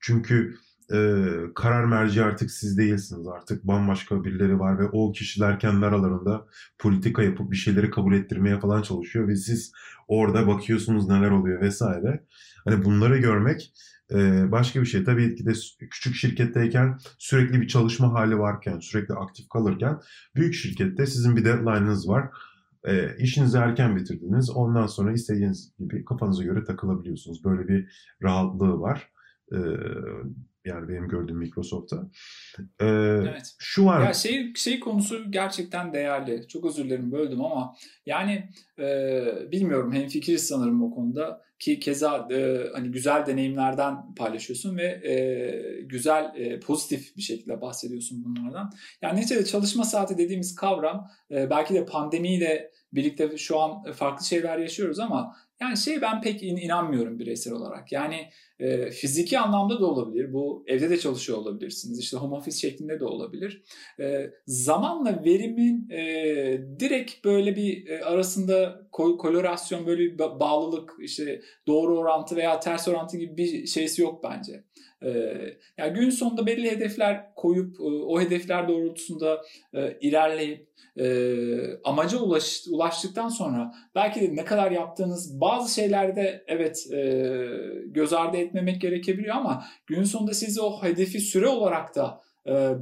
[0.00, 0.54] Çünkü
[0.92, 1.24] e,
[1.54, 3.28] karar merci artık siz değilsiniz.
[3.28, 6.46] Artık bambaşka birileri var ve o kişiler kendi aralarında
[6.78, 9.72] politika yapıp bir şeyleri kabul ettirmeye falan çalışıyor ve siz
[10.08, 12.24] orada bakıyorsunuz neler oluyor vesaire.
[12.64, 13.72] Hani bunları görmek
[14.10, 15.04] e, başka bir şey.
[15.04, 15.52] Tabii ki de
[15.90, 20.00] küçük şirketteyken sürekli bir çalışma hali varken, sürekli aktif kalırken
[20.36, 22.28] büyük şirkette sizin bir deadline'ınız var.
[22.84, 24.50] E, işinizi erken bitirdiniz.
[24.50, 27.44] Ondan sonra istediğiniz gibi kafanıza göre takılabiliyorsunuz.
[27.44, 27.88] Böyle bir
[28.22, 29.10] rahatlığı var.
[29.52, 29.58] E,
[30.64, 32.10] yani benim gördüğüm Microsoft'ta.
[32.80, 33.54] Ee, evet.
[33.58, 34.04] Şu var.
[34.04, 36.48] Ya şey şey konusu gerçekten değerli.
[36.48, 37.76] Çok özür dilerim böldüm ama
[38.06, 38.48] yani
[38.78, 39.22] e,
[39.52, 46.32] bilmiyorum hemfikiriz sanırım o konuda ki keza e, hani güzel deneyimlerden paylaşıyorsun ve e, güzel
[46.36, 48.72] e, pozitif bir şekilde bahsediyorsun bunlardan.
[49.02, 54.58] Yani neticede çalışma saati dediğimiz kavram e, belki de pandemiyle birlikte şu an farklı şeyler
[54.58, 57.92] yaşıyoruz ama yani şey ben pek in, inanmıyorum bireysel olarak.
[57.92, 60.32] Yani e, fiziki anlamda da olabilir.
[60.32, 61.98] Bu evde de çalışıyor olabilirsiniz.
[61.98, 63.62] İşte home office şeklinde de olabilir.
[64.00, 66.00] E, zamanla verimin e,
[66.80, 72.88] direkt böyle bir e, arasında ko- kolorasyon, böyle bir bağlılık, işte doğru orantı veya ters
[72.88, 74.64] orantı gibi bir şeysi yok bence.
[75.02, 75.10] E,
[75.78, 79.42] yani gün sonunda belli hedefler koyup e, o hedefler doğrultusunda
[79.74, 81.06] e, ilerleyip e,
[81.84, 86.86] amaca ulaş, ulaştıktan sonra belki de ne kadar yaptığınız bazı şeylerde evet
[87.86, 92.20] göz ardı etmemek gerekebiliyor ama gün sonunda sizi o hedefi süre olarak da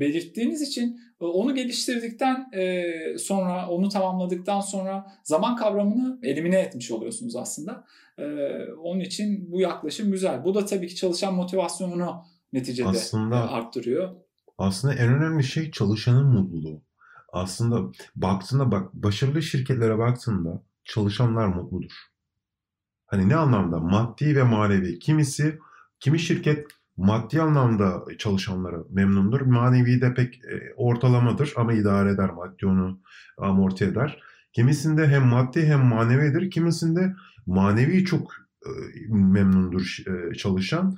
[0.00, 2.84] belirttiğiniz için e, onu geliştirdikten e,
[3.18, 7.84] sonra onu tamamladıktan sonra zaman kavramını elimine etmiş oluyorsunuz aslında.
[8.18, 8.24] E,
[8.72, 10.44] onun için bu yaklaşım güzel.
[10.44, 14.16] Bu da tabii ki çalışan motivasyonunu neticede aslında, arttırıyor.
[14.59, 16.82] Aslında en önemli şey çalışanın mutluluğu
[17.32, 21.92] aslında baktığında bak başarılı şirketlere baktığında çalışanlar mutludur.
[23.06, 23.80] Hani ne anlamda?
[23.80, 24.98] Maddi ve manevi.
[24.98, 25.59] Kimisi,
[26.00, 26.66] kimi şirket
[26.99, 29.40] maddi anlamda çalışanları memnundur.
[29.40, 32.30] Manevi de pek e, ortalamadır ama idare eder.
[32.30, 33.01] Maddi onu
[33.38, 34.22] amorti eder.
[34.53, 36.51] Kimisinde hem maddi hem manevidir.
[36.51, 37.14] Kimisinde
[37.46, 38.32] manevi çok
[38.66, 38.70] e,
[39.09, 40.96] memnundur e, çalışan.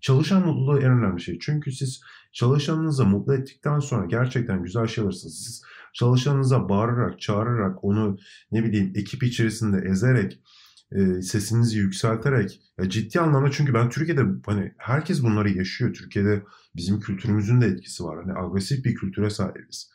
[0.00, 1.38] Çalışan mutluluğu en önemli şey.
[1.38, 2.00] Çünkü siz
[2.32, 5.44] çalışanınızı mutlu ettikten sonra gerçekten güzel şey alırsınız.
[5.46, 8.18] Siz çalışanınıza bağırarak, çağırarak, onu
[8.52, 10.40] ne bileyim ekip içerisinde ezerek,
[10.92, 15.94] e, sesinizi yükselterek ya ciddi anlamda çünkü ben Türkiye'de hani herkes bunları yaşıyor.
[15.94, 16.42] Türkiye'de
[16.76, 18.24] bizim kültürümüzün de etkisi var.
[18.24, 19.90] Hani agresif bir kültüre sahibiz.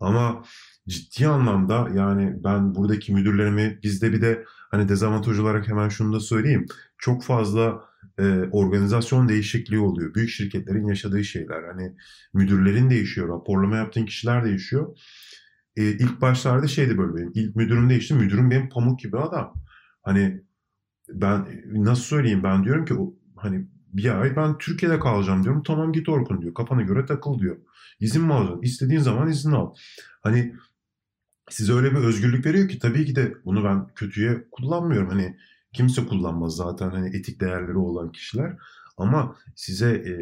[0.00, 0.44] Ama
[0.88, 6.20] ciddi anlamda yani ben buradaki müdürlerimi bizde bir de hani dezavantaj olarak hemen şunu da
[6.20, 6.66] söyleyeyim.
[6.98, 7.80] Çok fazla
[8.18, 10.14] e, organizasyon değişikliği oluyor.
[10.14, 11.62] Büyük şirketlerin yaşadığı şeyler.
[11.62, 11.96] Hani
[12.34, 14.96] müdürlerin değişiyor, raporlama yaptığın kişiler değişiyor
[15.76, 17.32] e, ilk başlarda şeydi böyle benim.
[17.34, 18.14] İlk müdürüm değişti.
[18.14, 19.54] Müdürüm benim pamuk gibi adam.
[20.04, 20.42] Hani
[21.08, 22.94] ben nasıl söyleyeyim ben diyorum ki
[23.36, 25.62] hani bir ay ben Türkiye'de kalacağım diyorum.
[25.62, 26.54] Tamam git Orkun diyor.
[26.54, 27.56] Kafana göre takıl diyor.
[28.00, 28.62] İzin mi alacaksın?
[28.62, 29.74] İstediğin zaman izin al.
[30.22, 30.54] Hani
[31.50, 35.08] size öyle bir özgürlük veriyor ki tabii ki de bunu ben kötüye kullanmıyorum.
[35.08, 35.36] Hani
[35.72, 38.56] kimse kullanmaz zaten hani etik değerleri olan kişiler.
[38.96, 40.14] Ama size e,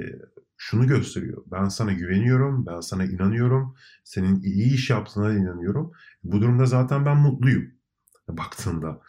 [0.56, 1.44] şunu gösteriyor.
[1.46, 3.74] Ben sana güveniyorum, ben sana inanıyorum,
[4.04, 5.92] senin iyi iş yaptığına inanıyorum.
[6.24, 7.70] Bu durumda zaten ben mutluyum
[8.28, 9.00] baktığında.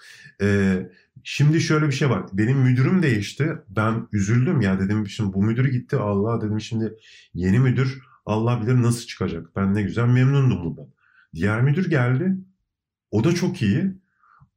[0.41, 0.89] Ee,
[1.23, 2.25] şimdi şöyle bir şey var.
[2.33, 3.53] Benim müdürüm değişti.
[3.69, 5.97] Ben üzüldüm ya dedim şimdi bu müdür gitti.
[5.97, 6.93] Allah dedim şimdi
[7.33, 9.55] yeni müdür Allah bilir nasıl çıkacak.
[9.55, 10.87] Ben ne güzel memnundum bundan.
[11.35, 12.37] Diğer müdür geldi.
[13.11, 13.93] O da çok iyi.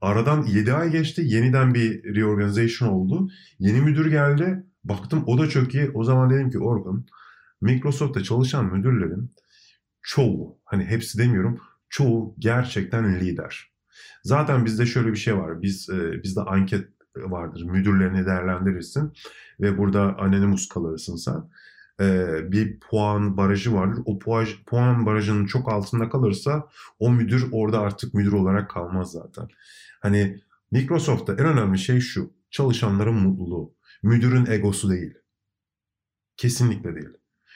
[0.01, 1.23] Aradan 7 ay geçti.
[1.25, 3.29] Yeniden bir reorganization oldu.
[3.59, 4.67] Yeni müdür geldi.
[4.85, 5.91] Baktım o da çok iyi.
[5.95, 7.07] O zaman dedim ki Orgun,
[7.61, 9.35] Microsoft'ta çalışan müdürlerin
[10.03, 13.76] çoğu hani hepsi demiyorum çoğu gerçekten lider.
[14.23, 15.63] Zaten bizde şöyle bir şey var.
[15.63, 17.63] Biz e, bizde anket vardır.
[17.63, 19.13] Müdürlerini değerlendirirsin
[19.61, 21.51] ve burada anonimus kalırsın sen.
[22.01, 24.03] E, bir puan barajı vardır.
[24.05, 26.69] O puan, puan barajının çok altında kalırsa
[26.99, 29.49] o müdür orada artık müdür olarak kalmaz zaten.
[30.01, 30.41] Hani
[30.71, 32.33] Microsoft'ta en önemli şey şu.
[32.51, 33.75] Çalışanların mutluluğu.
[34.03, 35.15] Müdürün egosu değil.
[36.37, 37.09] Kesinlikle değil.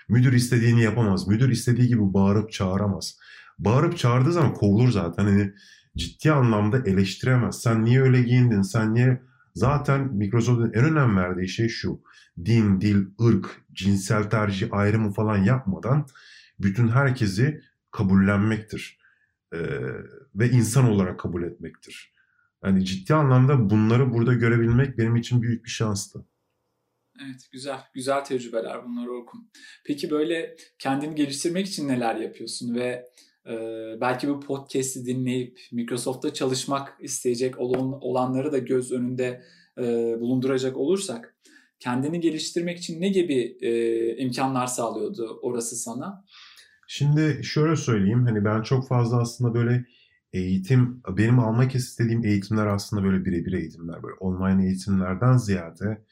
[0.08, 1.28] Müdür istediğini yapamaz.
[1.28, 3.18] Müdür istediği gibi bağırıp çağıramaz.
[3.58, 5.24] Bağırıp çağırdığı zaman kovulur zaten.
[5.24, 5.52] Hani
[5.96, 7.62] ciddi anlamda eleştiremez.
[7.62, 8.62] Sen niye öyle giyindin?
[8.62, 9.22] Sen niye...
[9.54, 12.02] Zaten Microsoft'un en önem verdiği şey şu.
[12.44, 16.06] Din, dil, ırk, cinsel tercih ayrımı falan yapmadan
[16.58, 17.60] bütün herkesi
[17.90, 18.98] kabullenmektir.
[19.54, 19.58] Ee,
[20.34, 22.12] ve insan olarak kabul etmektir.
[22.64, 26.26] Yani ciddi anlamda bunları burada görebilmek benim için büyük bir şanstı.
[27.24, 27.80] Evet güzel.
[27.94, 29.50] Güzel tecrübeler bunlar Orkun.
[29.86, 33.06] Peki böyle kendini geliştirmek için neler yapıyorsun ve
[34.00, 39.42] belki bu podcast'i dinleyip Microsoft'ta çalışmak isteyecek olan, olanları da göz önünde
[39.78, 39.82] e,
[40.20, 41.36] bulunduracak olursak
[41.78, 46.24] kendini geliştirmek için ne gibi e, imkanlar sağlıyordu orası sana?
[46.88, 49.84] Şimdi şöyle söyleyeyim hani ben çok fazla aslında böyle
[50.32, 56.04] eğitim benim almak istediğim eğitimler aslında böyle birebir eğitimler böyle online eğitimlerden ziyade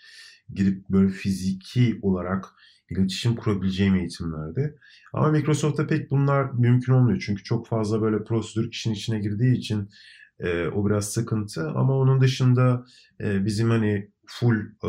[0.55, 2.45] gidip böyle fiziki olarak
[2.91, 4.79] iletişim kurabileceğim eğitimlerdi.
[5.13, 7.23] Ama Microsoft'ta pek bunlar mümkün olmuyor.
[7.27, 9.91] Çünkü çok fazla böyle prosedür işin içine girdiği için
[10.41, 11.71] e, o biraz sıkıntı.
[11.71, 12.85] Ama onun dışında
[13.21, 14.89] e, bizim hani full e,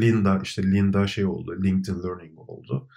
[0.00, 1.62] Linda işte Linda şey oldu.
[1.64, 2.88] LinkedIn Learning oldu.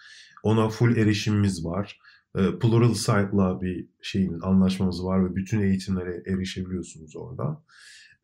[0.44, 2.00] Ona full erişimimiz var.
[2.36, 7.64] E, Plural Site'la bir şeyin anlaşmamız var ve bütün eğitimlere erişebiliyorsunuz orada.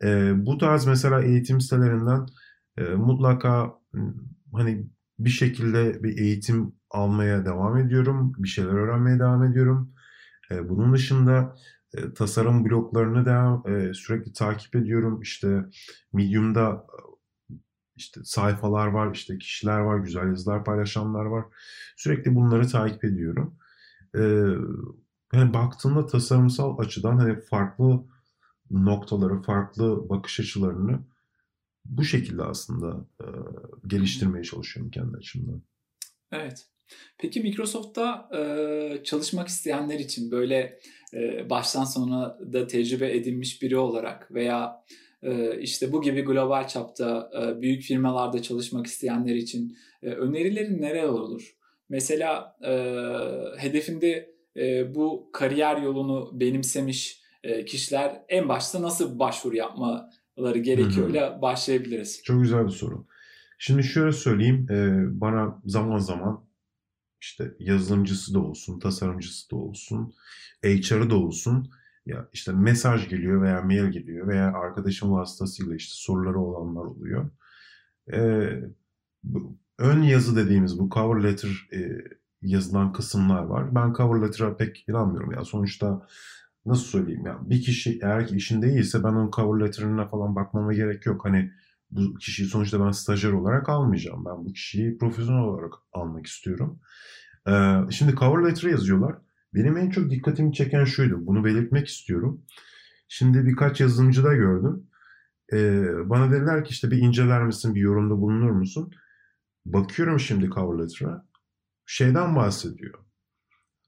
[0.04, 2.26] E, bu tarz mesela eğitim sitelerinden
[2.78, 3.74] e, mutlaka
[4.54, 4.88] hani
[5.20, 8.34] bir şekilde bir eğitim almaya devam ediyorum.
[8.38, 9.94] Bir şeyler öğrenmeye devam ediyorum.
[10.52, 11.56] Bunun dışında
[12.16, 13.64] tasarım bloklarını da
[13.94, 15.22] sürekli takip ediyorum.
[15.22, 15.66] İşte
[16.14, 16.86] Medium'da
[17.96, 21.46] işte sayfalar var, işte kişiler var, güzel yazılar paylaşanlar var.
[21.98, 23.58] Sürekli bunları takip ediyorum.
[25.34, 28.04] Yani baktığında tasarımsal açıdan hani farklı
[28.72, 31.00] noktaları, farklı bakış açılarını
[31.86, 33.28] bu şekilde aslında e,
[33.88, 35.62] geliştirmeye çalışıyorum kendi açımdan.
[36.32, 36.68] Evet.
[37.18, 40.80] Peki Microsoft'ta e, çalışmak isteyenler için böyle
[41.14, 44.84] e, baştan sona da tecrübe edinmiş biri olarak veya
[45.24, 51.04] e, işte bu gibi global çapta e, büyük firmalarda çalışmak isteyenler için e, önerilerin neler
[51.04, 51.56] olur?
[51.90, 52.72] Mesela e,
[53.62, 60.10] hedefinde e, bu kariyer yolunu benimsemiş e, kişiler en başta nasıl başvuru yapma
[60.40, 62.24] ları gerekiyor ile başlayabiliriz.
[62.24, 63.06] Çok güzel bir soru.
[63.58, 66.46] Şimdi şöyle söyleyeyim, e, bana zaman zaman
[67.22, 70.14] işte yazılımcısı da olsun, tasarımcısı da olsun,
[70.64, 71.72] HR'ı da olsun
[72.06, 77.30] ya işte mesaj geliyor veya mail geliyor veya arkadaşım vasıtasıyla işte soruları olanlar oluyor.
[78.14, 78.50] E,
[79.24, 81.80] bu, ön yazı dediğimiz bu cover letter e,
[82.42, 83.76] yazılan kısımlar var.
[83.76, 85.32] Ben cover letter'a pek inanmıyorum.
[85.32, 86.08] Ya sonuçta
[86.66, 90.74] nasıl söyleyeyim ya bir kişi eğer ki işinde iyiyse ben onun cover letter'ına falan bakmama
[90.74, 91.26] gerek yok.
[91.26, 91.52] Hani
[91.92, 94.26] bu kişiyi sonuçta ben stajyer olarak almayacağım.
[94.26, 96.80] Ben bu kişiyi profesyonel olarak almak istiyorum.
[97.48, 99.16] Ee, şimdi cover letter yazıyorlar.
[99.54, 101.26] Benim en çok dikkatimi çeken şuydu.
[101.26, 102.46] Bunu belirtmek istiyorum.
[103.08, 104.88] Şimdi birkaç yazılımcıda gördüm.
[105.54, 108.92] Ee, bana dediler ki işte bir inceler misin, bir yorumda bulunur musun?
[109.66, 111.26] Bakıyorum şimdi cover letter'a.
[111.86, 113.05] Şeyden bahsediyor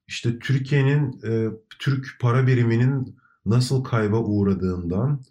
[0.07, 5.23] işte Türkiye'nin e, Türk para biriminin nasıl kayba uğradığından,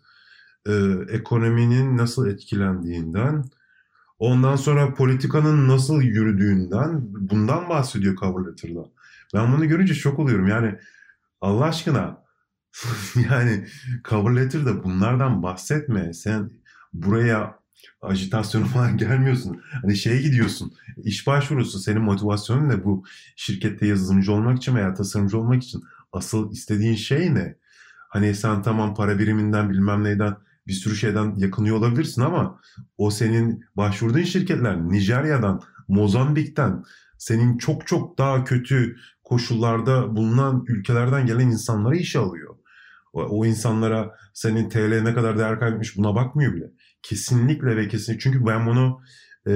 [0.66, 0.72] e,
[1.08, 3.44] ekonominin nasıl etkilendiğinden,
[4.18, 7.00] ondan sonra politikanın nasıl yürüdüğünden
[7.30, 8.84] bundan bahsediyor cover letter'da.
[9.34, 10.48] Ben bunu görünce şok oluyorum.
[10.48, 10.78] Yani
[11.40, 12.22] Allah aşkına
[13.30, 13.66] yani
[14.08, 16.12] cover letter'da bunlardan bahsetme.
[16.14, 16.50] Sen
[16.92, 17.58] buraya
[18.02, 19.62] ajitasyonu falan gelmiyorsun.
[19.82, 20.72] Hani şeye gidiyorsun.
[20.96, 23.04] İş başvurusu senin motivasyonun ne bu
[23.36, 27.56] şirkette yazılımcı olmak için veya tasarımcı olmak için asıl istediğin şey ne?
[28.08, 32.60] Hani sen tamam para biriminden bilmem neyden bir sürü şeyden yakınıyor olabilirsin ama
[32.98, 36.84] o senin başvurduğun şirketler Nijerya'dan, Mozambik'ten
[37.18, 42.56] senin çok çok daha kötü koşullarda bulunan ülkelerden gelen insanlara iş alıyor.
[43.12, 46.70] O, o insanlara senin TL ne kadar değer kaybetmiş buna bakmıyor bile.
[47.08, 48.22] Kesinlikle ve kesinlikle.
[48.22, 49.00] Çünkü ben bunu
[49.48, 49.52] e,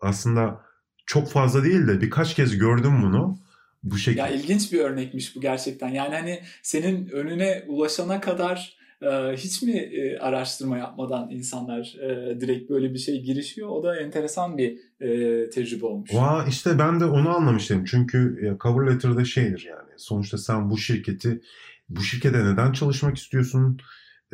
[0.00, 0.60] aslında
[1.06, 3.38] çok fazla değil de birkaç kez gördüm bunu.
[3.82, 4.20] Bu şekilde.
[4.22, 5.88] Ya ilginç bir örnekmiş bu gerçekten.
[5.88, 12.70] Yani hani senin önüne ulaşana kadar e, hiç mi e, araştırma yapmadan insanlar e, direkt
[12.70, 13.68] böyle bir şey girişiyor?
[13.68, 16.10] O da enteresan bir e, tecrübe olmuş.
[16.14, 17.84] Vaa işte ben de onu anlamıştım.
[17.84, 19.90] Çünkü cover letter'da şeydir yani.
[19.96, 21.40] Sonuçta sen bu şirketi,
[21.88, 23.78] bu şirkete neden çalışmak istiyorsun?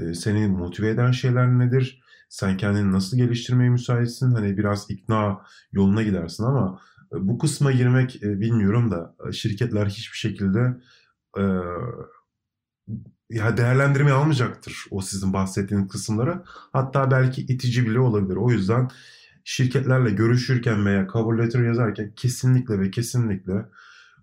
[0.01, 2.03] E, seni motive eden şeyler nedir?
[2.29, 4.35] Sen kendini nasıl geliştirmeye müsaitsin?
[4.35, 5.41] Hani biraz ikna
[5.73, 6.81] yoluna gidersin ama
[7.13, 10.77] e, bu kısma girmek e, bilmiyorum da e, şirketler hiçbir şekilde
[13.31, 16.45] ya değerlendirme almayacaktır o sizin bahsettiğiniz kısımlara.
[16.47, 18.37] Hatta belki itici bile olabilir.
[18.37, 18.91] O yüzden
[19.45, 23.67] şirketlerle görüşürken veya cover letter yazarken kesinlikle ve kesinlikle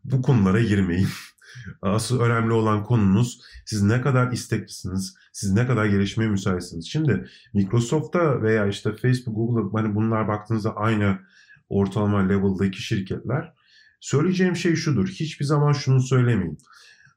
[0.03, 1.07] bu konulara girmeyin.
[1.81, 6.87] Asıl önemli olan konunuz siz ne kadar isteklisiniz, siz ne kadar gelişmeye müsaitsiniz.
[6.87, 11.19] Şimdi Microsoft'ta veya işte Facebook, Google hani bunlar baktığınızda aynı
[11.69, 13.53] ortalama level'daki şirketler.
[13.99, 15.07] Söyleyeceğim şey şudur.
[15.07, 16.57] Hiçbir zaman şunu söylemeyin.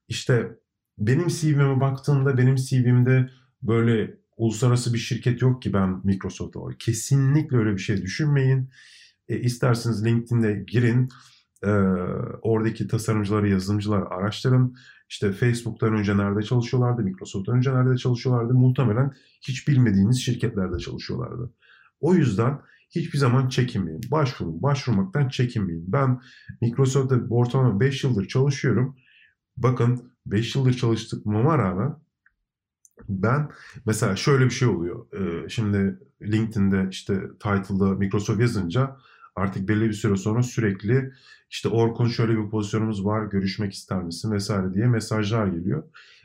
[0.08, 0.58] İşte
[0.98, 3.30] benim CV'me baktığımda benim CV'mde
[3.62, 6.74] böyle uluslararası bir şirket yok ki ben Microsoft'ta var.
[6.78, 8.70] Kesinlikle öyle bir şey düşünmeyin.
[9.28, 11.08] E, isterseniz LinkedIn'de girin.
[11.64, 11.70] E,
[12.42, 14.76] oradaki tasarımcıları, yazılımcıları araştırın.
[15.08, 18.54] İşte Facebook'tan önce nerede çalışıyorlardı, Microsoft'tan önce nerede çalışıyorlardı.
[18.54, 21.52] Muhtemelen hiç bilmediğiniz şirketlerde çalışıyorlardı.
[22.00, 24.00] O yüzden hiçbir zaman çekinmeyin.
[24.10, 24.62] Başvurun.
[24.62, 25.84] Başvurmaktan çekinmeyin.
[25.88, 26.20] Ben
[26.60, 28.96] Microsoft'ta ortalama 5 yıldır çalışıyorum.
[29.56, 31.96] Bakın 5 yıldır çalıştığıma rağmen
[33.08, 33.50] ben
[33.86, 35.06] mesela şöyle bir şey oluyor.
[35.48, 38.96] Şimdi LinkedIn'de işte title'da Microsoft yazınca
[39.40, 41.12] artık belli bir süre sonra sürekli
[41.50, 45.82] işte Orkun şöyle bir pozisyonumuz var görüşmek ister misin vesaire diye mesajlar geliyor.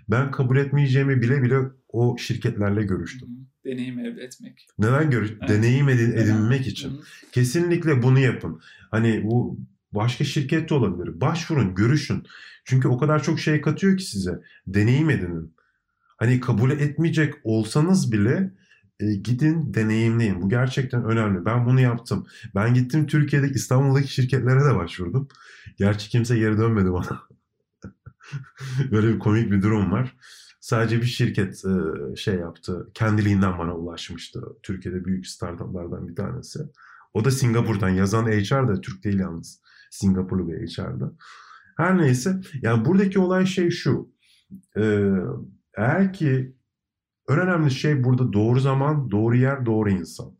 [0.10, 1.60] Ben kabul etmeyeceğimi bile bile
[1.90, 3.30] o şirketlerle görüştüm.
[3.66, 4.68] Deneyim elde etmek.
[4.80, 5.32] Neden görüş?
[5.40, 5.50] Evet.
[5.50, 6.90] Deneyim edin, edinmek için.
[6.90, 7.02] Hı-hı.
[7.32, 8.62] Kesinlikle bunu yapın.
[8.92, 9.60] Hani bu
[9.92, 11.22] başka şirket de olabilir.
[11.22, 12.24] Başvurun, görüşün.
[12.66, 14.42] Çünkü o kadar çok şey katıyor ki size.
[14.68, 15.54] Deneyim edinin.
[16.18, 18.52] Hani kabul etmeyecek olsanız bile
[19.00, 20.42] e, gidin deneyimleyin.
[20.42, 21.46] Bu gerçekten önemli.
[21.46, 22.28] Ben bunu yaptım.
[22.56, 25.28] Ben gittim Türkiye'de İstanbul'daki şirketlere de başvurdum.
[25.78, 27.22] Gerçi kimse geri dönmedi bana.
[28.92, 30.16] Böyle bir komik bir durum var.
[30.60, 32.90] Sadece bir şirket e, şey yaptı.
[32.94, 34.42] Kendiliğinden bana ulaşmıştı.
[34.64, 36.60] Türkiye'de büyük startuplardan bir tanesi.
[37.14, 37.90] O da Singapur'dan.
[37.90, 39.62] Yazan HR da Türk değil yalnız.
[39.92, 41.14] Singapurlu bir HR'da.
[41.78, 42.42] Her neyse.
[42.62, 44.10] Yani buradaki olay şey şu.
[44.78, 45.12] E,
[45.78, 46.56] eğer ki
[47.30, 50.32] en önemli şey burada doğru zaman, doğru yer, doğru insan.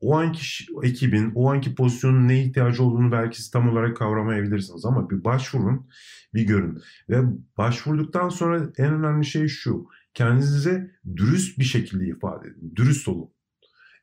[0.00, 0.42] O anki
[0.82, 5.86] ekibin, o anki pozisyonun ne ihtiyacı olduğunu belki siz tam olarak kavramayabilirsiniz ama bir başvurun,
[6.34, 6.82] bir görün.
[7.08, 7.22] Ve
[7.58, 9.86] başvurduktan sonra en önemli şey şu.
[10.14, 12.72] Kendinize dürüst bir şekilde ifade edin.
[12.76, 13.30] Dürüst olun.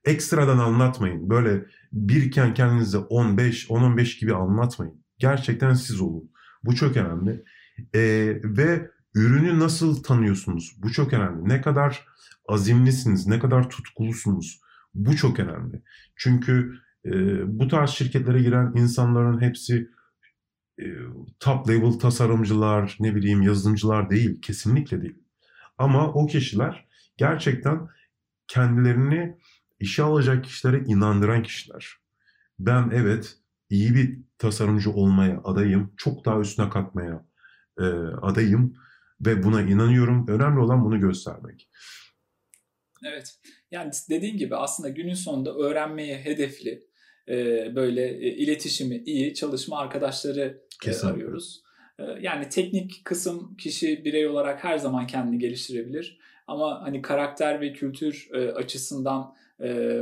[0.06, 1.30] Ekstradan anlatmayın.
[1.30, 5.04] Böyle birken kendinize 15, 10-15 gibi anlatmayın.
[5.18, 6.32] Gerçekten siz olun.
[6.64, 7.44] Bu çok önemli.
[7.96, 10.76] Ee, ve ürünü nasıl tanıyorsunuz?
[10.78, 11.50] Bu çok önemli.
[11.50, 12.06] Ne kadar
[12.48, 14.62] azimlisiniz, ne kadar tutkulusunuz?
[14.94, 15.82] Bu çok önemli.
[16.16, 16.74] Çünkü
[17.06, 17.12] e,
[17.60, 19.90] bu tarz şirketlere giren insanların hepsi
[20.80, 20.86] e,
[21.40, 24.42] top level tasarımcılar, ne bileyim yazılımcılar değil.
[24.42, 25.24] Kesinlikle değil.
[25.78, 26.88] Ama o kişiler
[27.18, 27.88] gerçekten
[28.48, 29.38] kendilerini
[29.80, 31.96] işe alacak kişilere inandıran kişiler.
[32.60, 33.38] Ben evet
[33.70, 35.94] iyi bir tasarımcı olmaya adayım.
[35.98, 37.26] Çok daha üstüne katmaya
[37.80, 37.84] e,
[38.22, 38.76] adayım
[39.26, 40.28] ve buna inanıyorum.
[40.28, 41.70] Önemli olan bunu göstermek.
[43.06, 43.40] Evet.
[43.72, 46.92] Yani dediğin gibi aslında günün sonunda öğrenmeye hedefli
[47.28, 47.36] e,
[47.76, 51.64] böyle e, iletişimi iyi çalışma arkadaşları e, arıyoruz.
[52.00, 56.20] E, yani teknik kısım kişi birey olarak her zaman kendini geliştirebilir.
[56.48, 59.36] Ama hani karakter ve kültür açısından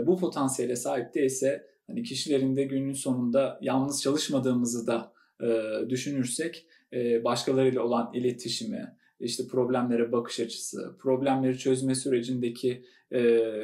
[0.08, 5.14] bu potansiyele sahip değilse hani kişilerin de günün sonunda yalnız çalışmadığımızı da
[5.90, 6.66] düşünürsek
[7.24, 13.20] başkalarıyla olan iletişimi, işte problemlere bakış açısı, problemleri çözme sürecindeki e,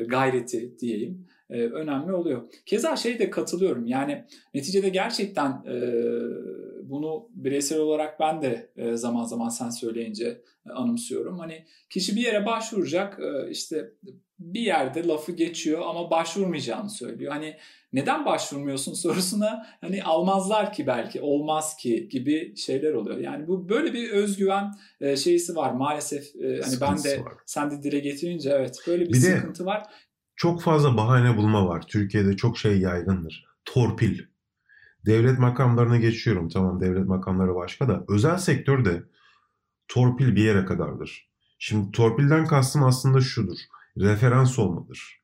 [0.07, 2.41] gayreti diyeyim e, önemli oluyor.
[2.65, 5.75] Keza şey de katılıyorum yani neticede gerçekten e,
[6.89, 11.39] bunu bireysel olarak ben de e, zaman zaman sen söyleyince e, anımsıyorum.
[11.39, 13.91] Hani kişi bir yere başvuracak e, işte
[14.39, 17.31] bir yerde lafı geçiyor ama başvurmayacağını söylüyor.
[17.33, 17.57] Hani
[17.93, 23.17] neden başvurmuyorsun sorusuna hani almazlar ki belki olmaz ki gibi şeyler oluyor.
[23.17, 24.71] Yani bu böyle bir özgüven
[25.01, 26.35] e, şeysi var maalesef.
[26.35, 27.33] E, hani ben de var.
[27.45, 29.83] sen de dile getirince evet böyle bir, bir sıkıntı de, var.
[30.35, 31.87] Çok fazla bahane bulma var.
[31.87, 33.45] Türkiye'de çok şey yaygındır.
[33.65, 34.19] Torpil.
[35.05, 36.49] Devlet makamlarına geçiyorum.
[36.49, 39.03] Tamam devlet makamları başka da özel sektörde
[39.87, 41.29] torpil bir yere kadardır.
[41.59, 43.57] Şimdi torpilden kastım aslında şudur.
[43.97, 45.21] Referans olmadır.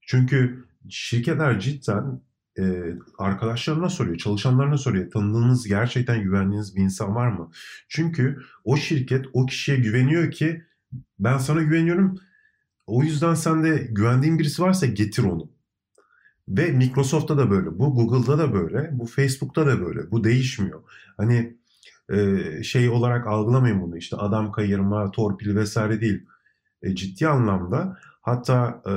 [0.00, 2.20] Çünkü şirketler cidden
[2.58, 5.10] e, arkadaşlarına soruyor, çalışanlarına soruyor.
[5.10, 7.50] Tanıdığınız gerçekten güvendiğiniz bir insan var mı?
[7.88, 10.62] Çünkü o şirket o kişiye güveniyor ki
[11.18, 12.18] Ben sana güveniyorum.
[12.88, 15.50] O yüzden sen de güvendiğin birisi varsa getir onu.
[16.48, 20.10] Ve Microsoft'ta da böyle, bu Google'da da böyle, bu Facebook'ta da böyle.
[20.10, 20.82] Bu değişmiyor.
[21.16, 21.56] Hani
[22.10, 26.26] e, şey olarak algılamayın bunu işte adam kayırma, torpil vesaire değil.
[26.82, 28.92] E, ciddi anlamda hatta e,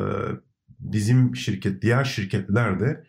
[0.80, 3.06] bizim şirket, diğer şirketler de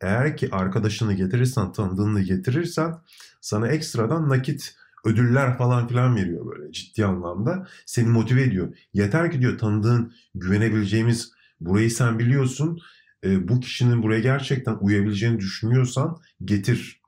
[0.00, 2.94] eğer ki arkadaşını getirirsen, tanıdığını getirirsen
[3.40, 4.74] sana ekstradan nakit
[5.04, 7.66] ödüller falan filan veriyor böyle ciddi anlamda.
[7.86, 8.76] Seni motive ediyor.
[8.92, 12.80] Yeter ki diyor tanıdığın, güvenebileceğimiz burayı sen biliyorsun.
[13.24, 17.00] E, bu kişinin buraya gerçekten uyabileceğini düşünüyorsan getir.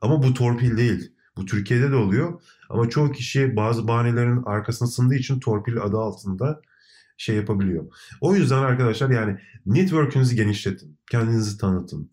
[0.00, 1.12] Ama bu torpil değil.
[1.36, 2.42] Bu Türkiye'de de oluyor.
[2.68, 6.62] Ama çoğu kişi bazı bahanelerin arkasına sındığı için torpil adı altında
[7.16, 7.86] şey yapabiliyor.
[8.20, 10.98] O yüzden arkadaşlar yani network'ünüzü genişletin.
[11.10, 12.10] Kendinizi tanıtın.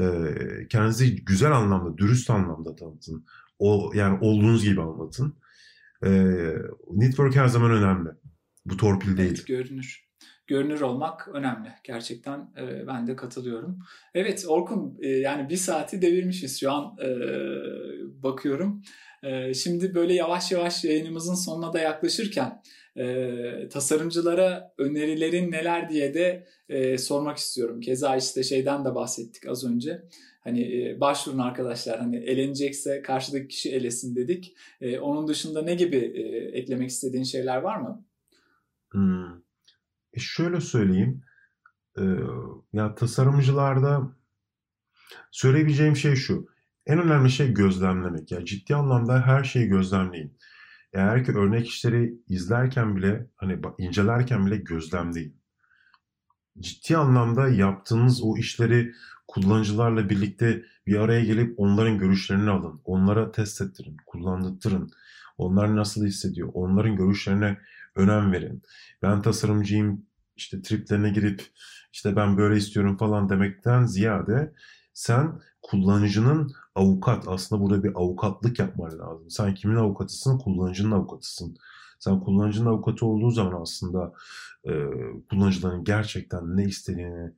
[0.00, 0.34] Ee,
[0.70, 3.24] kendinizi güzel anlamda, dürüst anlamda tanıtın.
[3.60, 5.36] O, yani olduğunuz gibi anlatın.
[6.04, 6.10] Ee,
[6.90, 8.08] network her zaman önemli.
[8.64, 9.30] Bu torpil değil.
[9.30, 10.10] Evet, görünür
[10.50, 11.68] görünür olmak önemli.
[11.84, 13.78] Gerçekten e, ben de katılıyorum.
[14.14, 17.08] Evet Orkun e, yani bir saati devirmişiz şu an e,
[18.22, 18.82] bakıyorum.
[19.22, 22.62] E, şimdi böyle yavaş yavaş yayınımızın sonuna da yaklaşırken
[22.96, 27.80] e, tasarımcılara önerilerin neler diye de e, sormak istiyorum.
[27.80, 30.02] Keza işte şeyden de bahsettik az önce.
[30.40, 34.56] Hani başvurun arkadaşlar hani elenecekse karşıdaki kişi elesin dedik.
[35.00, 35.96] Onun dışında ne gibi
[36.52, 38.04] eklemek istediğin şeyler var mı?
[38.88, 39.32] Hmm.
[40.12, 41.22] E şöyle söyleyeyim.
[42.72, 44.16] Ya tasarımcılarda
[45.30, 46.46] söyleyebileceğim şey şu.
[46.86, 48.32] En önemli şey gözlemlemek.
[48.32, 50.38] Ya ciddi anlamda her şeyi gözlemleyin.
[50.92, 55.40] Eğer ki örnek işleri izlerken bile hani incelerken bile gözlemleyin.
[56.58, 58.92] Ciddi anlamda yaptığınız o işleri
[59.30, 62.80] kullanıcılarla birlikte bir araya gelip onların görüşlerini alın.
[62.84, 64.90] Onlara test ettirin, kullandırtırın.
[65.38, 66.50] Onlar nasıl hissediyor?
[66.54, 67.58] Onların görüşlerine
[67.96, 68.62] önem verin.
[69.02, 70.06] Ben tasarımcıyım
[70.36, 71.42] işte triplerine girip
[71.92, 74.52] işte ben böyle istiyorum falan demekten ziyade
[74.94, 79.30] sen kullanıcının avukat aslında burada bir avukatlık yapman lazım.
[79.30, 80.38] Sen kimin avukatısın?
[80.38, 81.56] Kullanıcının avukatısın.
[81.98, 84.12] Sen kullanıcının avukatı olduğu zaman aslında
[84.64, 84.72] e,
[85.30, 87.32] kullanıcıların gerçekten ne istediğini,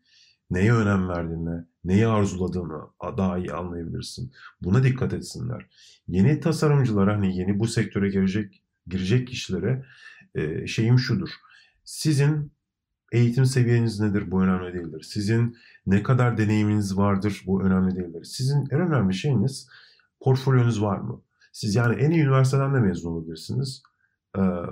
[0.53, 4.33] neye önem verdiğini, neyi arzuladığını daha iyi anlayabilirsin.
[4.63, 5.67] Buna dikkat etsinler.
[6.09, 9.85] Yeni tasarımcılara hani yeni bu sektöre girecek girecek kişilere
[10.35, 11.29] e, şeyim şudur.
[11.85, 12.53] Sizin
[13.13, 15.03] eğitim seviyeniz nedir bu önemli değildir.
[15.03, 18.25] Sizin ne kadar deneyiminiz vardır bu önemli değildir.
[18.25, 19.69] Sizin en önemli şeyiniz
[20.21, 21.23] portfolyonuz var mı?
[21.53, 23.83] Siz yani en iyi üniversiteden de mezun olabilirsiniz.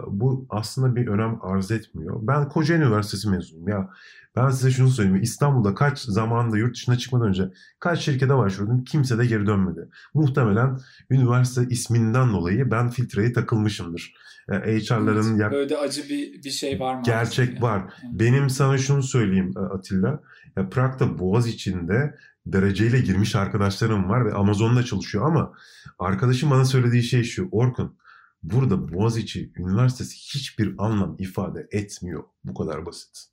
[0.07, 2.19] Bu aslında bir önem arz etmiyor.
[2.23, 3.69] Ben Kocaeli Üniversitesi mezunuyum.
[3.69, 3.89] Ya
[4.37, 5.23] ben size şunu söyleyeyim.
[5.23, 7.51] İstanbul'da kaç zamanında yurt dışına çıkmadan önce
[7.81, 8.85] kaç şirkete başvurdum.
[8.85, 9.89] Kimse de geri dönmedi.
[10.15, 10.79] Muhtemelen
[11.11, 14.15] üniversite isminden dolayı ben filtreye takılmışımdır.
[14.51, 15.41] Yani HR'ların...
[15.41, 17.03] Evet, böyle acı bir, bir şey var mı?
[17.05, 17.63] Gerçek yani?
[17.63, 17.83] var.
[18.13, 20.21] Benim sana şunu söyleyeyim e, Atilla.
[20.57, 22.15] Ya Prag'da Boğaz içinde
[22.47, 25.53] dereceyle girmiş arkadaşlarım var ve Amazon'da çalışıyor ama
[25.99, 27.49] arkadaşım bana söylediği şey şu.
[27.51, 27.97] Orkun
[28.43, 32.25] burada Boğaziçi Üniversitesi hiçbir anlam ifade etmiyor.
[32.45, 33.31] Bu kadar basit.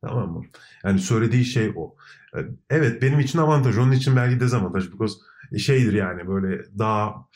[0.00, 0.44] Tamam mı?
[0.84, 1.96] Yani söylediği şey o.
[2.36, 2.38] E,
[2.70, 3.78] evet benim için avantaj.
[3.78, 4.92] Onun için belki dezavantaj.
[4.92, 5.18] Because
[5.58, 7.28] şeydir yani böyle daha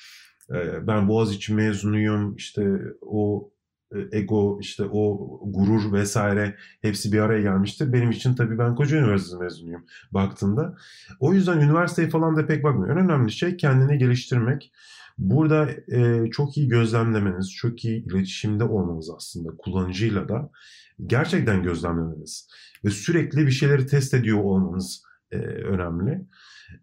[0.51, 2.37] e, ben Boğaziçi mezunuyum.
[2.37, 3.51] işte o
[3.95, 7.93] e, ego, işte o gurur vesaire hepsi bir araya gelmiştir.
[7.93, 10.77] Benim için tabii ben Koca Üniversitesi mezunuyum baktığında.
[11.21, 12.99] O yüzden üniversiteye falan da pek bakmıyorum.
[12.99, 14.73] En önemli şey kendini geliştirmek.
[15.21, 20.51] Burada e, çok iyi gözlemlemeniz, çok iyi iletişimde olmanız aslında kullanıcıyla da
[21.07, 22.49] gerçekten gözlemlemeniz
[22.85, 26.27] ve sürekli bir şeyleri test ediyor olmanız e, önemli.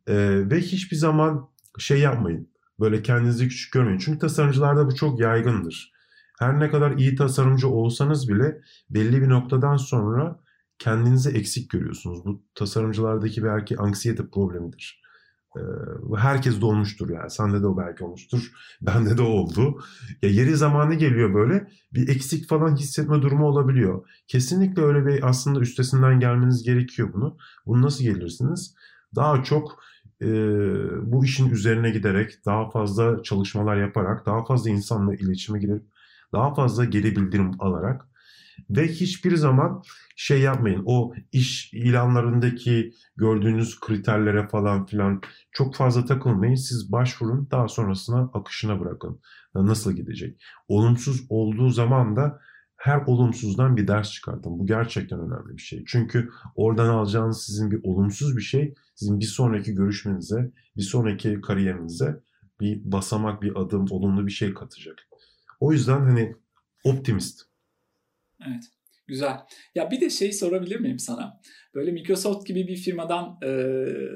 [0.07, 0.15] E,
[0.49, 2.49] ve hiçbir zaman şey yapmayın,
[2.79, 3.99] böyle kendinizi küçük görmeyin.
[3.99, 5.93] Çünkü tasarımcılarda bu çok yaygındır.
[6.39, 10.39] Her ne kadar iyi tasarımcı olsanız bile belli bir noktadan sonra
[10.79, 12.25] kendinizi eksik görüyorsunuz.
[12.25, 15.06] Bu tasarımcılardaki belki anksiyete problemidir.
[15.57, 17.29] Ee, herkes de olmuştur yani.
[17.29, 18.51] Sende de o belki olmuştur.
[18.81, 19.81] Bende de oldu.
[20.21, 24.07] Ya yeri zamanı geliyor böyle bir eksik falan hissetme durumu olabiliyor.
[24.27, 27.37] Kesinlikle öyle bir aslında üstesinden gelmeniz gerekiyor bunu.
[27.65, 28.75] Bunu nasıl gelirsiniz?
[29.15, 29.83] Daha çok
[30.21, 30.27] e,
[31.11, 35.83] bu işin üzerine giderek, daha fazla çalışmalar yaparak, daha fazla insanla iletişime girip,
[36.33, 38.05] daha fazla geri bildirim alarak
[38.69, 39.83] ve hiçbir zaman
[40.15, 40.83] şey yapmayın.
[40.85, 45.21] O iş ilanlarındaki gördüğünüz kriterlere falan filan
[45.51, 46.55] çok fazla takılmayın.
[46.55, 49.21] Siz başvurun daha sonrasına akışına bırakın.
[49.55, 50.41] Nasıl gidecek?
[50.67, 52.39] Olumsuz olduğu zaman da
[52.77, 54.59] her olumsuzdan bir ders çıkartın.
[54.59, 55.83] Bu gerçekten önemli bir şey.
[55.87, 62.19] Çünkü oradan alacağınız sizin bir olumsuz bir şey sizin bir sonraki görüşmenize, bir sonraki kariyerinize
[62.59, 64.95] bir basamak, bir adım, olumlu bir şey katacak.
[65.59, 66.35] O yüzden hani
[66.83, 67.41] optimist
[68.47, 68.63] Evet.
[69.07, 69.37] Güzel.
[69.75, 71.39] Ya bir de şey sorabilir miyim sana?
[71.75, 73.49] Böyle Microsoft gibi bir firmadan e,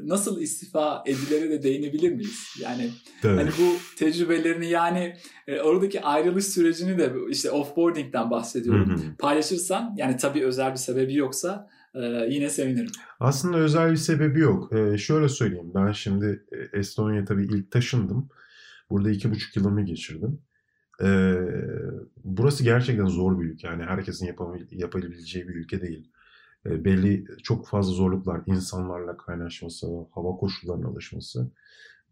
[0.03, 2.55] nasıl istifa edilere de değinebilir miyiz?
[2.61, 2.89] Yani
[3.21, 3.35] Tabii.
[3.35, 5.15] hani bu tecrübelerini yani
[5.47, 8.89] e, oradaki ayrılış sürecini de işte offboarding'den bahsediyorum.
[8.89, 9.17] Hı hı.
[9.19, 11.99] Paylaşırsan yani tabii özel bir sebebi yoksa e,
[12.29, 12.91] yine sevinirim.
[13.19, 14.73] Aslında özel bir sebebi yok.
[14.73, 18.29] E, şöyle söyleyeyim ben şimdi e, Estonya tabii ilk taşındım.
[18.89, 20.41] Burada iki buçuk yılımı geçirdim.
[21.03, 21.35] Ee,
[22.23, 23.67] burası gerçekten zor bir ülke.
[23.67, 24.25] Yani herkesin
[24.71, 26.11] yapabileceği bir ülke değil.
[26.65, 31.51] Ee, belli çok fazla zorluklar, insanlarla kaynaşması, hava koşullarına alışması.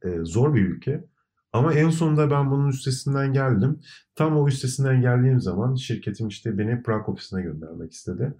[0.06, 1.06] Ee, zor bir ülke.
[1.54, 3.80] Ama en sonunda ben bunun üstesinden geldim.
[4.16, 8.34] Tam o üstesinden geldiğim zaman şirketim işte beni Prag ofisine göndermek istedi.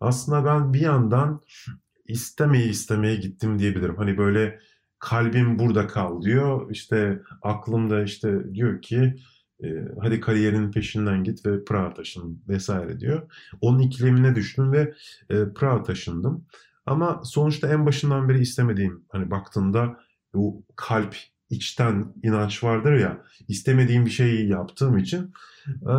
[0.00, 1.40] Aslında ben bir yandan
[2.06, 3.96] istemeye istemeye gittim diyebilirim.
[3.96, 4.60] Hani böyle
[4.98, 6.70] kalbim burada kal diyor.
[6.70, 9.16] İşte aklımda işte diyor ki
[9.64, 9.68] e,
[10.00, 13.30] hadi kariyerin peşinden git ve Prag'a taşın vesaire diyor.
[13.60, 14.94] Onun ikilemine düştüm ve
[15.30, 16.46] e, Prag'a taşındım.
[16.86, 20.00] Ama sonuçta en başından beri istemediğim hani baktığında
[20.34, 21.16] bu kalp
[21.50, 25.32] içten inanç vardır ya istemediğim bir şeyi yaptığım için
[25.68, 25.94] e,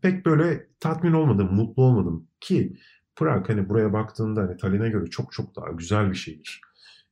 [0.00, 2.76] pek böyle tatmin olmadım, mutlu olmadım ki
[3.16, 6.60] Prag hani buraya baktığında hani Tallinn'e göre çok çok daha güzel bir şehir.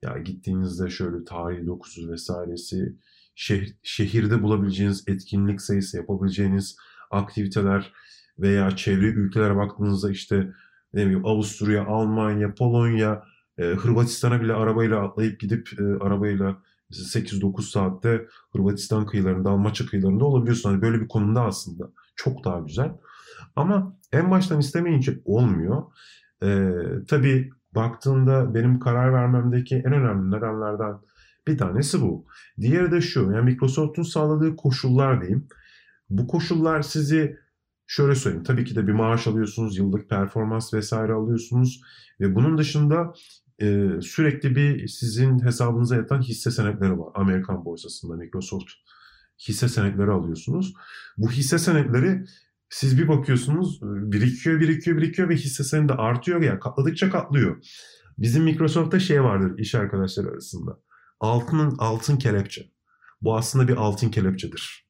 [0.03, 2.97] Ya gittiğinizde şöyle tarihi dokusu vesairesi
[3.35, 6.77] şehir, şehirde bulabileceğiniz etkinlik sayısı, yapabileceğiniz
[7.11, 7.93] aktiviteler
[8.39, 10.53] veya çevre ülkelere baktığınızda işte
[10.95, 13.23] ne bileyim Avusturya, Almanya, Polonya,
[13.59, 20.71] e, Hırvatistan'a bile arabayla atlayıp gidip e, arabayla 8-9 saatte Hırvatistan kıyılarında, Almaça kıyılarında olabiliyorsun.
[20.71, 22.93] Hani böyle bir konumda aslında çok daha güzel.
[23.57, 25.83] Ama en baştan istemeyince olmuyor.
[26.43, 26.73] Ee,
[27.09, 30.99] tabii baktığında benim karar vermemdeki en önemli nedenlerden
[31.47, 32.27] bir tanesi bu.
[32.61, 33.21] Diğeri de şu.
[33.21, 35.49] Yani Microsoft'un sağladığı koşullar diyeyim.
[36.11, 37.37] Bu koşullar sizi
[37.87, 38.45] şöyle söyleyeyim.
[38.45, 41.81] Tabii ki de bir maaş alıyorsunuz, yıllık performans vesaire alıyorsunuz
[42.21, 43.13] ve bunun dışında
[43.63, 47.13] e, sürekli bir sizin hesabınıza yatan hisse senetleri var.
[47.15, 48.71] Amerikan borsasında Microsoft
[49.49, 50.75] hisse senetleri alıyorsunuz.
[51.17, 52.25] Bu hisse senetleri
[52.69, 57.65] siz bir bakıyorsunuz birikiyor, birikiyor, birikiyor ve hisse senedi artıyor ya katladıkça katlıyor.
[58.19, 60.81] Bizim Microsoft'ta şey vardır iş arkadaşlar arasında
[61.21, 62.71] altının altın kelepçe.
[63.23, 64.85] Bu aslında bir altın kelepçedir.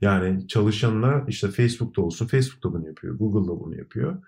[0.00, 4.22] Yani çalışanlar işte Facebook'ta olsun, Facebook'ta bunu yapıyor, Google'da bunu yapıyor.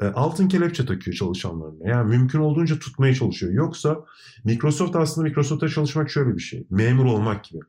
[0.00, 1.88] E, altın kelepçe takıyor çalışanlarına.
[1.88, 3.52] Yani mümkün olduğunca tutmaya çalışıyor.
[3.52, 4.04] Yoksa
[4.44, 6.66] Microsoft aslında Microsoft'ta çalışmak şöyle bir şey.
[6.70, 7.60] Memur olmak gibi.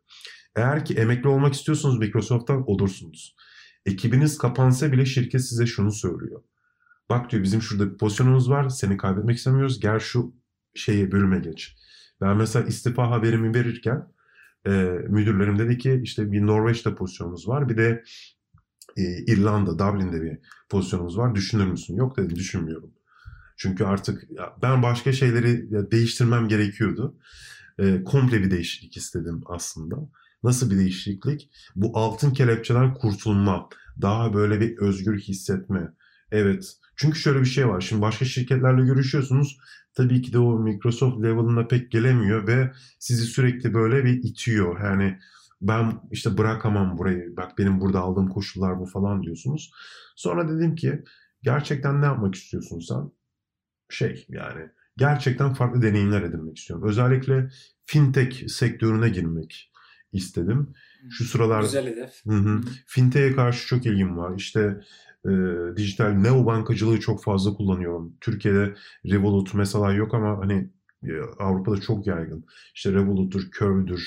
[0.56, 3.36] Eğer ki emekli olmak istiyorsanız Microsoft'tan olursunuz.
[3.86, 6.42] Ekibiniz kapansa bile şirket size şunu söylüyor.
[7.10, 8.70] Bak diyor bizim şurada bir pozisyonumuz var.
[8.70, 9.80] Seni kaybetmek istemiyoruz.
[9.80, 10.34] Gel şu
[10.76, 11.76] şeye bölüme geç.
[12.22, 14.08] Ben mesela istifa haberimi verirken
[14.66, 14.72] e,
[15.10, 17.70] müdürlerim dedi ki işte bir Norveç'te pozisyonumuz var.
[17.70, 18.04] Bir de
[18.98, 19.04] e,
[19.34, 20.40] İrlanda, Dublin'de bir
[20.70, 21.36] pozisyonumuz var.
[21.36, 21.96] Düşünür müsün?
[21.96, 22.92] Yok dedim düşünmüyorum.
[23.58, 24.24] Çünkü artık
[24.62, 27.18] ben başka şeyleri değiştirmem gerekiyordu.
[27.80, 29.96] E, komple bir değişiklik istedim aslında.
[30.44, 31.50] Nasıl bir değişiklik?
[31.76, 33.70] Bu altın kelepçeden kurtulma.
[34.02, 35.94] Daha böyle bir özgür hissetme.
[36.32, 36.78] Evet.
[36.96, 37.82] Çünkü şöyle bir şey var.
[37.82, 39.58] Şimdi başka şirketlerle görüşüyorsunuz
[39.94, 44.84] tabii ki de o Microsoft level'ına pek gelemiyor ve sizi sürekli böyle bir itiyor.
[44.84, 45.20] Yani
[45.62, 47.38] ben işte bırakamam burayı.
[47.38, 49.72] Bak benim burada aldığım koşullar bu falan diyorsunuz.
[50.16, 51.04] Sonra dedim ki
[51.44, 53.12] gerçekten ne yapmak istiyorsun sen?
[53.90, 56.88] Şey yani gerçekten farklı deneyimler edinmek istiyorum.
[56.88, 57.50] Özellikle
[57.86, 59.72] fintech sektörüne girmek
[60.14, 60.74] istedim.
[61.10, 62.26] Şu sıralar Güzel hedef.
[62.26, 64.36] Hı hı, fintech'e karşı çok ilgim var.
[64.38, 64.80] İşte
[65.26, 65.32] e,
[65.78, 68.14] dijital neo bankacılığı çok fazla kullanıyorum.
[68.22, 68.74] Türkiye'de
[69.06, 70.70] Revolut mesela yok ama hani
[71.40, 72.46] Avrupa'da çok yaygın.
[72.76, 74.02] İşte Revolut'tur, Curve'dur,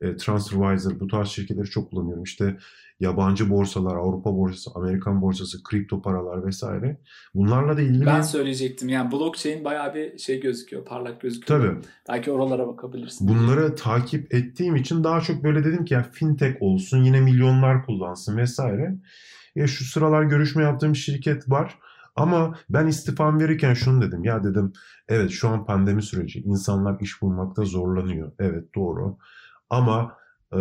[0.00, 2.22] e, TransferWiser bu tarz şirketleri çok kullanıyorum.
[2.22, 2.56] İşte
[3.00, 7.00] yabancı borsalar, Avrupa borsası, Amerikan borsası, kripto paralar vesaire.
[7.34, 8.06] Bunlarla da ilgili...
[8.06, 11.60] Ben söyleyecektim yani blockchain bayağı bir şey gözüküyor, parlak gözüküyor.
[11.60, 11.86] Tabii.
[12.08, 13.28] Belki oralara bakabilirsin.
[13.28, 18.36] Bunları takip ettiğim için daha çok böyle dedim ki ya fintech olsun, yine milyonlar kullansın
[18.36, 18.94] vesaire.
[19.54, 21.78] Ya şu sıralar görüşme yaptığım şirket var.
[22.18, 24.24] Ama ben istifam verirken şunu dedim.
[24.24, 24.72] Ya dedim
[25.08, 26.40] evet şu an pandemi süreci.
[26.40, 28.32] insanlar iş bulmakta zorlanıyor.
[28.38, 29.18] Evet doğru.
[29.70, 30.16] Ama
[30.52, 30.58] e,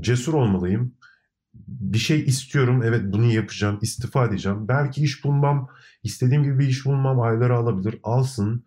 [0.00, 0.94] cesur olmalıyım.
[1.54, 2.82] Bir şey istiyorum.
[2.84, 3.78] Evet bunu yapacağım.
[3.82, 4.68] istifa edeceğim.
[4.68, 5.68] Belki iş bulmam,
[6.02, 8.00] istediğim gibi bir iş bulmam ayları alabilir.
[8.02, 8.64] Alsın.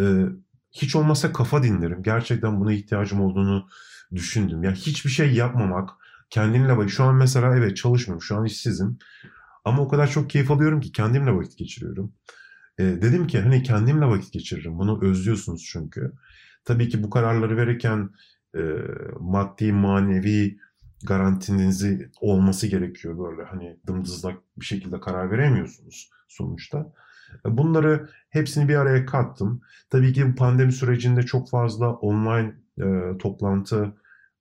[0.00, 0.26] E,
[0.72, 2.02] hiç olmazsa kafa dinlerim.
[2.02, 3.66] Gerçekten buna ihtiyacım olduğunu
[4.14, 4.64] düşündüm.
[4.64, 5.90] Ya hiçbir şey yapmamak,
[6.30, 6.96] kendinle vakit.
[6.96, 8.22] Şu an mesela evet çalışmıyorum.
[8.22, 8.98] Şu an işsizim.
[9.66, 12.12] Ama o kadar çok keyif alıyorum ki kendimle vakit geçiriyorum.
[12.78, 14.78] E, dedim ki hani kendimle vakit geçiririm.
[14.78, 16.12] Bunu özlüyorsunuz çünkü.
[16.64, 18.10] Tabii ki bu kararları verirken
[18.56, 18.60] e,
[19.20, 20.58] maddi, manevi
[21.06, 26.92] garantinizi olması gerekiyor böyle hani dımdızlak bir şekilde karar veremiyorsunuz sonuçta.
[27.44, 29.60] Bunları hepsini bir araya kattım.
[29.90, 33.94] Tabii ki bu pandemi sürecinde çok fazla online e, toplantı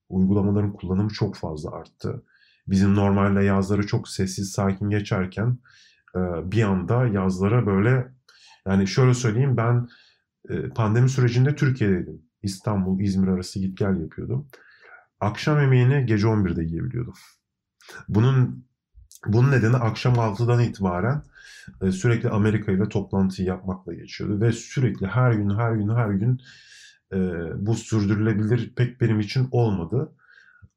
[0.09, 2.23] uygulamaların kullanımı çok fazla arttı.
[2.67, 5.57] Bizim normalde yazları çok sessiz sakin geçerken
[6.15, 6.19] e,
[6.51, 8.07] bir anda yazlara böyle
[8.67, 9.87] yani şöyle söyleyeyim ben
[10.49, 12.21] e, pandemi sürecinde Türkiye'deydim.
[12.43, 14.47] İstanbul, İzmir arası git gel yapıyordum.
[15.19, 17.13] Akşam yemeğini gece 11'de yiyebiliyordum.
[18.07, 18.65] Bunun
[19.25, 21.23] bunun nedeni akşam 6'dan itibaren
[21.81, 26.41] e, sürekli Amerika ile toplantı yapmakla geçiyordu ve sürekli her gün her gün her gün
[27.55, 30.15] bu sürdürülebilir pek benim için olmadı.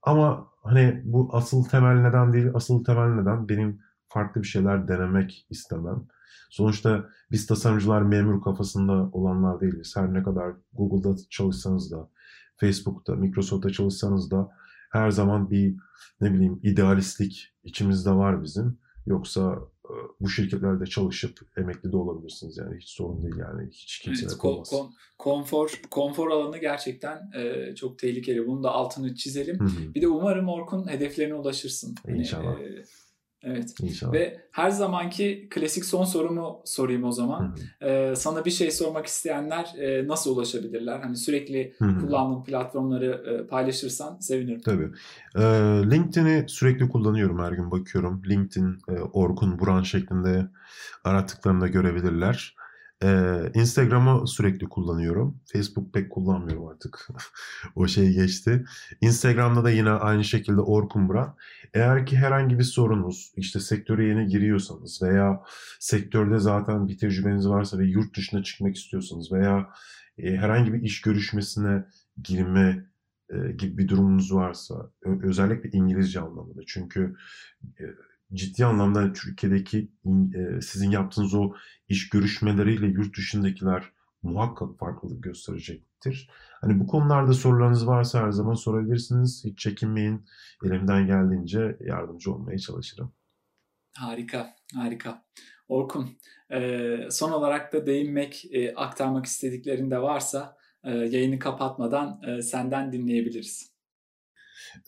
[0.02, 5.46] Ama hani bu asıl temel neden değil, asıl temel neden benim farklı bir şeyler denemek
[5.50, 6.06] istemem.
[6.50, 9.96] Sonuçta biz tasarımcılar memur kafasında olanlar değiliz.
[9.96, 12.08] Her ne kadar Google'da çalışsanız da,
[12.56, 14.50] Facebook'ta, Microsoft'ta çalışsanız da
[14.90, 15.76] her zaman bir
[16.20, 18.78] ne bileyim idealistlik içimizde var bizim.
[19.06, 19.58] Yoksa
[20.20, 24.62] bu şirketlerde çalışıp emekli de olabilirsiniz yani hiç sorun değil yani hiç kimse evet, kon,
[24.62, 28.46] kon, konfor konfor alanı gerçekten e, çok tehlikeli.
[28.46, 29.60] Bunu da altını çizelim.
[29.60, 29.94] Hı-hı.
[29.94, 31.94] Bir de umarım Orkun hedeflerine ulaşırsın.
[32.06, 32.54] Hani, İnşallah.
[32.54, 32.84] Hani, e,
[33.42, 33.74] Evet.
[33.82, 34.12] İnşallah.
[34.12, 37.56] Ve her zamanki klasik son sorumu sorayım o zaman.
[37.82, 41.00] Ee, sana bir şey sormak isteyenler e, nasıl ulaşabilirler?
[41.00, 41.98] Hani sürekli Hı-hı.
[41.98, 44.60] kullandığın platformları e, paylaşırsan sevinirim.
[44.60, 44.90] Tabii.
[45.36, 45.40] Ee,
[45.90, 48.22] LinkedIn'i sürekli kullanıyorum her gün bakıyorum.
[48.28, 50.48] LinkedIn, e, Orkun Buran şeklinde
[51.04, 52.57] arattıklarında görebilirler.
[53.04, 55.40] Ee, Instagram'ı sürekli kullanıyorum.
[55.52, 57.08] Facebook pek kullanmıyorum artık.
[57.74, 58.64] o şey geçti.
[59.00, 61.36] Instagram'da da yine aynı şekilde Orkun Buran.
[61.74, 65.42] Eğer ki herhangi bir sorunuz, işte sektöre yeni giriyorsanız veya
[65.80, 69.70] sektörde zaten bir tecrübeniz varsa ve yurt dışına çıkmak istiyorsanız veya
[70.18, 71.84] e, herhangi bir iş görüşmesine
[72.22, 72.86] girme
[73.30, 74.90] e, gibi bir durumunuz varsa
[75.22, 77.16] özellikle İngilizce anlamında çünkü
[77.80, 77.84] e,
[78.34, 79.92] ciddi anlamda Türkiye'deki
[80.34, 81.52] e, sizin yaptığınız o
[81.88, 83.92] iş görüşmeleriyle yurt dışındakiler
[84.22, 86.30] muhakkak farklılık gösterecektir.
[86.60, 89.42] Hani bu konularda sorularınız varsa her zaman sorabilirsiniz.
[89.44, 90.26] Hiç çekinmeyin.
[90.64, 93.12] Elimden geldiğince yardımcı olmaya çalışırım.
[93.96, 95.24] Harika, harika.
[95.68, 96.18] Orkun,
[97.10, 98.44] son olarak da değinmek,
[98.76, 103.77] aktarmak istediklerin de varsa yayını kapatmadan senden dinleyebiliriz.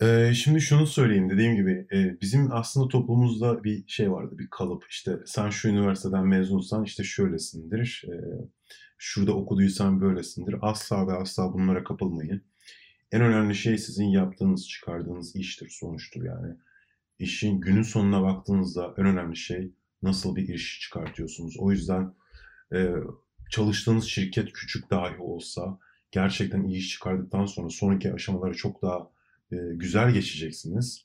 [0.02, 4.86] Ee, şimdi şunu söyleyeyim dediğim gibi e, bizim aslında toplumumuzda bir şey vardı bir kalıp
[4.90, 8.14] işte sen şu üniversiteden mezunsan işte şöylesindir e,
[8.98, 12.42] şurada okuduysan böylesindir asla ve asla bunlara kapılmayın.
[13.12, 16.56] En önemli şey sizin yaptığınız çıkardığınız iştir sonuçtur yani.
[17.18, 21.56] İşin günün sonuna baktığınızda en önemli şey nasıl bir iş çıkartıyorsunuz.
[21.58, 22.14] O yüzden
[22.74, 22.94] e,
[23.50, 25.78] çalıştığınız şirket küçük dahi olsa
[26.12, 29.10] gerçekten iyi iş çıkardıktan sonra sonraki aşamaları çok daha
[29.52, 31.04] e, güzel geçeceksiniz.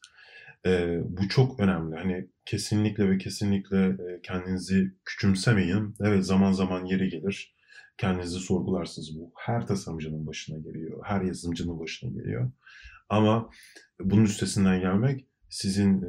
[0.65, 1.95] E, bu çok önemli.
[1.95, 5.95] Hani kesinlikle ve kesinlikle e, kendinizi küçümsemeyin.
[6.01, 7.55] Evet zaman zaman yeri gelir.
[7.97, 9.19] Kendinizi sorgularsınız.
[9.19, 10.99] Bu her tasarımcının başına geliyor.
[11.03, 12.51] Her yazılımcının başına geliyor.
[13.09, 13.49] Ama
[13.99, 16.03] bunun üstesinden gelmek sizin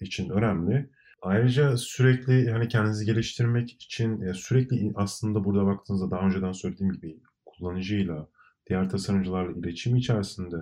[0.00, 0.90] için önemli.
[1.22, 8.28] Ayrıca sürekli hani kendinizi geliştirmek için sürekli aslında burada baktığınızda daha önceden söylediğim gibi kullanıcıyla,
[8.68, 10.56] diğer tasarımcılarla iletişim içerisinde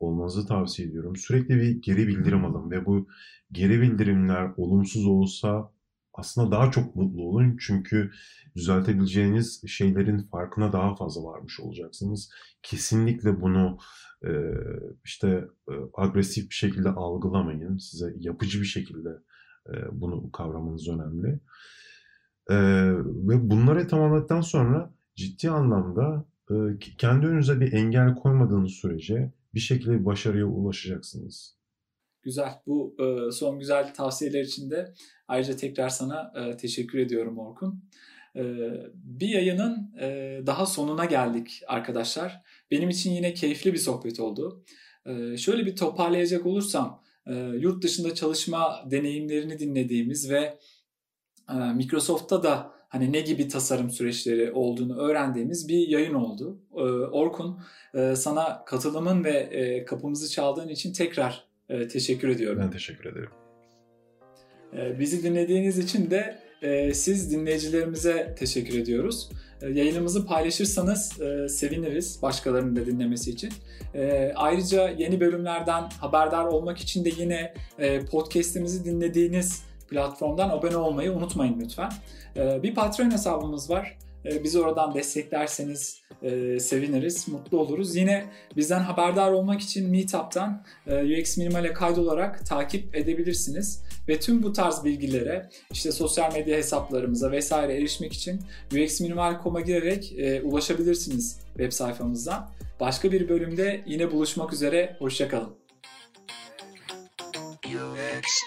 [0.00, 1.16] olmanızı tavsiye ediyorum.
[1.16, 3.08] Sürekli bir geri bildirim alın ve bu
[3.52, 5.72] geri bildirimler olumsuz olsa
[6.14, 7.56] aslında daha çok mutlu olun.
[7.60, 8.10] Çünkü
[8.56, 12.30] düzeltebileceğiniz şeylerin farkına daha fazla varmış olacaksınız.
[12.62, 13.78] Kesinlikle bunu
[14.24, 14.30] e,
[15.04, 17.78] işte e, agresif bir şekilde algılamayın.
[17.78, 19.08] Size yapıcı bir şekilde
[19.68, 21.40] e, bunu kavramanız önemli.
[22.50, 22.56] E,
[23.28, 26.54] ve bunları tamamladıktan sonra ciddi anlamda e,
[26.98, 31.58] kendi önünüze bir engel koymadığınız sürece bir şekilde başarıya ulaşacaksınız.
[32.22, 32.52] Güzel.
[32.66, 34.94] Bu e, son güzel tavsiyeler için de
[35.28, 37.84] ayrıca tekrar sana e, teşekkür ediyorum Orkun.
[38.36, 38.42] E,
[38.94, 39.92] bir yayının
[40.46, 42.42] daha sonuna geldik arkadaşlar.
[42.70, 44.64] Benim için yine keyifli bir sohbet oldu.
[45.36, 47.02] Şöyle bir toparlayacak olursam
[47.58, 50.58] yurt dışında çalışma deneyimlerini dinlediğimiz ve
[51.74, 56.58] Microsoft'ta da hani ne gibi tasarım süreçleri olduğunu öğrendiğimiz bir yayın oldu.
[56.76, 56.80] Ee,
[57.12, 57.60] Orkun
[57.94, 62.62] e, sana katılımın ve e, kapımızı çaldığın için tekrar e, teşekkür ediyorum.
[62.62, 63.30] Ben teşekkür ederim.
[64.98, 66.38] Bizi dinlediğiniz için de
[66.94, 69.30] siz dinleyicilerimize teşekkür ediyoruz.
[69.72, 71.12] Yayınımızı paylaşırsanız
[71.48, 73.50] seviniriz başkalarının da dinlemesi için.
[74.34, 77.54] Ayrıca yeni bölümlerden haberdar olmak için de yine
[78.10, 81.92] podcast'imizi dinlediğiniz platformdan abone olmayı unutmayın lütfen.
[82.36, 83.98] Ee, bir Patreon hesabımız var.
[84.24, 87.96] e, bizi oradan desteklerseniz e, seviniriz, mutlu oluruz.
[87.96, 93.82] Yine bizden haberdar olmak için Meetup'tan e, UX Minimal'e kaydolarak takip edebilirsiniz.
[94.08, 98.40] Ve tüm bu tarz bilgilere işte sosyal medya hesaplarımıza vesaire erişmek için
[98.72, 102.50] uxminimal.com'a girerek e, ulaşabilirsiniz web sayfamızdan.
[102.80, 104.96] Başka bir bölümde yine buluşmak üzere.
[104.98, 105.50] Hoşçakalın.
[107.66, 108.42] UX,